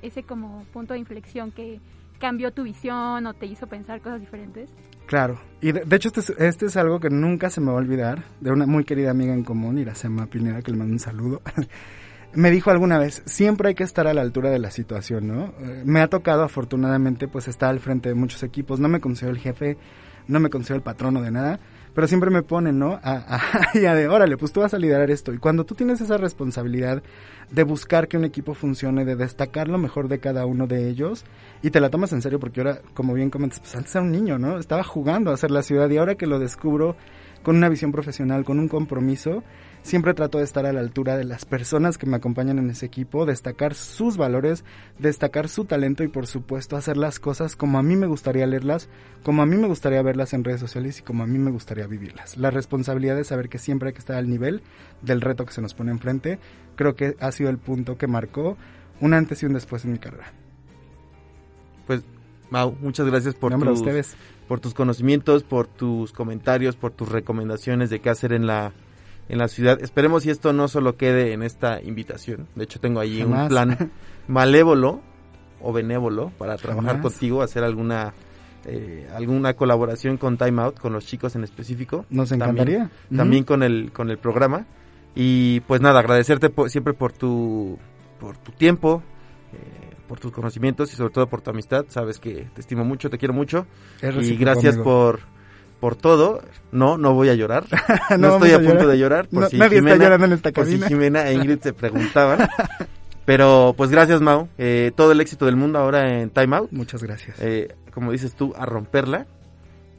ese 0.02 0.22
como 0.22 0.64
punto 0.72 0.94
de 0.94 1.00
inflexión 1.00 1.52
que 1.52 1.80
cambió 2.18 2.50
tu 2.50 2.64
visión 2.64 3.26
o 3.26 3.34
te 3.34 3.46
hizo 3.46 3.66
pensar 3.66 4.00
cosas 4.00 4.20
diferentes. 4.20 4.70
Claro, 5.06 5.38
y 5.60 5.72
de, 5.72 5.84
de 5.84 5.96
hecho 5.96 6.08
este 6.08 6.20
es, 6.20 6.30
este 6.30 6.66
es 6.66 6.76
algo 6.76 6.98
que 6.98 7.10
nunca 7.10 7.50
se 7.50 7.60
me 7.60 7.68
va 7.68 7.74
a 7.74 7.76
olvidar, 7.76 8.24
de 8.40 8.52
una 8.52 8.66
muy 8.66 8.84
querida 8.84 9.10
amiga 9.10 9.34
en 9.34 9.44
común, 9.44 9.78
Iracema 9.78 10.26
Pineda, 10.26 10.62
que 10.62 10.70
le 10.70 10.78
mando 10.78 10.92
un 10.92 10.98
saludo. 10.98 11.42
me 12.34 12.50
dijo 12.50 12.70
alguna 12.70 12.98
vez, 12.98 13.22
siempre 13.26 13.68
hay 13.68 13.74
que 13.74 13.84
estar 13.84 14.06
a 14.06 14.14
la 14.14 14.20
altura 14.20 14.50
de 14.50 14.58
la 14.58 14.70
situación, 14.70 15.26
¿no? 15.26 15.52
Eh, 15.60 15.82
me 15.84 16.00
ha 16.00 16.08
tocado 16.08 16.42
afortunadamente 16.42 17.28
pues 17.28 17.48
estar 17.48 17.70
al 17.70 17.80
frente 17.80 18.08
de 18.08 18.14
muchos 18.14 18.42
equipos, 18.42 18.80
no 18.80 18.88
me 18.88 19.00
considero 19.00 19.32
el 19.32 19.40
jefe, 19.40 19.76
no 20.28 20.40
me 20.40 20.50
considero 20.50 20.76
el 20.76 20.82
patrono 20.82 21.22
de 21.22 21.30
nada, 21.30 21.60
pero 21.94 22.06
siempre 22.06 22.30
me 22.30 22.42
ponen, 22.42 22.78
¿no? 22.78 23.00
A, 23.02 23.36
a, 23.36 23.40
ya 23.80 23.94
de, 23.94 24.08
órale, 24.08 24.36
pues 24.36 24.52
tú 24.52 24.60
vas 24.60 24.74
a 24.74 24.78
liderar 24.78 25.10
esto. 25.10 25.32
Y 25.32 25.38
cuando 25.38 25.64
tú 25.64 25.74
tienes 25.74 26.00
esa 26.00 26.16
responsabilidad 26.16 27.02
de 27.50 27.62
buscar 27.64 28.06
que 28.06 28.16
un 28.16 28.24
equipo 28.24 28.54
funcione, 28.54 29.04
de 29.04 29.16
destacar 29.16 29.68
lo 29.68 29.78
mejor 29.78 30.08
de 30.08 30.20
cada 30.20 30.46
uno 30.46 30.66
de 30.66 30.88
ellos, 30.88 31.24
y 31.62 31.70
te 31.70 31.80
la 31.80 31.90
tomas 31.90 32.12
en 32.12 32.22
serio 32.22 32.38
porque 32.38 32.60
ahora, 32.60 32.80
como 32.94 33.14
bien 33.14 33.30
comentas, 33.30 33.60
pues 33.60 33.74
antes 33.74 33.94
era 33.94 34.04
un 34.04 34.12
niño, 34.12 34.38
¿no? 34.38 34.58
Estaba 34.58 34.84
jugando 34.84 35.30
a 35.30 35.34
hacer 35.34 35.50
la 35.50 35.62
ciudad 35.62 35.90
y 35.90 35.96
ahora 35.96 36.14
que 36.14 36.26
lo 36.26 36.38
descubro 36.38 36.96
con 37.42 37.56
una 37.56 37.68
visión 37.68 37.90
profesional, 37.90 38.44
con 38.44 38.58
un 38.58 38.68
compromiso, 38.68 39.42
siempre 39.82 40.14
trato 40.14 40.38
de 40.38 40.44
estar 40.44 40.66
a 40.66 40.72
la 40.72 40.80
altura 40.80 41.16
de 41.16 41.24
las 41.24 41.44
personas 41.44 41.98
que 41.98 42.06
me 42.06 42.16
acompañan 42.16 42.58
en 42.58 42.70
ese 42.70 42.86
equipo, 42.86 43.26
destacar 43.26 43.74
sus 43.74 44.16
valores, 44.16 44.64
destacar 44.98 45.48
su 45.48 45.64
talento 45.64 46.04
y 46.04 46.08
por 46.08 46.26
supuesto 46.26 46.76
hacer 46.76 46.96
las 46.96 47.18
cosas 47.18 47.56
como 47.56 47.78
a 47.78 47.82
mí 47.82 47.96
me 47.96 48.06
gustaría 48.06 48.46
leerlas, 48.46 48.88
como 49.22 49.42
a 49.42 49.46
mí 49.46 49.56
me 49.56 49.68
gustaría 49.68 50.02
verlas 50.02 50.32
en 50.32 50.44
redes 50.44 50.60
sociales 50.60 51.00
y 51.00 51.02
como 51.02 51.22
a 51.22 51.26
mí 51.26 51.38
me 51.38 51.50
gustaría 51.50 51.86
vivirlas. 51.86 52.36
La 52.36 52.50
responsabilidad 52.50 53.16
de 53.16 53.24
saber 53.24 53.48
que 53.48 53.58
siempre 53.58 53.88
hay 53.88 53.92
que 53.92 54.00
estar 54.00 54.16
al 54.16 54.28
nivel 54.28 54.62
del 55.02 55.20
reto 55.20 55.46
que 55.46 55.52
se 55.52 55.62
nos 55.62 55.74
pone 55.74 55.90
enfrente, 55.90 56.38
creo 56.76 56.94
que 56.94 57.16
ha 57.20 57.32
sido 57.32 57.50
el 57.50 57.58
punto 57.58 57.96
que 57.96 58.06
marcó 58.06 58.56
un 59.00 59.14
antes 59.14 59.42
y 59.42 59.46
un 59.46 59.54
después 59.54 59.84
en 59.84 59.92
mi 59.92 59.98
carrera. 59.98 60.32
Pues, 61.86 62.02
Mau, 62.50 62.76
muchas 62.80 63.06
gracias 63.06 63.34
por 63.34 63.56
tus, 63.56 63.80
ustedes. 63.80 64.16
por 64.48 64.60
tus 64.60 64.74
conocimientos, 64.74 65.44
por 65.44 65.66
tus 65.66 66.12
comentarios, 66.12 66.76
por 66.76 66.90
tus 66.90 67.08
recomendaciones 67.08 67.90
de 67.90 68.00
qué 68.00 68.10
hacer 68.10 68.32
en 68.32 68.46
la 68.46 68.72
en 69.30 69.38
la 69.38 69.48
ciudad. 69.48 69.80
Esperemos 69.82 70.24
si 70.24 70.30
esto 70.30 70.52
no 70.52 70.68
solo 70.68 70.96
quede 70.96 71.32
en 71.32 71.42
esta 71.42 71.80
invitación. 71.80 72.46
De 72.54 72.64
hecho, 72.64 72.80
tengo 72.80 73.00
ahí 73.00 73.22
un 73.22 73.30
Jamás. 73.32 73.48
plan 73.48 73.90
malévolo 74.28 75.00
o 75.62 75.72
benévolo 75.72 76.30
para 76.38 76.56
trabajar 76.56 76.96
Jamás. 76.96 77.02
contigo, 77.12 77.42
hacer 77.42 77.64
alguna 77.64 78.12
eh, 78.66 79.08
alguna 79.14 79.54
colaboración 79.54 80.16
con 80.18 80.36
Time 80.36 80.60
Out, 80.62 80.78
con 80.78 80.92
los 80.92 81.06
chicos 81.06 81.34
en 81.36 81.44
específico. 81.44 82.04
Nos 82.10 82.28
También- 82.28 82.50
encantaría. 82.50 82.90
También 83.16 83.44
con 83.44 83.62
el 83.62 83.90
con 83.92 84.10
el 84.10 84.18
programa. 84.18 84.66
Y 85.14 85.60
pues 85.60 85.80
nada, 85.80 86.00
agradecerte 86.00 86.50
po- 86.50 86.68
siempre 86.68 86.92
por 86.94 87.12
tu 87.12 87.78
por 88.20 88.36
tu 88.36 88.52
tiempo, 88.52 89.02
eh, 89.52 89.94
por 90.06 90.20
tus 90.20 90.30
conocimientos 90.32 90.92
y 90.92 90.96
sobre 90.96 91.12
todo 91.12 91.26
por 91.26 91.40
tu 91.40 91.50
amistad. 91.50 91.86
Sabes 91.88 92.18
que 92.18 92.48
te 92.54 92.60
estimo 92.60 92.84
mucho, 92.84 93.08
te 93.10 93.18
quiero 93.18 93.32
mucho. 93.34 93.66
Es 94.02 94.14
y 94.28 94.36
gracias 94.36 94.74
amigo. 94.74 94.84
por 94.84 95.20
por 95.80 95.96
todo. 95.96 96.42
No, 96.70 96.98
no 96.98 97.14
voy 97.14 97.30
a 97.30 97.34
llorar. 97.34 97.64
No, 98.10 98.18
No 98.18 98.34
estoy 98.34 98.50
a, 98.52 98.56
a 98.56 98.60
punto 98.60 98.86
de 98.86 98.98
llorar. 98.98 99.28
Por 99.28 99.42
No, 99.42 99.48
si 99.48 99.56
nadie 99.56 99.78
está 99.78 99.90
Jimena, 99.90 100.04
llorando 100.04 100.26
en 100.26 100.32
esta 100.32 100.52
por 100.52 100.64
si 100.66 100.72
cabina. 100.72 100.88
Jimena 100.88 101.28
e 101.28 101.34
Ingrid 101.34 101.60
se 101.60 101.72
preguntaban. 101.72 102.48
Pero 103.24 103.74
pues 103.76 103.90
gracias, 103.90 104.20
Mau. 104.20 104.48
Eh, 104.58 104.92
todo 104.94 105.12
el 105.12 105.20
éxito 105.20 105.46
del 105.46 105.56
mundo 105.56 105.78
ahora 105.78 106.20
en 106.20 106.30
Time 106.30 106.56
Out. 106.56 106.72
Muchas 106.72 107.02
gracias. 107.02 107.36
Eh, 107.40 107.74
como 107.94 108.12
dices 108.12 108.34
tú, 108.34 108.52
a 108.56 108.66
romperla. 108.66 109.26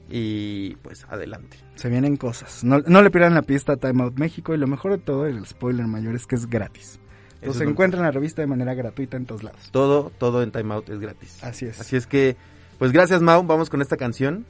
Y 0.10 0.76
pues 0.82 1.06
adelante. 1.10 1.58
Se 1.76 1.88
vienen 1.88 2.18
cosas. 2.18 2.66
No, 2.66 2.80
no 2.86 3.02
le 3.02 3.10
pierdan 3.10 3.34
la 3.34 3.44
pista 3.44 3.74
a 3.74 3.78
Time 3.78 4.04
Out 4.04 4.18
México 4.18 4.54
y 4.54 4.58
lo 4.58 4.68
mejor 4.68 4.92
de 4.92 4.98
todo, 4.98 5.26
el 5.26 5.46
spoiler 5.46 5.88
mayor, 5.88 6.16
es 6.16 6.28
que 6.28 6.36
es 6.36 6.50
gratis. 6.50 7.00
Entonces 7.36 7.62
es 7.62 7.68
encuentran 7.70 8.04
la 8.04 8.12
revista 8.12 8.42
de 8.42 8.48
manera 8.48 8.74
gratuita 8.74 9.16
en 9.16 9.26
todos 9.26 9.44
lados. 9.44 9.70
Todo, 9.72 10.12
todo 10.18 10.44
en 10.44 10.52
Time 10.52 10.74
Out 10.74 10.90
es 10.90 11.00
gratis. 11.00 11.42
Así 11.42 11.66
es. 11.66 11.80
Así 11.80 11.96
es 11.96 12.06
que, 12.06 12.36
pues 12.78 12.92
gracias 12.92 13.22
Mau, 13.22 13.42
vamos 13.44 13.70
con 13.70 13.82
esta 13.82 13.96
canción 13.96 14.46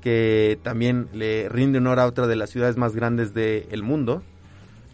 que 0.00 0.58
también 0.62 1.08
le 1.12 1.48
rinde 1.48 1.78
honor 1.78 2.00
a 2.00 2.06
otra 2.06 2.26
de 2.26 2.36
las 2.36 2.50
ciudades 2.50 2.76
más 2.76 2.94
grandes 2.94 3.34
del 3.34 3.82
mundo, 3.82 4.22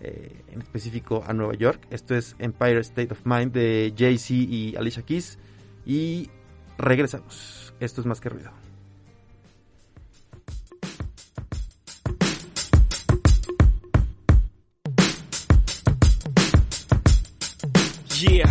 eh, 0.00 0.42
en 0.52 0.62
específico 0.62 1.24
a 1.26 1.32
Nueva 1.32 1.54
York. 1.54 1.86
Esto 1.90 2.14
es 2.14 2.36
Empire 2.38 2.80
State 2.80 3.12
of 3.12 3.20
Mind 3.24 3.52
de 3.52 3.94
Jay-Z 3.96 4.34
y 4.34 4.76
Alicia 4.76 5.02
Keys. 5.02 5.38
Y 5.84 6.30
regresamos. 6.78 7.74
Esto 7.80 8.00
es 8.00 8.06
más 8.06 8.20
que 8.20 8.28
ruido. 8.28 8.50
Yeah, 18.18 18.50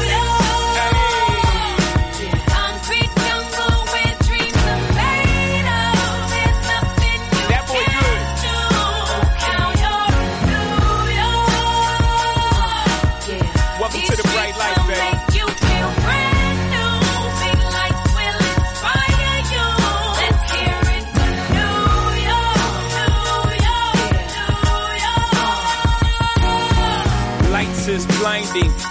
New 28.53 28.90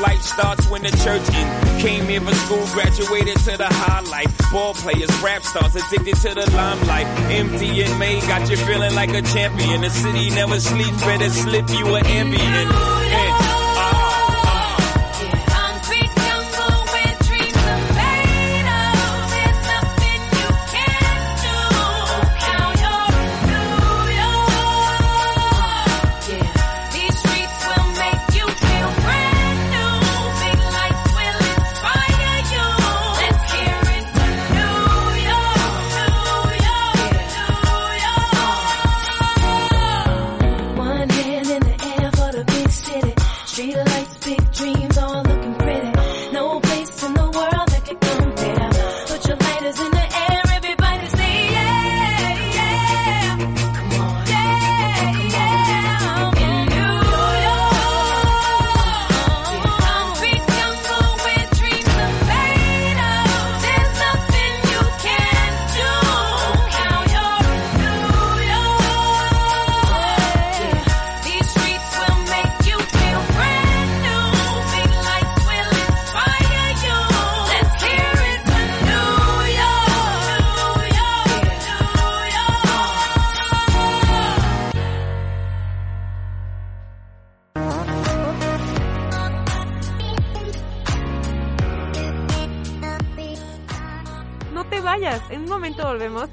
life 0.00 0.22
starts 0.22 0.68
when 0.68 0.82
the 0.82 0.90
church 1.04 1.26
in. 1.28 1.80
Came 1.80 2.04
here 2.06 2.20
for 2.20 2.34
school, 2.34 2.66
graduated 2.72 3.36
to 3.40 3.56
the 3.56 3.66
high 3.66 3.90
highlight. 3.90 4.28
Ball 4.52 4.74
players, 4.74 5.10
rap 5.22 5.42
stars, 5.42 5.76
addicted 5.76 6.16
to 6.16 6.34
the 6.34 6.50
limelight. 6.52 7.06
Empty 7.30 7.82
and 7.82 7.98
May 7.98 8.20
got 8.20 8.48
you 8.50 8.56
feeling 8.56 8.94
like 8.94 9.10
a 9.10 9.22
champion. 9.22 9.82
The 9.82 9.90
city 9.90 10.30
never 10.30 10.60
sleeps, 10.60 11.04
better 11.04 11.30
slip 11.30 11.68
you 11.70 11.94
an 11.94 12.06
ambient. 12.06 12.99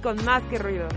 Con 0.01 0.23
más 0.25 0.43
que 0.43 0.57
ruido. 0.57 0.87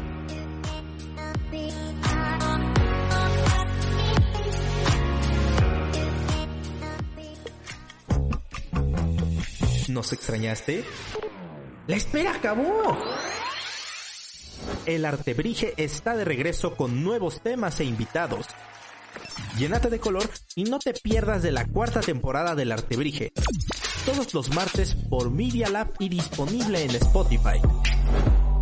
¿Nos 9.88 10.12
extrañaste? 10.12 10.84
¡La 11.86 11.96
espera 11.96 12.34
acabó! 12.34 12.96
El 14.86 15.04
Artebrige 15.04 15.74
está 15.76 16.16
de 16.16 16.24
regreso 16.24 16.76
con 16.76 17.02
nuevos 17.02 17.40
temas 17.40 17.80
e 17.80 17.84
invitados. 17.84 18.46
Llénate 19.58 19.90
de 19.90 19.98
color 19.98 20.28
y 20.54 20.64
no 20.64 20.78
te 20.78 20.92
pierdas 20.94 21.42
de 21.42 21.52
la 21.52 21.66
cuarta 21.66 22.00
temporada 22.00 22.54
del 22.54 22.72
Artebrige. 22.72 23.32
Todos 24.06 24.32
los 24.32 24.54
martes 24.54 24.94
por 24.94 25.30
Media 25.30 25.68
Lab 25.68 25.92
y 25.98 26.08
disponible 26.08 26.84
en 26.84 26.90
Spotify. 26.90 27.60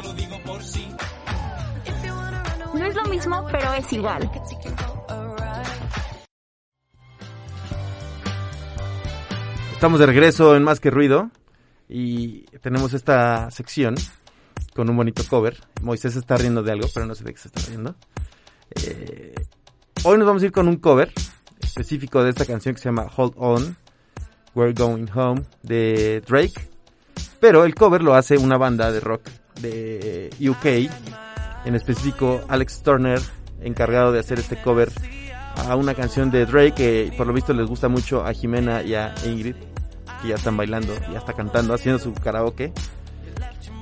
No 2.73 2.85
es 2.85 2.95
lo 2.95 3.03
mismo, 3.05 3.45
pero 3.51 3.73
es 3.73 3.93
igual. 3.93 4.29
Estamos 9.73 9.99
de 9.99 10.05
regreso 10.05 10.55
en 10.55 10.63
Más 10.63 10.79
que 10.79 10.91
Ruido 10.91 11.31
y 11.87 12.41
tenemos 12.59 12.93
esta 12.93 13.49
sección 13.49 13.95
con 14.75 14.89
un 14.89 14.97
bonito 14.97 15.23
cover. 15.27 15.57
Moisés 15.81 16.13
se 16.13 16.19
está 16.19 16.37
riendo 16.37 16.61
de 16.61 16.71
algo, 16.71 16.87
pero 16.93 17.05
no 17.05 17.15
sé 17.15 17.23
de 17.23 17.33
qué 17.33 17.39
se 17.39 17.47
está 17.47 17.61
riendo. 17.67 17.95
Eh, 18.75 19.33
hoy 20.03 20.17
nos 20.17 20.27
vamos 20.27 20.43
a 20.43 20.45
ir 20.45 20.51
con 20.51 20.67
un 20.67 20.77
cover 20.77 21.11
específico 21.61 22.23
de 22.23 22.29
esta 22.29 22.45
canción 22.45 22.75
que 22.75 22.81
se 22.81 22.89
llama 22.89 23.07
Hold 23.15 23.33
On, 23.37 23.77
We're 24.53 24.73
Going 24.73 25.07
Home 25.15 25.43
de 25.63 26.21
Drake. 26.27 26.69
Pero 27.39 27.65
el 27.65 27.73
cover 27.73 28.03
lo 28.03 28.13
hace 28.15 28.37
una 28.37 28.57
banda 28.57 28.91
de 28.91 28.99
rock 28.99 29.29
de 29.61 30.29
UK, 30.39 30.91
en 31.65 31.75
específico 31.75 32.41
Alex 32.47 32.81
Turner, 32.83 33.19
encargado 33.61 34.11
de 34.11 34.19
hacer 34.19 34.39
este 34.39 34.61
cover 34.61 34.89
a 35.67 35.75
una 35.75 35.93
canción 35.93 36.31
de 36.31 36.45
Drake 36.45 36.73
que 36.73 37.13
por 37.17 37.27
lo 37.27 37.33
visto 37.33 37.53
les 37.53 37.67
gusta 37.67 37.89
mucho 37.89 38.25
a 38.25 38.33
Jimena 38.33 38.81
y 38.83 38.95
a 38.95 39.13
Ingrid, 39.25 39.55
que 40.21 40.27
ya 40.29 40.35
están 40.35 40.57
bailando, 40.57 40.93
ya 41.11 41.19
está 41.19 41.33
cantando, 41.33 41.73
haciendo 41.73 41.99
su 41.99 42.13
karaoke. 42.13 42.71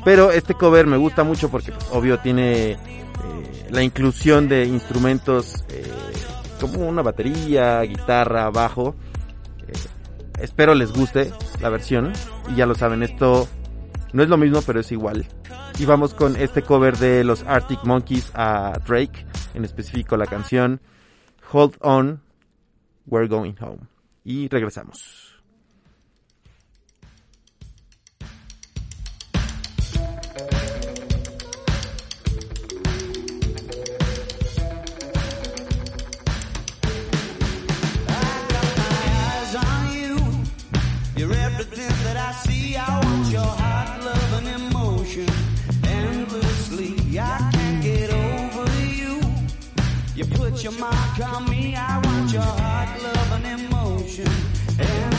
Pero 0.03 0.31
este 0.31 0.53
cover 0.53 0.87
me 0.87 0.97
gusta 0.97 1.23
mucho 1.23 1.49
porque 1.49 1.71
pues, 1.71 1.85
obvio 1.91 2.19
tiene 2.19 2.71
eh, 2.71 2.77
la 3.69 3.83
inclusión 3.83 4.47
de 4.47 4.65
instrumentos 4.65 5.65
eh, 5.69 5.83
como 6.59 6.87
una 6.87 7.01
batería, 7.01 7.81
guitarra, 7.81 8.49
bajo. 8.49 8.95
Eh, 9.67 9.73
espero 10.39 10.73
les 10.75 10.91
guste 10.93 11.31
la 11.61 11.69
versión 11.69 12.13
y 12.49 12.55
ya 12.55 12.65
lo 12.65 12.75
saben, 12.75 13.03
esto 13.03 13.47
no 14.13 14.23
es 14.23 14.29
lo 14.29 14.37
mismo 14.37 14.61
pero 14.65 14.79
es 14.79 14.91
igual. 14.91 15.27
Y 15.79 15.85
vamos 15.85 16.15
con 16.15 16.35
este 16.35 16.63
cover 16.63 16.97
de 16.97 17.23
los 17.23 17.43
Arctic 17.43 17.83
Monkeys 17.83 18.31
a 18.33 18.79
Drake, 18.87 19.27
en 19.53 19.63
específico 19.63 20.17
la 20.17 20.25
canción 20.25 20.81
Hold 21.51 21.77
On, 21.81 22.19
We're 23.05 23.27
Going 23.27 23.53
Home. 23.61 23.81
Y 24.23 24.47
regresamos. 24.47 25.27
I 47.19 47.49
can't 47.51 47.83
get 47.83 48.11
over 48.11 48.71
you. 48.83 49.21
You 50.15 50.25
put 50.25 50.63
your 50.63 50.73
mark 50.73 51.19
on 51.19 51.49
me. 51.49 51.75
I 51.75 51.99
want 52.05 52.31
your 52.31 52.41
heart, 52.43 53.01
love, 53.01 53.31
and 53.43 53.61
emotion 53.61 54.27
endlessly. 54.79 55.16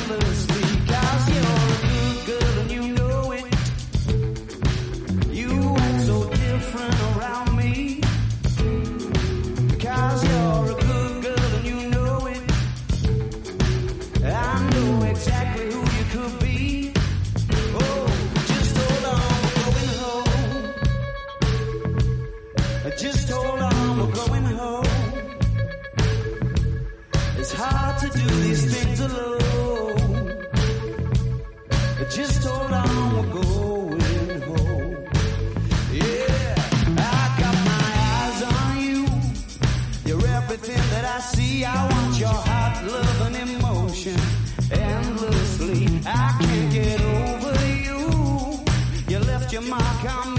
Endlessly. 44.71 46.01
I 46.07 46.39
can't 46.41 46.73
get 46.73 47.01
over 47.01 47.67
you. 47.85 48.61
You 49.09 49.19
left 49.21 49.53
your 49.53 49.63
mark 49.63 50.05
on 50.05 50.35
me. 50.35 50.38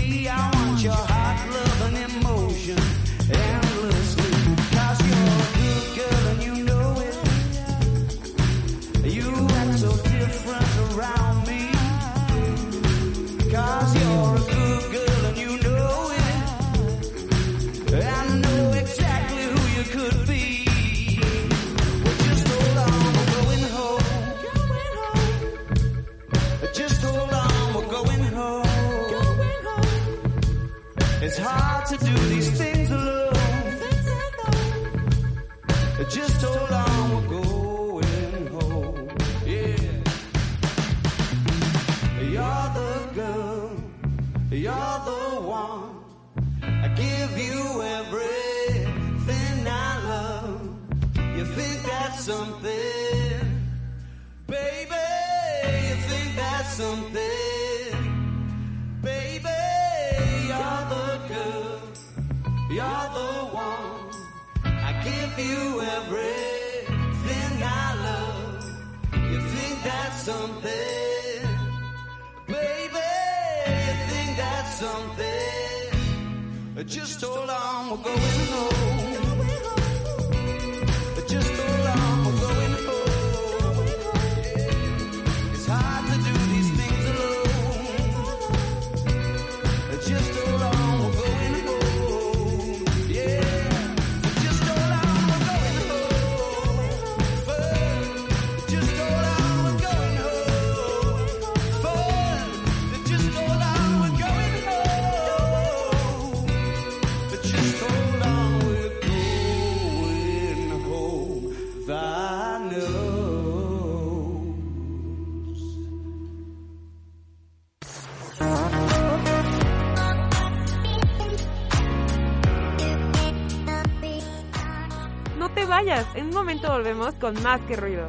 En 126.15 126.27
un 126.27 126.33
momento 126.33 126.71
volvemos 126.71 127.13
con 127.15 127.41
más 127.43 127.59
que 127.61 127.75
ruido. 127.75 128.05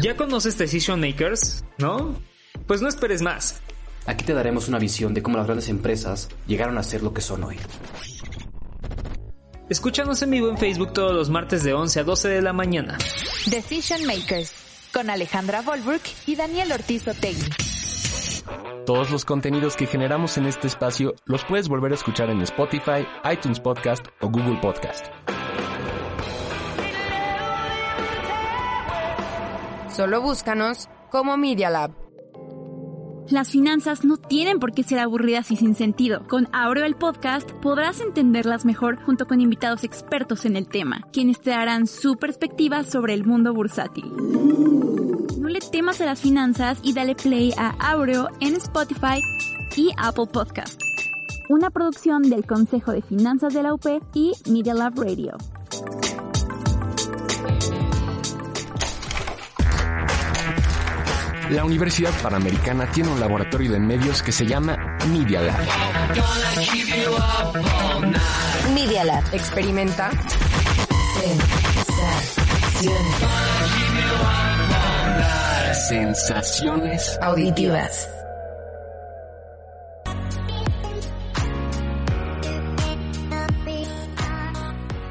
¿Ya 0.00 0.16
conoces 0.16 0.56
Decision 0.56 1.00
Makers? 1.00 1.64
¿No? 1.78 2.20
Pues 2.66 2.80
no 2.80 2.88
esperes 2.88 3.22
más. 3.22 3.60
Aquí 4.04 4.24
te 4.24 4.34
daremos 4.34 4.68
una 4.68 4.78
visión 4.78 5.14
de 5.14 5.22
cómo 5.22 5.38
las 5.38 5.46
grandes 5.46 5.68
empresas 5.68 6.28
llegaron 6.46 6.78
a 6.78 6.82
ser 6.84 7.02
lo 7.02 7.12
que 7.12 7.22
son 7.22 7.42
hoy. 7.42 7.56
Escúchanos 9.68 10.22
en 10.22 10.30
vivo 10.30 10.48
en 10.48 10.58
Facebook 10.58 10.92
todos 10.92 11.12
los 11.12 11.28
martes 11.28 11.64
de 11.64 11.72
11 11.74 12.00
a 12.00 12.04
12 12.04 12.28
de 12.28 12.42
la 12.42 12.52
mañana. 12.52 12.98
Decision 13.46 14.06
Makers 14.06 14.65
con 14.96 15.10
Alejandra 15.10 15.60
Volburg 15.60 16.00
y 16.26 16.36
Daniel 16.36 16.72
Ortiz 16.72 17.06
Otegui. 17.06 17.50
Todos 18.86 19.10
los 19.10 19.26
contenidos 19.26 19.76
que 19.76 19.86
generamos 19.86 20.38
en 20.38 20.46
este 20.46 20.68
espacio 20.68 21.14
los 21.26 21.44
puedes 21.44 21.68
volver 21.68 21.92
a 21.92 21.96
escuchar 21.96 22.30
en 22.30 22.40
Spotify, 22.40 23.06
iTunes 23.30 23.60
Podcast 23.60 24.06
o 24.22 24.30
Google 24.30 24.58
Podcast. 24.62 25.04
Solo 29.94 30.22
búscanos 30.22 30.88
como 31.10 31.36
Media 31.36 31.68
Lab. 31.68 32.05
Las 33.28 33.50
finanzas 33.50 34.04
no 34.04 34.18
tienen 34.18 34.60
por 34.60 34.72
qué 34.72 34.84
ser 34.84 35.00
aburridas 35.00 35.50
y 35.50 35.56
sin 35.56 35.74
sentido. 35.74 36.22
Con 36.28 36.48
Aureo 36.52 36.84
el 36.84 36.94
podcast 36.94 37.50
podrás 37.60 38.00
entenderlas 38.00 38.64
mejor 38.64 39.02
junto 39.02 39.26
con 39.26 39.40
invitados 39.40 39.82
expertos 39.82 40.44
en 40.44 40.54
el 40.54 40.68
tema, 40.68 41.00
quienes 41.12 41.40
te 41.40 41.50
darán 41.50 41.88
su 41.88 42.16
perspectiva 42.16 42.84
sobre 42.84 43.14
el 43.14 43.24
mundo 43.24 43.52
bursátil. 43.52 44.04
No 45.38 45.48
le 45.48 45.58
temas 45.58 46.00
a 46.00 46.06
las 46.06 46.20
finanzas 46.20 46.78
y 46.84 46.92
dale 46.92 47.16
play 47.16 47.52
a 47.58 47.70
Aureo 47.90 48.28
en 48.40 48.54
Spotify 48.56 49.20
y 49.76 49.90
Apple 49.96 50.26
Podcast. 50.32 50.80
Una 51.48 51.70
producción 51.70 52.22
del 52.22 52.46
Consejo 52.46 52.92
de 52.92 53.02
Finanzas 53.02 53.54
de 53.54 53.62
la 53.62 53.74
UP 53.74 53.86
y 54.14 54.32
Media 54.48 54.74
Lab 54.74 55.00
Radio. 55.00 55.36
La 61.50 61.64
Universidad 61.64 62.12
Panamericana 62.22 62.90
tiene 62.90 63.10
un 63.10 63.20
laboratorio 63.20 63.72
de 63.72 63.78
medios 63.78 64.22
que 64.22 64.32
se 64.32 64.44
llama 64.44 64.76
Media 65.08 65.40
Lab. 65.40 65.60
Media 68.74 69.04
Lab. 69.04 69.22
Experimenta, 69.32 70.10
Sensaciones 75.88 77.18
Auditivas. 77.22 78.08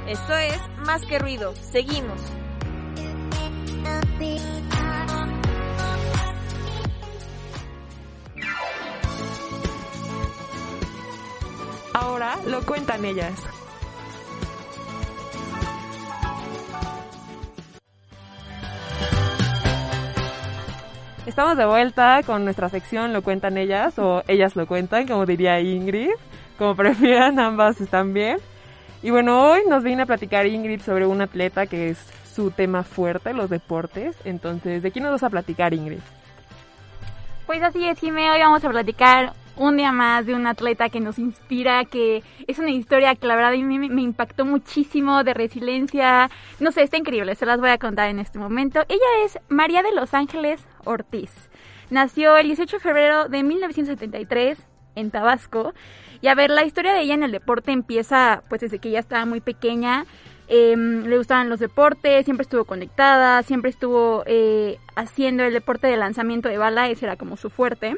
Esto 0.07 0.37
es 0.37 0.59
Más 0.85 1.01
que 1.03 1.17
Ruido. 1.17 1.53
Seguimos. 1.71 2.21
Ahora 11.97 12.35
lo 12.45 12.61
cuentan 12.65 13.05
ellas. 13.05 13.41
Estamos 21.25 21.55
de 21.55 21.65
vuelta 21.65 22.21
con 22.25 22.43
nuestra 22.43 22.67
sección 22.67 23.13
Lo 23.13 23.21
cuentan 23.21 23.57
ellas 23.57 23.97
o 23.97 24.23
ellas 24.27 24.57
lo 24.57 24.67
cuentan, 24.67 25.07
como 25.07 25.25
diría 25.25 25.61
Ingrid. 25.61 26.09
Como 26.57 26.75
prefieran, 26.75 27.39
ambas 27.39 27.79
están 27.79 28.13
bien. 28.13 28.39
Y 29.01 29.11
bueno, 29.11 29.51
hoy 29.51 29.61
nos 29.69 29.81
viene 29.81 30.01
a 30.01 30.05
platicar 30.05 30.45
Ingrid 30.47 30.81
sobre 30.81 31.05
un 31.05 31.21
atleta 31.21 31.65
que 31.65 31.91
es 31.91 31.97
su 32.29 32.51
tema 32.51 32.83
fuerte, 32.83 33.33
los 33.33 33.49
deportes. 33.49 34.17
Entonces, 34.25 34.83
¿de 34.83 34.91
quién 34.91 35.03
nos 35.03 35.13
vas 35.13 35.23
a 35.23 35.29
platicar, 35.29 35.73
Ingrid? 35.73 35.99
Pues 37.45 37.63
así 37.63 37.87
es, 37.87 37.97
Jimé, 37.99 38.29
hoy 38.31 38.39
vamos 38.39 38.65
a 38.65 38.69
platicar 38.69 39.44
un 39.57 39.77
día 39.77 39.91
más 39.91 40.25
de 40.25 40.35
un 40.35 40.47
atleta 40.47 40.89
que 40.89 40.99
nos 40.99 41.17
inspira, 41.19 41.85
que 41.85 42.23
es 42.47 42.59
una 42.59 42.71
historia 42.71 43.15
que 43.15 43.27
la 43.27 43.35
verdad 43.35 43.53
a 43.53 43.57
mí 43.57 43.79
me, 43.79 44.01
impactó 44.01 44.45
muchísimo 44.45 45.23
de 45.23 45.33
resiliencia. 45.33 46.29
No 46.59 46.71
sé, 46.71 46.83
está 46.83 46.97
increíble, 46.97 47.35
se 47.35 47.45
las 47.45 47.59
voy 47.59 47.69
a 47.69 47.77
contar 47.77 48.09
en 48.09 48.19
este 48.19 48.39
momento. 48.39 48.81
Ella 48.89 49.25
es 49.25 49.39
María 49.49 49.83
de 49.83 49.93
Los 49.93 50.13
Ángeles 50.13 50.65
Ortiz. 50.83 51.31
Nació 51.89 52.35
el 52.37 52.47
18 52.47 52.77
de 52.77 52.81
febrero 52.81 53.29
de 53.29 53.43
1973 53.43 54.57
en 54.95 55.11
Tabasco. 55.11 55.73
Y 56.21 56.27
a 56.27 56.35
ver, 56.35 56.49
la 56.49 56.65
historia 56.65 56.93
de 56.93 57.01
ella 57.01 57.13
en 57.13 57.23
el 57.23 57.31
deporte 57.31 57.71
empieza 57.71 58.43
pues 58.49 58.61
desde 58.61 58.79
que 58.79 58.89
ella 58.89 58.99
estaba 58.99 59.25
muy 59.25 59.41
pequeña. 59.41 60.05
Eh, 60.47 60.75
le 60.77 61.17
gustaban 61.17 61.49
los 61.49 61.59
deportes, 61.59 62.25
siempre 62.25 62.43
estuvo 62.43 62.65
conectada, 62.65 63.41
siempre 63.43 63.71
estuvo 63.71 64.23
eh, 64.27 64.77
haciendo 64.95 65.43
el 65.43 65.53
deporte 65.53 65.87
de 65.87 65.97
lanzamiento 65.97 66.49
de 66.49 66.57
bala, 66.57 66.87
ese 66.89 67.05
era 67.05 67.15
como 67.15 67.35
su 67.35 67.49
fuerte. 67.49 67.95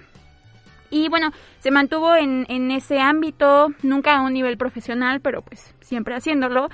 Y 0.89 1.09
bueno, 1.09 1.31
se 1.59 1.71
mantuvo 1.71 2.15
en, 2.15 2.45
en 2.49 2.71
ese 2.71 2.99
ámbito, 2.99 3.69
nunca 3.83 4.15
a 4.17 4.21
un 4.21 4.33
nivel 4.33 4.57
profesional, 4.57 5.19
pero 5.21 5.41
pues 5.41 5.73
siempre 5.81 6.15
haciéndolo. 6.15 6.69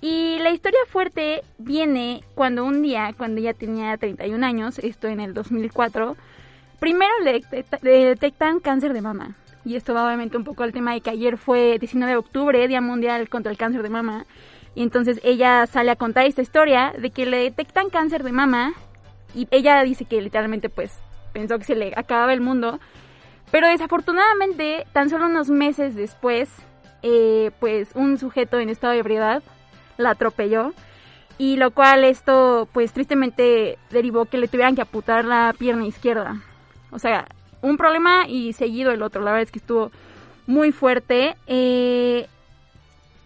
Y 0.00 0.38
la 0.40 0.50
historia 0.50 0.80
fuerte 0.88 1.42
viene 1.58 2.24
cuando 2.34 2.64
un 2.64 2.82
día, 2.82 3.12
cuando 3.16 3.40
ella 3.40 3.54
tenía 3.54 3.96
31 3.96 4.44
años, 4.44 4.78
esto 4.78 5.06
en 5.08 5.20
el 5.20 5.32
2004, 5.34 6.16
primero 6.80 7.12
le, 7.22 7.34
detecta- 7.34 7.78
le 7.82 8.04
detectan 8.06 8.58
cáncer 8.58 8.92
de 8.94 9.02
mama. 9.02 9.36
Y 9.64 9.76
esto 9.76 9.94
va 9.94 10.04
obviamente 10.04 10.36
un 10.36 10.42
poco 10.42 10.64
al 10.64 10.72
tema 10.72 10.92
de 10.92 11.00
que 11.02 11.10
ayer 11.10 11.36
fue 11.38 11.78
19 11.78 12.10
de 12.12 12.16
octubre, 12.18 12.66
Día 12.66 12.80
Mundial 12.80 13.28
contra 13.28 13.52
el 13.52 13.58
Cáncer 13.58 13.82
de 13.84 13.90
Mama. 13.90 14.26
Y 14.74 14.82
entonces 14.82 15.20
ella 15.22 15.66
sale 15.66 15.92
a 15.92 15.96
contar 15.96 16.26
esta 16.26 16.42
historia 16.42 16.92
de 16.98 17.10
que 17.10 17.26
le 17.26 17.36
detectan 17.36 17.90
cáncer 17.90 18.24
de 18.24 18.32
mama 18.32 18.72
y 19.34 19.46
ella 19.52 19.80
dice 19.84 20.04
que 20.06 20.20
literalmente 20.20 20.68
pues 20.68 20.98
pensó 21.32 21.58
que 21.58 21.64
se 21.64 21.76
le 21.76 21.92
acababa 21.94 22.32
el 22.32 22.40
mundo. 22.40 22.80
Pero 23.52 23.68
desafortunadamente, 23.68 24.86
tan 24.92 25.10
solo 25.10 25.26
unos 25.26 25.50
meses 25.50 25.94
después, 25.94 26.50
eh, 27.02 27.50
pues 27.60 27.90
un 27.94 28.18
sujeto 28.18 28.58
en 28.58 28.70
estado 28.70 28.94
de 28.94 29.00
ebriedad 29.00 29.42
la 29.98 30.10
atropelló. 30.10 30.72
Y 31.38 31.56
lo 31.56 31.70
cual 31.70 32.04
esto, 32.04 32.66
pues 32.72 32.92
tristemente 32.92 33.78
derivó 33.90 34.24
que 34.24 34.38
le 34.38 34.48
tuvieran 34.48 34.74
que 34.74 34.82
aputar 34.82 35.24
la 35.24 35.54
pierna 35.58 35.86
izquierda. 35.86 36.40
O 36.90 36.98
sea, 36.98 37.26
un 37.60 37.76
problema 37.76 38.26
y 38.26 38.54
seguido 38.54 38.90
el 38.90 39.02
otro. 39.02 39.22
La 39.22 39.32
verdad 39.32 39.44
es 39.44 39.52
que 39.52 39.58
estuvo 39.58 39.90
muy 40.46 40.72
fuerte. 40.72 41.36
Eh, 41.46 42.26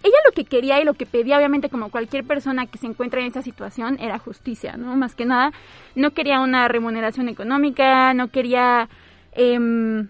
ella 0.03 0.17
lo 0.25 0.33
que 0.33 0.45
quería 0.45 0.81
y 0.81 0.85
lo 0.85 0.95
que 0.95 1.07
pedía, 1.07 1.37
obviamente, 1.37 1.69
como 1.69 1.91
cualquier 1.91 2.25
persona 2.25 2.67
que 2.67 2.79
se 2.79 2.87
encuentra 2.87 3.21
en 3.21 3.27
esa 3.27 3.43
situación, 3.43 3.99
era 4.01 4.19
justicia, 4.19 4.77
¿no? 4.77 4.97
Más 4.97 5.15
que 5.15 5.25
nada, 5.25 5.53
no 5.95 6.13
quería 6.13 6.41
una 6.41 6.69
remuneración 6.69 7.29
económica, 7.29 8.15
no 8.15 8.29
quería 8.29 8.89
em, 9.33 10.09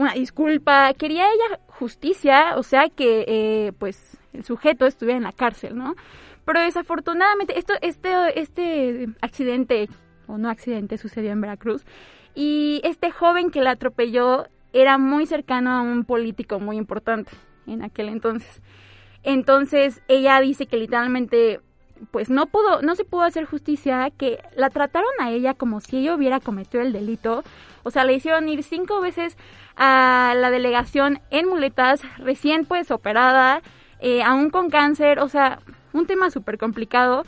una 0.00 0.14
disculpa, 0.14 0.92
quería 0.94 1.26
ella 1.26 1.60
justicia, 1.66 2.56
o 2.56 2.62
sea, 2.62 2.88
que, 2.88 3.24
eh, 3.26 3.72
pues, 3.78 4.18
el 4.32 4.44
sujeto 4.44 4.86
estuviera 4.86 5.18
en 5.18 5.24
la 5.24 5.32
cárcel, 5.32 5.76
¿no? 5.76 5.94
Pero 6.44 6.60
desafortunadamente, 6.60 7.58
esto, 7.58 7.74
este, 7.82 8.40
este 8.40 9.08
accidente, 9.20 9.88
o 10.26 10.38
no 10.38 10.48
accidente, 10.48 10.98
sucedió 10.98 11.32
en 11.32 11.40
Veracruz, 11.40 11.84
y 12.34 12.80
este 12.84 13.10
joven 13.10 13.50
que 13.50 13.60
la 13.60 13.72
atropelló 13.72 14.46
era 14.72 14.98
muy 14.98 15.26
cercano 15.26 15.70
a 15.70 15.82
un 15.82 16.04
político 16.04 16.60
muy 16.60 16.76
importante 16.76 17.32
en 17.66 17.82
aquel 17.82 18.08
entonces. 18.08 18.62
Entonces 19.22 20.02
ella 20.08 20.40
dice 20.40 20.66
que 20.66 20.76
literalmente 20.76 21.60
pues 22.10 22.30
no 22.30 22.46
pudo, 22.46 22.82
no 22.82 22.94
se 22.94 23.04
pudo 23.04 23.22
hacer 23.22 23.44
justicia, 23.44 24.10
que 24.16 24.38
la 24.56 24.70
trataron 24.70 25.10
a 25.20 25.30
ella 25.30 25.54
como 25.54 25.80
si 25.80 25.98
ella 25.98 26.14
hubiera 26.14 26.40
cometido 26.40 26.82
el 26.82 26.92
delito. 26.92 27.44
O 27.82 27.90
sea, 27.90 28.04
le 28.04 28.14
hicieron 28.14 28.48
ir 28.48 28.62
cinco 28.62 29.00
veces 29.00 29.36
a 29.76 30.34
la 30.36 30.50
delegación 30.50 31.20
en 31.30 31.48
muletas, 31.48 32.02
recién 32.18 32.64
pues 32.64 32.90
operada, 32.90 33.62
eh, 34.00 34.22
aún 34.22 34.50
con 34.50 34.70
cáncer, 34.70 35.18
o 35.18 35.28
sea, 35.28 35.60
un 35.92 36.06
tema 36.06 36.30
súper 36.30 36.58
complicado. 36.58 37.24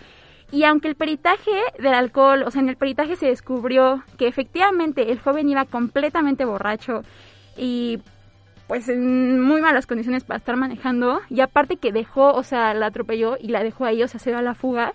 Y 0.51 0.65
aunque 0.65 0.89
el 0.89 0.97
peritaje 0.97 1.51
del 1.79 1.95
alcohol, 1.95 2.43
o 2.43 2.51
sea, 2.51 2.61
en 2.61 2.69
el 2.69 2.77
peritaje 2.77 3.17
se 3.17 3.27
descubrió 3.27 4.05
que 4.19 4.29
efectivamente 4.29 5.11
el 5.11 5.19
joven 5.19 5.49
iba 5.49 5.65
completamente 5.65 6.45
borracho 6.45 7.03
y 7.57 8.01
pues 8.67 8.89
en 8.89 9.41
muy 9.41 9.61
malas 9.61 9.87
condiciones 9.87 10.25
para 10.25 10.39
estar 10.39 10.57
manejando 10.57 11.21
y 11.29 11.41
aparte 11.41 11.77
que 11.77 11.93
dejó, 11.93 12.33
o 12.33 12.43
sea, 12.43 12.75
la 12.75 12.87
atropelló 12.87 13.37
y 13.41 13.49
la 13.49 13.63
dejó 13.63 13.85
ahí, 13.85 14.03
o 14.03 14.09
sea, 14.09 14.21
se 14.21 14.35
a 14.35 14.43
la 14.43 14.55
fuga. 14.55 14.93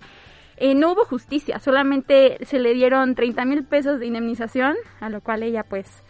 Eh, 0.58 0.74
no 0.74 0.92
hubo 0.92 1.06
justicia, 1.06 1.60
solamente 1.60 2.38
se 2.46 2.60
le 2.60 2.74
dieron 2.74 3.14
30 3.14 3.46
mil 3.46 3.64
pesos 3.64 4.00
de 4.00 4.08
indemnización, 4.08 4.76
a 5.00 5.10
lo 5.10 5.22
cual 5.22 5.44
ella 5.44 5.64
pues 5.64 6.04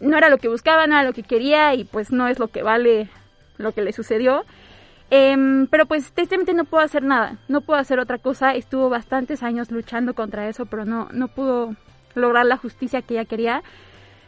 no 0.00 0.18
era 0.18 0.28
lo 0.28 0.38
que 0.38 0.48
buscaba, 0.48 0.86
no 0.86 0.94
era 0.94 1.04
lo 1.04 1.12
que 1.12 1.22
quería 1.22 1.74
y 1.74 1.84
pues 1.84 2.10
no 2.10 2.26
es 2.26 2.38
lo 2.38 2.48
que 2.48 2.62
vale 2.62 3.08
lo 3.58 3.72
que 3.72 3.82
le 3.82 3.92
sucedió. 3.92 4.44
Em, 5.10 5.68
pero 5.68 5.86
pues 5.86 6.12
tristemente 6.12 6.52
no 6.52 6.64
pudo 6.64 6.80
hacer 6.80 7.04
nada, 7.04 7.38
no 7.46 7.60
pudo 7.60 7.76
hacer 7.76 8.00
otra 8.00 8.18
cosa, 8.18 8.54
estuvo 8.56 8.88
bastantes 8.88 9.44
años 9.44 9.70
luchando 9.70 10.14
contra 10.14 10.48
eso, 10.48 10.66
pero 10.66 10.84
no, 10.84 11.08
no 11.12 11.28
pudo 11.28 11.76
lograr 12.16 12.44
la 12.44 12.56
justicia 12.56 13.02
que 13.02 13.14
ella 13.14 13.24
quería. 13.24 13.62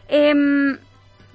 Em, 0.08 0.78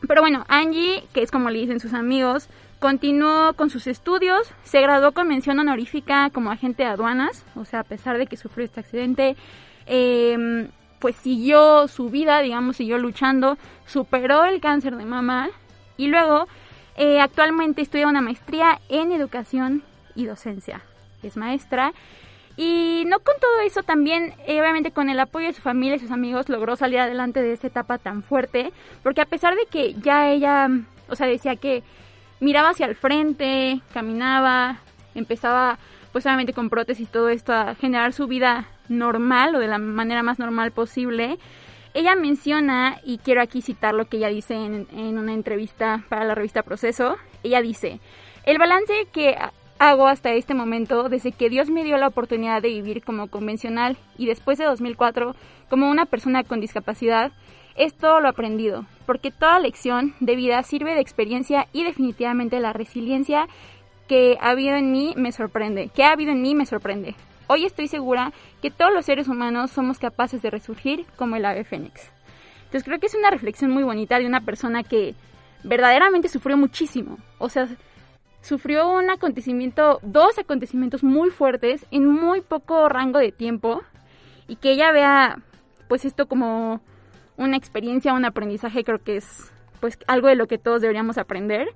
pero 0.08 0.22
bueno, 0.22 0.46
Angie, 0.48 1.04
que 1.14 1.22
es 1.22 1.32
como 1.32 1.50
le 1.50 1.60
dicen 1.60 1.82
sus 1.82 1.94
amigos, 1.94 2.48
continuó 2.84 3.54
con 3.54 3.70
sus 3.70 3.88
estudios, 3.88 4.52
se 4.66 4.82
graduó 4.82 5.14
con 5.14 5.30
mención 5.30 5.58
honorífica 5.58 6.30
como 6.32 6.52
agente 6.52 6.84
de 6.84 6.90
aduanas, 6.90 7.46
o 7.56 7.64
sea, 7.64 7.80
a 7.80 7.84
pesar 7.86 8.18
de 8.18 8.28
que 8.28 8.36
sufrió 8.36 8.66
este 8.66 8.82
accidente, 8.82 9.38
em, 9.86 10.68
pues 11.00 11.16
siguió 11.16 11.88
su 11.88 12.10
vida, 12.10 12.42
digamos, 12.42 12.76
siguió 12.76 12.98
luchando, 12.98 13.58
superó 13.86 14.44
el 14.44 14.60
cáncer 14.60 14.98
de 14.98 15.06
mama 15.06 15.50
y 15.96 16.08
luego 16.08 16.50
eh, 16.98 17.22
actualmente 17.22 17.82
estudia 17.82 18.10
una 18.10 18.20
maestría 18.20 18.82
en 18.90 19.14
educación 19.14 19.82
y 20.14 20.26
docencia. 20.26 20.82
Es 21.24 21.38
maestra. 21.38 21.94
Y 22.58 23.06
no 23.08 23.20
con 23.20 23.36
todo 23.40 23.62
eso, 23.66 23.84
también, 23.84 24.34
eh, 24.46 24.60
obviamente, 24.60 24.92
con 24.92 25.10
el 25.10 25.22
apoyo 25.22 25.48
de 25.48 25.54
su 25.54 25.62
familia 25.62 25.96
y 25.96 26.00
sus 26.00 26.12
amigos, 26.12 26.50
logró 26.50 26.76
salir 26.76 27.00
adelante 27.00 27.42
de 27.42 27.54
esa 27.54 27.68
etapa 27.68 27.98
tan 27.98 28.24
fuerte. 28.24 28.74
Porque 29.04 29.22
a 29.22 29.26
pesar 29.26 29.56
de 29.56 29.68
que 29.68 29.94
ya 29.94 30.30
ella, 30.30 30.68
o 31.08 31.16
sea, 31.16 31.28
decía 31.28 31.56
que 31.56 31.82
miraba 32.44 32.70
hacia 32.70 32.86
el 32.86 32.96
frente, 32.96 33.82
caminaba, 33.94 34.80
empezaba, 35.16 35.80
pues 36.12 36.26
obviamente 36.26 36.54
con 36.54 36.70
prótesis 36.70 37.08
y 37.08 37.12
todo 37.12 37.30
esto, 37.30 37.54
a 37.54 37.76
generar 37.76 38.12
su 38.12 38.28
vida 38.28 38.68
normal 38.90 39.56
o 39.56 39.60
de 39.60 39.68
la 39.68 39.78
manera 39.78 40.24
más 40.24 40.40
normal 40.40 40.72
posible. 40.72 41.38
Ella 41.94 42.16
menciona, 42.16 43.00
y 43.06 43.20
quiero 43.20 43.42
aquí 43.42 43.62
citar 43.62 43.94
lo 43.94 44.06
que 44.06 44.18
ella 44.18 44.28
dice 44.28 44.56
en, 44.56 44.88
en 44.92 45.18
una 45.18 45.34
entrevista 45.34 46.04
para 46.10 46.26
la 46.26 46.36
revista 46.36 46.64
Proceso, 46.64 47.16
ella 47.44 47.62
dice, 47.62 48.00
el 48.46 48.58
balance 48.58 48.94
que 49.14 49.38
hago 49.80 50.08
hasta 50.08 50.34
este 50.34 50.54
momento, 50.54 51.08
desde 51.08 51.32
que 51.32 51.50
Dios 51.50 51.70
me 51.70 51.84
dio 51.84 51.98
la 51.98 52.08
oportunidad 52.08 52.62
de 52.62 52.70
vivir 52.70 53.04
como 53.04 53.28
convencional 53.28 53.98
y 54.18 54.26
después 54.26 54.58
de 54.58 54.66
2004 54.66 55.36
como 55.70 55.90
una 55.90 56.06
persona 56.06 56.44
con 56.44 56.60
discapacidad, 56.60 57.32
es 57.76 57.94
todo 57.94 58.20
lo 58.20 58.30
aprendido, 58.30 58.86
porque 59.06 59.32
toda 59.32 59.60
lección 59.60 60.14
de 60.20 60.36
vida 60.36 60.62
sirve 60.64 60.94
de 60.94 61.02
experiencia 61.02 61.68
y 61.74 61.84
definitivamente 61.84 62.60
la 62.60 62.74
resiliencia 62.74 63.48
que 64.08 64.38
ha 64.42 64.52
habido 64.52 64.76
en 64.76 64.92
mí 64.92 65.14
me 65.18 65.32
sorprende, 65.32 65.90
que 65.90 66.04
ha 66.04 66.12
habido 66.12 66.32
en 66.32 66.42
mí 66.42 66.56
me 66.56 66.66
sorprende. 66.66 67.16
Hoy 67.48 67.66
estoy 67.66 67.88
segura 67.88 68.32
que 68.62 68.72
todos 68.72 68.94
los 68.94 69.06
seres 69.06 69.28
humanos 69.28 69.72
somos 69.72 70.00
capaces 70.00 70.42
de 70.42 70.50
resurgir 70.50 71.06
como 71.18 71.36
el 71.36 71.46
ave 71.46 71.64
fénix. 71.64 72.10
Entonces 72.66 72.84
creo 72.84 73.00
que 73.00 73.08
es 73.08 73.16
una 73.16 73.30
reflexión 73.30 73.72
muy 73.72 73.84
bonita 73.84 74.18
de 74.18 74.26
una 74.26 74.42
persona 74.42 74.84
que 74.84 75.16
verdaderamente 75.64 76.30
sufrió 76.30 76.58
muchísimo. 76.58 77.18
O 77.38 77.50
sea, 77.50 77.68
sufrió 78.42 78.92
un 78.92 79.10
acontecimiento, 79.10 80.00
dos 80.02 80.38
acontecimientos 80.38 81.04
muy 81.04 81.30
fuertes 81.30 81.86
en 81.92 82.08
muy 82.08 82.42
poco 82.42 82.90
rango 82.90 83.20
de 83.20 83.32
tiempo 83.32 83.82
y 84.48 84.58
que 84.58 84.72
ella 84.72 84.92
vea 84.92 85.40
pues 85.88 86.06
esto 86.06 86.28
como 86.28 86.82
una 87.38 87.58
experiencia, 87.58 88.14
un 88.14 88.26
aprendizaje, 88.26 88.84
creo 88.84 89.00
que 89.00 89.18
es 89.18 89.52
pues 89.80 89.98
algo 90.08 90.28
de 90.28 90.36
lo 90.36 90.48
que 90.48 90.58
todos 90.58 90.82
deberíamos 90.82 91.18
aprender. 91.18 91.68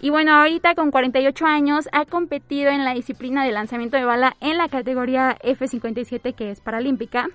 Y 0.00 0.10
bueno, 0.10 0.32
ahorita 0.32 0.74
con 0.74 0.90
48 0.90 1.46
años 1.46 1.88
ha 1.92 2.04
competido 2.04 2.70
en 2.70 2.84
la 2.84 2.94
disciplina 2.94 3.44
de 3.44 3.52
lanzamiento 3.52 3.96
de 3.96 4.04
bala 4.04 4.36
en 4.40 4.58
la 4.58 4.68
categoría 4.68 5.36
F57 5.42 6.34
que 6.34 6.50
es 6.50 6.60
paralímpica. 6.60 7.28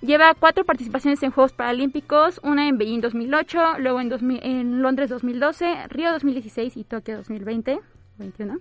Lleva 0.00 0.34
cuatro 0.34 0.64
participaciones 0.64 1.22
en 1.22 1.30
Juegos 1.30 1.52
Paralímpicos, 1.52 2.40
una 2.42 2.68
en 2.68 2.76
Beijing 2.76 3.00
2008, 3.00 3.78
luego 3.78 4.00
en, 4.00 4.10
2000 4.10 4.40
en 4.42 4.82
Londres 4.82 5.08
2012, 5.08 5.88
Río 5.88 6.12
2016 6.12 6.76
y 6.76 6.84
Tokio 6.84 7.16
2020. 7.16 7.80
21. 8.18 8.58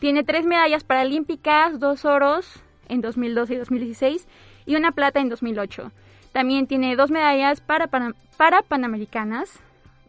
Tiene 0.00 0.24
tres 0.24 0.44
medallas 0.44 0.84
paralímpicas, 0.84 1.78
dos 1.78 2.04
oros 2.04 2.60
en 2.88 3.00
2012 3.00 3.54
y 3.54 3.56
2016 3.56 4.26
y 4.66 4.76
una 4.76 4.92
plata 4.92 5.20
en 5.20 5.28
2008. 5.28 5.92
También 6.34 6.66
tiene 6.66 6.96
dos 6.96 7.12
medallas 7.12 7.60
para, 7.60 7.86
para, 7.86 8.12
para 8.36 8.60
Panamericanas, 8.62 9.60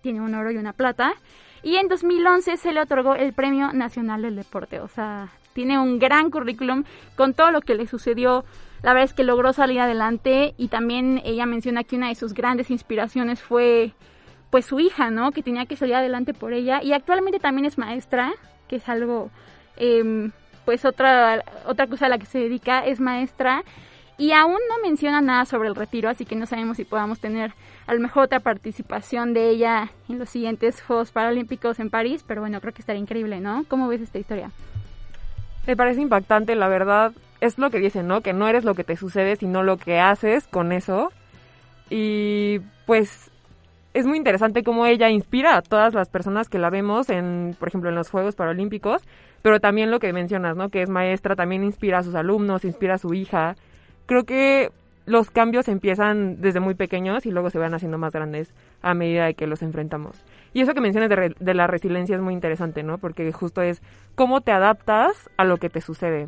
tiene 0.02 0.22
un 0.22 0.34
oro 0.34 0.50
y 0.50 0.58
una 0.58 0.74
plata. 0.74 1.14
Y 1.62 1.76
en 1.76 1.88
2011 1.88 2.58
se 2.58 2.74
le 2.74 2.82
otorgó 2.82 3.14
el 3.14 3.32
Premio 3.32 3.74
Nacional 3.74 4.24
del 4.24 4.36
Deporte. 4.36 4.80
O 4.80 4.88
sea, 4.88 5.30
tiene 5.54 5.78
un 5.78 6.00
gran 6.00 6.32
currículum 6.32 6.84
con 7.16 7.36
todo 7.36 7.52
lo 7.52 7.62
que 7.62 7.76
le 7.76 7.86
sucedió. 7.86 8.44
La 8.82 8.94
verdad 8.94 9.04
es 9.04 9.14
que 9.14 9.24
logró 9.24 9.54
salir 9.54 9.80
adelante 9.80 10.56
y 10.58 10.70
también 10.70 11.22
ella 11.24 11.46
menciona 11.46 11.84
que 11.84 11.96
una 11.96 12.08
de 12.08 12.16
sus 12.16 12.34
grandes 12.34 12.72
inspiraciones 12.72 13.40
fue 13.40 13.94
pues 14.50 14.66
su 14.66 14.80
hija, 14.80 15.12
¿no? 15.12 15.32
Que 15.32 15.44
tenía 15.44 15.68
que 15.68 15.76
salir 15.76 15.94
adelante 15.94 16.34
por 16.34 16.54
ella 16.54 16.82
y 16.82 16.94
actualmente 16.94 17.40
también 17.40 17.66
es 17.66 17.78
maestra, 17.78 18.34
que 18.68 18.78
es 18.78 18.90
algo, 18.90 19.30
eh, 19.78 20.32
pues 20.66 20.86
otra, 20.86 21.44
otra 21.68 21.86
cosa 21.86 22.08
a 22.08 22.10
la 22.10 22.18
que 22.18 22.26
se 22.26 22.40
dedica, 22.40 22.84
es 22.84 23.00
maestra 23.00 23.64
y 24.18 24.32
aún 24.32 24.60
no 24.70 24.82
menciona 24.82 25.22
nada 25.22 25.46
sobre 25.46 25.70
el 25.70 25.76
retiro, 25.76 26.10
así 26.10 26.26
que 26.26 26.36
no 26.36 26.46
sabemos 26.46 26.78
si 26.78 26.86
podamos 26.86 27.20
tener 27.20 27.54
a 27.88 27.94
lo 27.94 28.00
mejor 28.00 28.24
otra 28.24 28.40
participación 28.40 29.34
de 29.34 29.50
ella 29.50 29.92
en 30.10 30.20
los 30.20 30.30
siguientes 30.30 30.82
Juegos 30.82 31.12
Paralímpicos 31.12 31.80
en 31.80 31.90
París, 31.90 32.24
pero 32.26 32.42
bueno, 32.42 32.62
creo 32.62 32.74
que 32.74 32.82
estaría 32.82 33.02
increíble, 33.02 33.40
¿no? 33.40 33.66
¿Cómo 33.68 33.88
ves 33.88 34.02
esta 34.02 34.20
historia? 34.20 34.52
Me 35.68 35.76
parece 35.76 36.02
impactante, 36.02 36.56
la 36.56 36.68
verdad. 36.68 37.14
Es 37.42 37.58
lo 37.58 37.70
que 37.70 37.80
dicen, 37.80 38.08
¿no? 38.08 38.22
Que 38.22 38.34
no 38.34 38.48
eres 38.48 38.64
lo 38.64 38.76
que 38.76 38.84
te 38.84 38.96
sucede, 38.96 39.36
sino 39.36 39.64
lo 39.64 39.78
que 39.78 40.00
haces 40.00 40.48
con 40.48 40.72
eso. 40.72 41.12
Y 41.90 42.60
pues 42.86 43.32
es 43.94 44.06
muy 44.06 44.18
interesante 44.18 44.64
cómo 44.64 44.86
ella 44.86 45.10
inspira 45.10 45.56
a 45.56 45.62
todas 45.62 45.94
las 45.94 46.10
personas 46.10 46.50
que 46.50 46.60
la 46.60 46.70
vemos 46.70 47.10
en, 47.10 47.56
por 47.60 47.68
ejemplo, 47.68 47.90
en 47.90 47.96
los 47.96 48.10
Juegos 48.10 48.36
Paralímpicos, 48.36 49.02
pero 49.42 49.60
también 49.60 49.92
lo 49.92 50.00
que 50.00 50.12
mencionas, 50.14 50.56
¿no? 50.56 50.70
Que 50.70 50.82
es 50.82 50.90
maestra, 50.90 51.36
también 51.36 51.64
inspira 51.64 52.00
a 52.00 52.04
sus 52.04 52.16
alumnos, 52.16 52.66
inspira 52.66 52.96
a 52.96 52.98
su 52.98 53.14
hija. 53.14 53.56
Creo 54.06 54.24
que 54.24 54.72
los 55.06 55.30
cambios 55.30 55.68
empiezan 55.68 56.42
desde 56.42 56.60
muy 56.60 56.74
pequeños 56.74 57.26
y 57.26 57.32
luego 57.32 57.50
se 57.52 57.60
van 57.60 57.74
haciendo 57.76 57.98
más 57.98 58.12
grandes 58.14 58.54
a 58.82 58.94
medida 58.94 59.26
de 59.26 59.36
que 59.36 59.46
los 59.48 59.62
enfrentamos. 59.62 60.24
Y 60.54 60.62
eso 60.62 60.74
que 60.74 60.82
mencionas 60.82 61.10
de, 61.10 61.16
re- 61.16 61.36
de 61.40 61.54
la 61.54 61.68
resiliencia 61.68 62.16
es 62.16 62.22
muy 62.22 62.34
interesante, 62.34 62.82
¿no? 62.82 62.98
Porque 62.98 63.32
justo 63.32 63.62
es 63.62 63.82
cómo 64.16 64.42
te 64.42 64.52
adaptas 64.52 65.30
a 65.38 65.44
lo 65.44 65.58
que 65.58 65.70
te 65.70 65.82
sucede. 65.82 66.28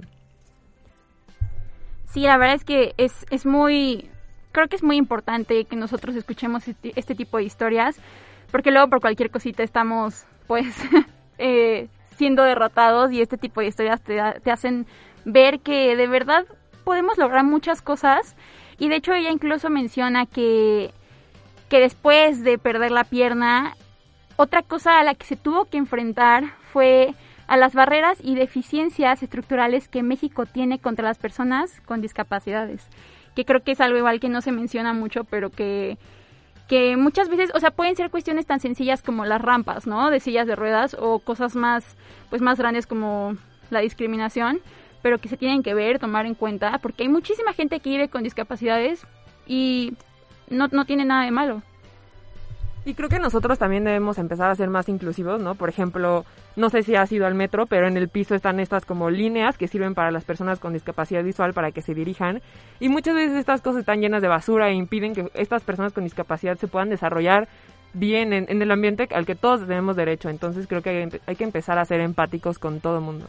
Sí, 2.05 2.21
la 2.21 2.37
verdad 2.37 2.55
es 2.55 2.63
que 2.63 2.93
es, 2.97 3.25
es 3.31 3.45
muy, 3.45 4.09
creo 4.51 4.67
que 4.67 4.75
es 4.75 4.83
muy 4.83 4.95
importante 4.97 5.65
que 5.65 5.75
nosotros 5.75 6.15
escuchemos 6.15 6.67
este, 6.67 6.93
este 6.95 7.15
tipo 7.15 7.37
de 7.37 7.43
historias, 7.43 7.99
porque 8.51 8.71
luego 8.71 8.89
por 8.89 9.01
cualquier 9.01 9.29
cosita 9.29 9.63
estamos, 9.63 10.25
pues, 10.47 10.75
eh, 11.37 11.89
siendo 12.15 12.43
derrotados 12.43 13.11
y 13.11 13.21
este 13.21 13.37
tipo 13.37 13.61
de 13.61 13.67
historias 13.67 14.01
te, 14.01 14.19
te 14.43 14.51
hacen 14.51 14.85
ver 15.25 15.59
que 15.59 15.95
de 15.95 16.07
verdad 16.07 16.45
podemos 16.87 17.17
lograr 17.17 17.43
muchas 17.43 17.81
cosas. 17.81 18.37
Y 18.79 18.87
de 18.87 18.95
hecho 18.95 19.13
ella 19.13 19.29
incluso 19.29 19.69
menciona 19.69 20.25
que, 20.25 20.93
que 21.67 21.81
después 21.81 22.45
de 22.45 22.57
perder 22.57 22.91
la 22.91 23.03
pierna, 23.03 23.75
otra 24.37 24.61
cosa 24.61 24.97
a 24.97 25.03
la 25.03 25.13
que 25.13 25.25
se 25.25 25.35
tuvo 25.35 25.65
que 25.65 25.75
enfrentar 25.75 26.45
fue 26.71 27.13
a 27.47 27.57
las 27.57 27.73
barreras 27.73 28.19
y 28.23 28.35
deficiencias 28.35 29.21
estructurales 29.21 29.89
que 29.89 30.01
México 30.01 30.45
tiene 30.45 30.79
contra 30.79 31.09
las 31.09 31.17
personas 31.17 31.81
con 31.81 31.99
discapacidades, 31.99 32.87
que 33.35 33.43
creo 33.43 33.63
que 33.63 33.73
es 33.73 33.81
algo 33.81 33.97
igual 33.97 34.21
que 34.21 34.29
no 34.29 34.39
se 34.39 34.53
menciona 34.53 34.93
mucho, 34.93 35.25
pero 35.25 35.49
que 35.49 35.97
que 36.69 36.97
muchas 36.97 37.29
veces, 37.29 37.49
o 37.53 37.59
sea, 37.61 37.71
pueden 37.71 37.95
ser 37.95 38.09
cuestiones 38.09 38.45
tan 38.45 38.59
sencillas 38.59 39.01
como 39.01 39.23
las 39.23 39.41
rampas, 39.41 39.87
¿no? 39.87 40.09
De 40.09 40.19
sillas 40.19 40.47
de 40.47 40.55
ruedas 40.55 40.97
o 40.99 41.19
cosas 41.19 41.55
más 41.55 41.95
pues 42.29 42.41
más 42.41 42.57
grandes 42.57 42.87
como 42.87 43.37
la 43.69 43.79
discriminación, 43.79 44.59
pero 45.07 45.19
que 45.19 45.29
se 45.29 45.37
tienen 45.37 45.63
que 45.63 45.73
ver, 45.73 45.99
tomar 45.99 46.25
en 46.25 46.33
cuenta, 46.33 46.79
porque 46.79 47.03
hay 47.03 47.07
muchísima 47.07 47.53
gente 47.53 47.79
que 47.79 47.91
vive 47.91 48.09
con 48.09 48.23
discapacidades 48.23 49.07
y 49.45 49.93
no, 50.49 50.67
no 50.69 50.83
tiene 50.83 51.05
nada 51.05 51.23
de 51.23 51.31
malo. 51.31 51.61
Y 52.83 52.93
creo 52.93 53.07
que 53.07 53.17
nosotros 53.17 53.57
también 53.57 53.85
debemos 53.85 54.17
empezar 54.17 54.51
a 54.51 54.55
ser 54.55 54.69
más 54.69 54.89
inclusivos, 54.89 55.41
¿no? 55.41 55.55
Por 55.55 55.69
ejemplo, 55.69 56.25
no 56.57 56.69
sé 56.69 56.83
si 56.83 56.97
has 56.97 57.09
ido 57.09 57.25
al 57.25 57.35
metro, 57.35 57.67
pero 57.67 57.87
en 57.87 57.95
el 57.95 58.09
piso 58.09 58.35
están 58.35 58.59
estas 58.59 58.83
como 58.83 59.09
líneas 59.09 59.57
que 59.57 59.69
sirven 59.69 59.95
para 59.95 60.11
las 60.11 60.25
personas 60.25 60.59
con 60.59 60.73
discapacidad 60.73 61.23
visual 61.23 61.53
para 61.53 61.71
que 61.71 61.81
se 61.81 61.93
dirijan. 61.93 62.41
Y 62.81 62.89
muchas 62.89 63.15
veces 63.15 63.37
estas 63.37 63.61
cosas 63.61 63.79
están 63.79 64.01
llenas 64.01 64.21
de 64.21 64.27
basura 64.27 64.67
e 64.67 64.73
impiden 64.73 65.15
que 65.15 65.31
estas 65.35 65.63
personas 65.63 65.93
con 65.93 66.03
discapacidad 66.03 66.57
se 66.57 66.67
puedan 66.67 66.89
desarrollar 66.89 67.47
bien 67.93 68.33
en, 68.33 68.47
en 68.49 68.61
el 68.61 68.71
ambiente 68.71 69.07
al 69.15 69.25
que 69.25 69.35
todos 69.35 69.65
tenemos 69.65 69.95
derecho. 69.95 70.27
Entonces 70.27 70.67
creo 70.67 70.81
que 70.81 70.89
hay, 70.89 71.09
hay 71.25 71.35
que 71.37 71.45
empezar 71.45 71.79
a 71.79 71.85
ser 71.85 72.01
empáticos 72.01 72.59
con 72.59 72.81
todo 72.81 72.97
el 72.97 73.05
mundo. 73.05 73.25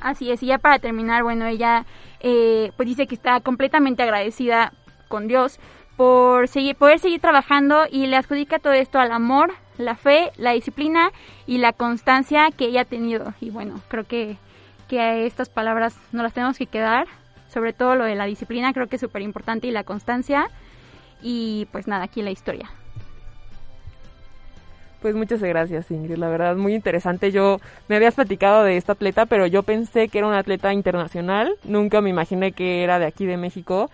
Así 0.00 0.30
es, 0.30 0.42
y 0.42 0.46
ya 0.46 0.58
para 0.58 0.78
terminar, 0.78 1.22
bueno, 1.22 1.46
ella 1.46 1.84
eh, 2.20 2.72
pues 2.76 2.88
dice 2.88 3.06
que 3.06 3.14
está 3.14 3.40
completamente 3.40 4.02
agradecida 4.02 4.72
con 5.08 5.28
Dios 5.28 5.60
por 5.96 6.48
seguir, 6.48 6.76
poder 6.76 6.98
seguir 6.98 7.20
trabajando 7.20 7.84
y 7.90 8.06
le 8.06 8.16
adjudica 8.16 8.58
todo 8.58 8.72
esto 8.72 8.98
al 8.98 9.12
amor, 9.12 9.52
la 9.76 9.96
fe, 9.96 10.30
la 10.36 10.52
disciplina 10.52 11.12
y 11.46 11.58
la 11.58 11.74
constancia 11.74 12.48
que 12.56 12.64
ella 12.64 12.82
ha 12.82 12.84
tenido. 12.86 13.34
Y 13.40 13.50
bueno, 13.50 13.80
creo 13.88 14.04
que, 14.04 14.38
que 14.88 15.26
estas 15.26 15.50
palabras 15.50 15.98
no 16.12 16.22
las 16.22 16.32
tenemos 16.32 16.56
que 16.56 16.66
quedar, 16.66 17.06
sobre 17.48 17.74
todo 17.74 17.96
lo 17.96 18.04
de 18.04 18.14
la 18.14 18.24
disciplina, 18.24 18.72
creo 18.72 18.86
que 18.86 18.96
es 18.96 19.00
súper 19.00 19.20
importante 19.20 19.66
y 19.66 19.72
la 19.72 19.84
constancia. 19.84 20.48
Y 21.20 21.68
pues 21.72 21.86
nada, 21.86 22.04
aquí 22.04 22.22
la 22.22 22.30
historia. 22.30 22.70
Pues 25.00 25.14
muchas 25.14 25.40
gracias, 25.40 25.90
Ingrid. 25.90 26.18
La 26.18 26.28
verdad, 26.28 26.56
muy 26.56 26.74
interesante. 26.74 27.32
Yo 27.32 27.58
me 27.88 27.96
habías 27.96 28.14
platicado 28.14 28.64
de 28.64 28.76
esta 28.76 28.92
atleta, 28.92 29.26
pero 29.26 29.46
yo 29.46 29.62
pensé 29.62 30.08
que 30.08 30.18
era 30.18 30.26
una 30.26 30.38
atleta 30.38 30.72
internacional. 30.74 31.56
Nunca 31.64 32.00
me 32.02 32.10
imaginé 32.10 32.52
que 32.52 32.84
era 32.84 32.98
de 32.98 33.06
aquí 33.06 33.24
de 33.24 33.38
México. 33.38 33.90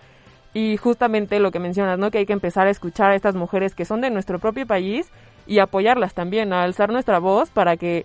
Y 0.53 0.77
justamente 0.79 1.39
lo 1.39 1.53
que 1.53 1.61
mencionas, 1.61 1.99
¿no? 1.99 2.11
Que 2.11 2.19
hay 2.19 2.27
que 2.27 2.33
empezar 2.33 2.67
a 2.67 2.71
escuchar 2.71 3.13
a 3.13 3.15
estas 3.15 3.37
mujeres 3.37 3.75
que 3.75 3.85
son 3.85 4.01
de 4.01 4.11
nuestro 4.11 4.41
propio 4.41 4.67
país 4.67 5.09
y 5.47 5.61
apoyarlas 5.61 6.15
también, 6.15 6.53
a 6.53 6.65
alzar 6.65 6.91
nuestra 6.91 7.19
voz 7.21 7.51
para 7.51 7.77
que 7.77 8.05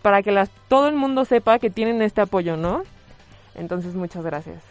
para 0.00 0.22
que 0.22 0.32
las 0.32 0.48
todo 0.68 0.88
el 0.88 0.94
mundo 0.94 1.26
sepa 1.26 1.58
que 1.58 1.68
tienen 1.68 2.00
este 2.00 2.22
apoyo, 2.22 2.56
¿no? 2.56 2.82
Entonces, 3.54 3.94
muchas 3.94 4.24
gracias. 4.24 4.62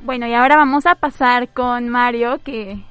Bueno, 0.00 0.26
y 0.26 0.34
ahora 0.34 0.56
vamos 0.56 0.84
a 0.84 0.96
pasar 0.96 1.48
con 1.48 1.88
Mario, 1.88 2.40
que, 2.44 2.82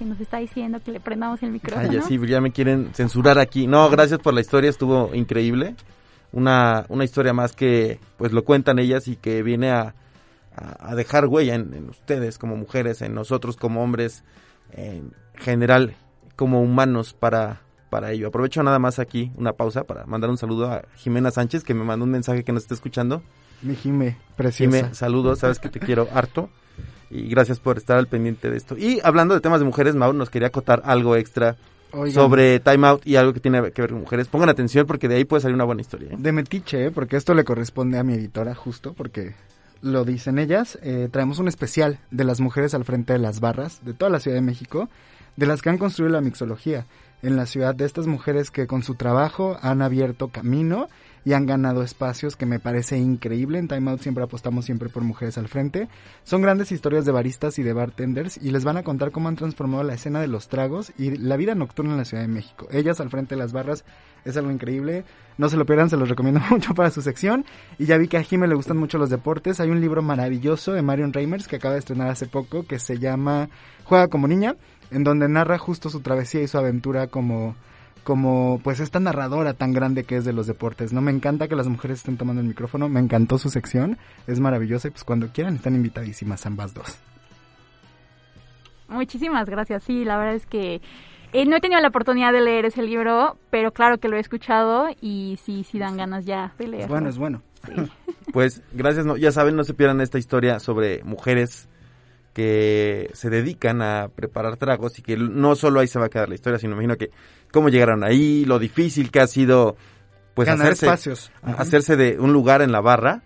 que 0.00 0.06
nos 0.06 0.18
está 0.18 0.38
diciendo 0.38 0.80
que 0.82 0.92
le 0.92 0.98
prendamos 0.98 1.42
el 1.42 1.50
micrófono. 1.50 1.86
Ay, 1.86 1.94
ya 1.94 2.00
sí, 2.00 2.18
ya 2.26 2.40
me 2.40 2.52
quieren 2.52 2.88
censurar 2.94 3.38
aquí. 3.38 3.66
No, 3.66 3.90
gracias 3.90 4.18
por 4.18 4.32
la 4.32 4.40
historia, 4.40 4.70
estuvo 4.70 5.14
increíble. 5.14 5.76
Una, 6.32 6.86
una 6.88 7.04
historia 7.04 7.34
más 7.34 7.52
que 7.52 8.00
pues 8.16 8.32
lo 8.32 8.42
cuentan 8.42 8.78
ellas 8.78 9.08
y 9.08 9.16
que 9.16 9.42
viene 9.42 9.70
a, 9.70 9.94
a, 10.56 10.90
a 10.92 10.94
dejar 10.94 11.26
huella 11.26 11.54
en, 11.54 11.74
en 11.74 11.90
ustedes 11.90 12.38
como 12.38 12.56
mujeres, 12.56 13.02
en 13.02 13.12
nosotros 13.12 13.58
como 13.58 13.82
hombres, 13.82 14.24
en 14.72 15.12
general 15.34 15.94
como 16.34 16.62
humanos 16.62 17.12
para, 17.12 17.60
para 17.90 18.10
ello. 18.12 18.28
Aprovecho 18.28 18.62
nada 18.62 18.78
más 18.78 18.98
aquí 18.98 19.32
una 19.36 19.52
pausa 19.52 19.84
para 19.84 20.06
mandar 20.06 20.30
un 20.30 20.38
saludo 20.38 20.72
a 20.72 20.82
Jimena 20.96 21.30
Sánchez 21.30 21.62
que 21.62 21.74
me 21.74 21.84
mandó 21.84 22.06
un 22.06 22.10
mensaje 22.10 22.42
que 22.42 22.52
nos 22.52 22.62
está 22.62 22.72
escuchando. 22.72 23.22
Mi 23.60 23.76
Jime, 23.76 24.16
preciosa. 24.36 24.78
Jime, 24.78 24.94
saludos, 24.94 25.40
sabes 25.40 25.58
que 25.58 25.68
te 25.68 25.78
quiero 25.78 26.08
harto. 26.14 26.48
Y 27.10 27.28
gracias 27.28 27.58
por 27.58 27.76
estar 27.76 27.98
al 27.98 28.06
pendiente 28.06 28.50
de 28.50 28.56
esto. 28.56 28.78
Y 28.78 29.00
hablando 29.02 29.34
de 29.34 29.40
temas 29.40 29.60
de 29.60 29.66
mujeres, 29.66 29.94
Mau 29.94 30.12
nos 30.12 30.30
quería 30.30 30.48
acotar 30.48 30.82
algo 30.84 31.16
extra 31.16 31.56
Oigan. 31.92 32.14
sobre 32.14 32.60
Time 32.60 32.86
Out 32.86 33.06
y 33.06 33.16
algo 33.16 33.32
que 33.32 33.40
tiene 33.40 33.72
que 33.72 33.82
ver 33.82 33.90
con 33.90 34.00
mujeres. 34.00 34.28
Pongan 34.28 34.48
atención 34.48 34.86
porque 34.86 35.08
de 35.08 35.16
ahí 35.16 35.24
puede 35.24 35.42
salir 35.42 35.56
una 35.56 35.64
buena 35.64 35.80
historia. 35.80 36.10
¿eh? 36.12 36.16
De 36.16 36.32
metiche, 36.32 36.86
¿eh? 36.86 36.90
porque 36.90 37.16
esto 37.16 37.34
le 37.34 37.44
corresponde 37.44 37.98
a 37.98 38.04
mi 38.04 38.14
editora 38.14 38.54
justo, 38.54 38.92
porque 38.92 39.34
lo 39.82 40.04
dicen 40.04 40.38
ellas. 40.38 40.78
Eh, 40.82 41.08
traemos 41.10 41.40
un 41.40 41.48
especial 41.48 41.98
de 42.10 42.24
las 42.24 42.40
mujeres 42.40 42.74
al 42.74 42.84
frente 42.84 43.12
de 43.12 43.18
las 43.18 43.40
barras 43.40 43.84
de 43.84 43.92
toda 43.92 44.10
la 44.10 44.20
Ciudad 44.20 44.36
de 44.36 44.42
México, 44.42 44.88
de 45.36 45.46
las 45.46 45.62
que 45.62 45.70
han 45.70 45.78
construido 45.78 46.12
la 46.12 46.20
mixología. 46.20 46.86
en 47.22 47.36
la 47.36 47.44
ciudad 47.44 47.74
de 47.74 47.84
estas 47.84 48.06
mujeres 48.06 48.50
que 48.50 48.66
con 48.66 48.82
su 48.82 48.94
trabajo 48.94 49.58
han 49.60 49.82
abierto 49.82 50.28
camino 50.28 50.88
y 51.24 51.32
han 51.32 51.46
ganado 51.46 51.82
espacios 51.82 52.36
que 52.36 52.46
me 52.46 52.58
parece 52.58 52.98
increíble. 52.98 53.58
En 53.58 53.68
Time 53.68 53.90
Out 53.90 54.00
siempre 54.00 54.24
apostamos 54.24 54.64
siempre 54.64 54.88
por 54.88 55.02
mujeres 55.02 55.38
al 55.38 55.48
frente. 55.48 55.88
Son 56.24 56.42
grandes 56.42 56.72
historias 56.72 57.04
de 57.04 57.12
baristas 57.12 57.58
y 57.58 57.62
de 57.62 57.72
bartenders 57.72 58.38
y 58.38 58.50
les 58.50 58.64
van 58.64 58.76
a 58.76 58.82
contar 58.82 59.10
cómo 59.10 59.28
han 59.28 59.36
transformado 59.36 59.84
la 59.84 59.94
escena 59.94 60.20
de 60.20 60.28
los 60.28 60.48
tragos 60.48 60.92
y 60.98 61.16
la 61.16 61.36
vida 61.36 61.54
nocturna 61.54 61.92
en 61.92 61.98
la 61.98 62.04
Ciudad 62.04 62.22
de 62.22 62.28
México. 62.28 62.68
Ellas 62.70 63.00
al 63.00 63.10
frente 63.10 63.34
de 63.34 63.40
las 63.40 63.52
barras 63.52 63.84
es 64.24 64.36
algo 64.36 64.50
increíble. 64.50 65.04
No 65.38 65.48
se 65.48 65.56
lo 65.56 65.66
pierdan, 65.66 65.90
se 65.90 65.96
los 65.96 66.08
recomiendo 66.08 66.40
mucho 66.50 66.74
para 66.74 66.90
su 66.90 67.02
sección. 67.02 67.44
Y 67.78 67.86
ya 67.86 67.98
vi 67.98 68.08
que 68.08 68.16
a 68.16 68.22
Jime 68.22 68.48
le 68.48 68.54
gustan 68.54 68.76
mucho 68.76 68.98
los 68.98 69.10
deportes. 69.10 69.60
Hay 69.60 69.70
un 69.70 69.80
libro 69.80 70.02
maravilloso 70.02 70.72
de 70.72 70.82
Marion 70.82 71.12
Reimers 71.12 71.48
que 71.48 71.56
acaba 71.56 71.74
de 71.74 71.80
estrenar 71.80 72.08
hace 72.08 72.26
poco 72.26 72.66
que 72.66 72.78
se 72.78 72.98
llama 72.98 73.48
Juega 73.84 74.08
como 74.08 74.28
niña, 74.28 74.56
en 74.90 75.04
donde 75.04 75.28
narra 75.28 75.58
justo 75.58 75.90
su 75.90 76.00
travesía 76.00 76.42
y 76.42 76.48
su 76.48 76.58
aventura 76.58 77.08
como 77.08 77.56
como 78.10 78.58
pues 78.64 78.80
esta 78.80 78.98
narradora 78.98 79.54
tan 79.54 79.72
grande 79.72 80.02
que 80.02 80.16
es 80.16 80.24
de 80.24 80.32
los 80.32 80.48
deportes. 80.48 80.92
No 80.92 81.00
me 81.00 81.12
encanta 81.12 81.46
que 81.46 81.54
las 81.54 81.68
mujeres 81.68 81.98
estén 81.98 82.16
tomando 82.16 82.42
el 82.42 82.48
micrófono, 82.48 82.88
me 82.88 82.98
encantó 82.98 83.38
su 83.38 83.50
sección, 83.50 83.98
es 84.26 84.40
maravillosa 84.40 84.88
y 84.88 84.90
pues 84.90 85.04
cuando 85.04 85.28
quieran 85.28 85.54
están 85.54 85.76
invitadísimas 85.76 86.44
ambas 86.44 86.74
dos. 86.74 86.98
Muchísimas 88.88 89.48
gracias. 89.48 89.84
Sí, 89.84 90.04
la 90.04 90.18
verdad 90.18 90.34
es 90.34 90.46
que 90.46 90.82
eh, 91.32 91.46
no 91.46 91.54
he 91.54 91.60
tenido 91.60 91.80
la 91.80 91.86
oportunidad 91.86 92.32
de 92.32 92.40
leer 92.40 92.64
ese 92.64 92.82
libro, 92.82 93.38
pero 93.50 93.70
claro 93.70 93.98
que 93.98 94.08
lo 94.08 94.16
he 94.16 94.20
escuchado 94.20 94.88
y 95.00 95.38
sí, 95.44 95.62
sí 95.62 95.78
dan 95.78 95.96
ganas 95.96 96.26
ya 96.26 96.52
de 96.58 96.66
leerlo. 96.66 96.86
Es 96.86 96.88
bueno, 96.88 97.08
es 97.10 97.16
bueno. 97.16 97.42
Pues 98.32 98.60
gracias, 98.72 99.06
no, 99.06 99.16
ya 99.16 99.30
saben, 99.30 99.54
no 99.54 99.62
se 99.62 99.74
pierdan 99.74 100.00
esta 100.00 100.18
historia 100.18 100.58
sobre 100.58 101.04
mujeres 101.04 101.68
que 102.32 103.10
se 103.14 103.28
dedican 103.30 103.82
a 103.82 104.08
preparar 104.14 104.56
tragos 104.56 104.98
y 104.98 105.02
que 105.02 105.16
no 105.16 105.54
solo 105.56 105.80
ahí 105.80 105.86
se 105.88 105.98
va 105.98 106.06
a 106.06 106.08
quedar 106.10 106.28
la 106.28 106.34
historia, 106.36 106.58
sino 106.58 106.72
imagino 106.74 106.96
que 106.96 107.10
cómo 107.52 107.68
llegaron 107.68 108.04
ahí, 108.04 108.44
lo 108.44 108.58
difícil 108.58 109.10
que 109.10 109.20
ha 109.20 109.26
sido 109.26 109.76
pues 110.34 110.46
Ganar 110.46 110.66
hacerse, 110.68 110.86
espacios. 110.86 111.32
hacerse 111.42 111.96
de 111.96 112.18
un 112.18 112.32
lugar 112.32 112.62
en 112.62 112.72
la 112.72 112.80
barra 112.80 113.22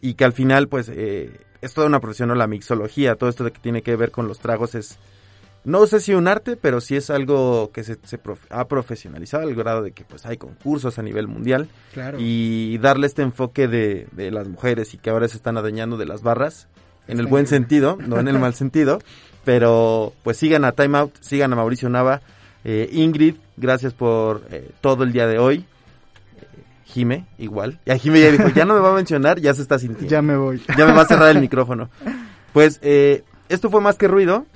y 0.00 0.14
que 0.14 0.24
al 0.24 0.32
final 0.32 0.68
pues 0.68 0.88
eh, 0.92 1.38
es 1.60 1.74
toda 1.74 1.86
una 1.86 2.00
profesión, 2.00 2.28
¿no? 2.30 2.34
la 2.34 2.46
mixología, 2.46 3.14
todo 3.16 3.28
esto 3.30 3.44
de 3.44 3.52
que 3.52 3.60
tiene 3.60 3.82
que 3.82 3.94
ver 3.96 4.10
con 4.10 4.26
los 4.28 4.38
tragos 4.38 4.74
es 4.74 4.98
no 5.64 5.84
sé 5.88 5.98
si 5.98 6.14
un 6.14 6.28
arte, 6.28 6.56
pero 6.56 6.80
sí 6.80 6.94
es 6.94 7.10
algo 7.10 7.72
que 7.72 7.82
se, 7.82 7.98
se 8.04 8.18
prof- 8.18 8.46
ha 8.50 8.68
profesionalizado 8.68 9.42
al 9.42 9.54
grado 9.56 9.82
de 9.82 9.90
que 9.90 10.04
pues 10.04 10.24
hay 10.24 10.36
concursos 10.36 10.98
a 10.98 11.02
nivel 11.02 11.26
mundial 11.26 11.68
Claro. 11.92 12.18
y 12.20 12.78
darle 12.78 13.08
este 13.08 13.22
enfoque 13.22 13.66
de, 13.66 14.06
de 14.12 14.30
las 14.30 14.46
mujeres 14.48 14.94
y 14.94 14.98
que 14.98 15.10
ahora 15.10 15.26
se 15.26 15.36
están 15.36 15.56
adueñando 15.56 15.96
de 15.96 16.06
las 16.06 16.22
barras 16.22 16.68
en 17.08 17.20
el 17.20 17.26
buen 17.26 17.46
sentido, 17.46 17.98
no 18.06 18.18
en 18.18 18.28
el 18.28 18.38
mal 18.38 18.54
sentido, 18.62 19.00
pero 19.44 20.12
pues 20.22 20.36
sigan 20.36 20.64
a 20.64 20.72
Time 20.72 20.98
Out, 20.98 21.14
sigan 21.20 21.52
a 21.52 21.56
Mauricio 21.56 21.88
Nava, 21.88 22.20
eh, 22.64 22.88
Ingrid, 22.92 23.36
gracias 23.56 23.92
por 23.94 24.42
eh, 24.50 24.70
todo 24.80 25.04
el 25.04 25.12
día 25.12 25.26
de 25.26 25.38
hoy. 25.38 25.64
Eh, 26.36 26.44
Jime, 26.84 27.26
igual. 27.38 27.78
Ya 27.86 27.96
Jime 27.96 28.20
ya 28.20 28.30
dijo, 28.32 28.48
ya 28.48 28.64
no 28.64 28.74
me 28.74 28.80
va 28.80 28.90
a 28.90 28.96
mencionar, 28.96 29.40
ya 29.40 29.54
se 29.54 29.62
está 29.62 29.78
sintiendo. 29.78 30.10
Ya 30.10 30.22
me 30.22 30.36
voy. 30.36 30.60
Ya 30.76 30.86
me 30.86 30.92
va 30.92 31.02
a 31.02 31.06
cerrar 31.06 31.30
el 31.30 31.40
micrófono. 31.40 31.90
Pues 32.56 32.78
eh, 32.80 33.22
esto 33.50 33.68
fue 33.68 33.82
más 33.82 33.96
que 33.96 34.08
ruido. 34.08 34.46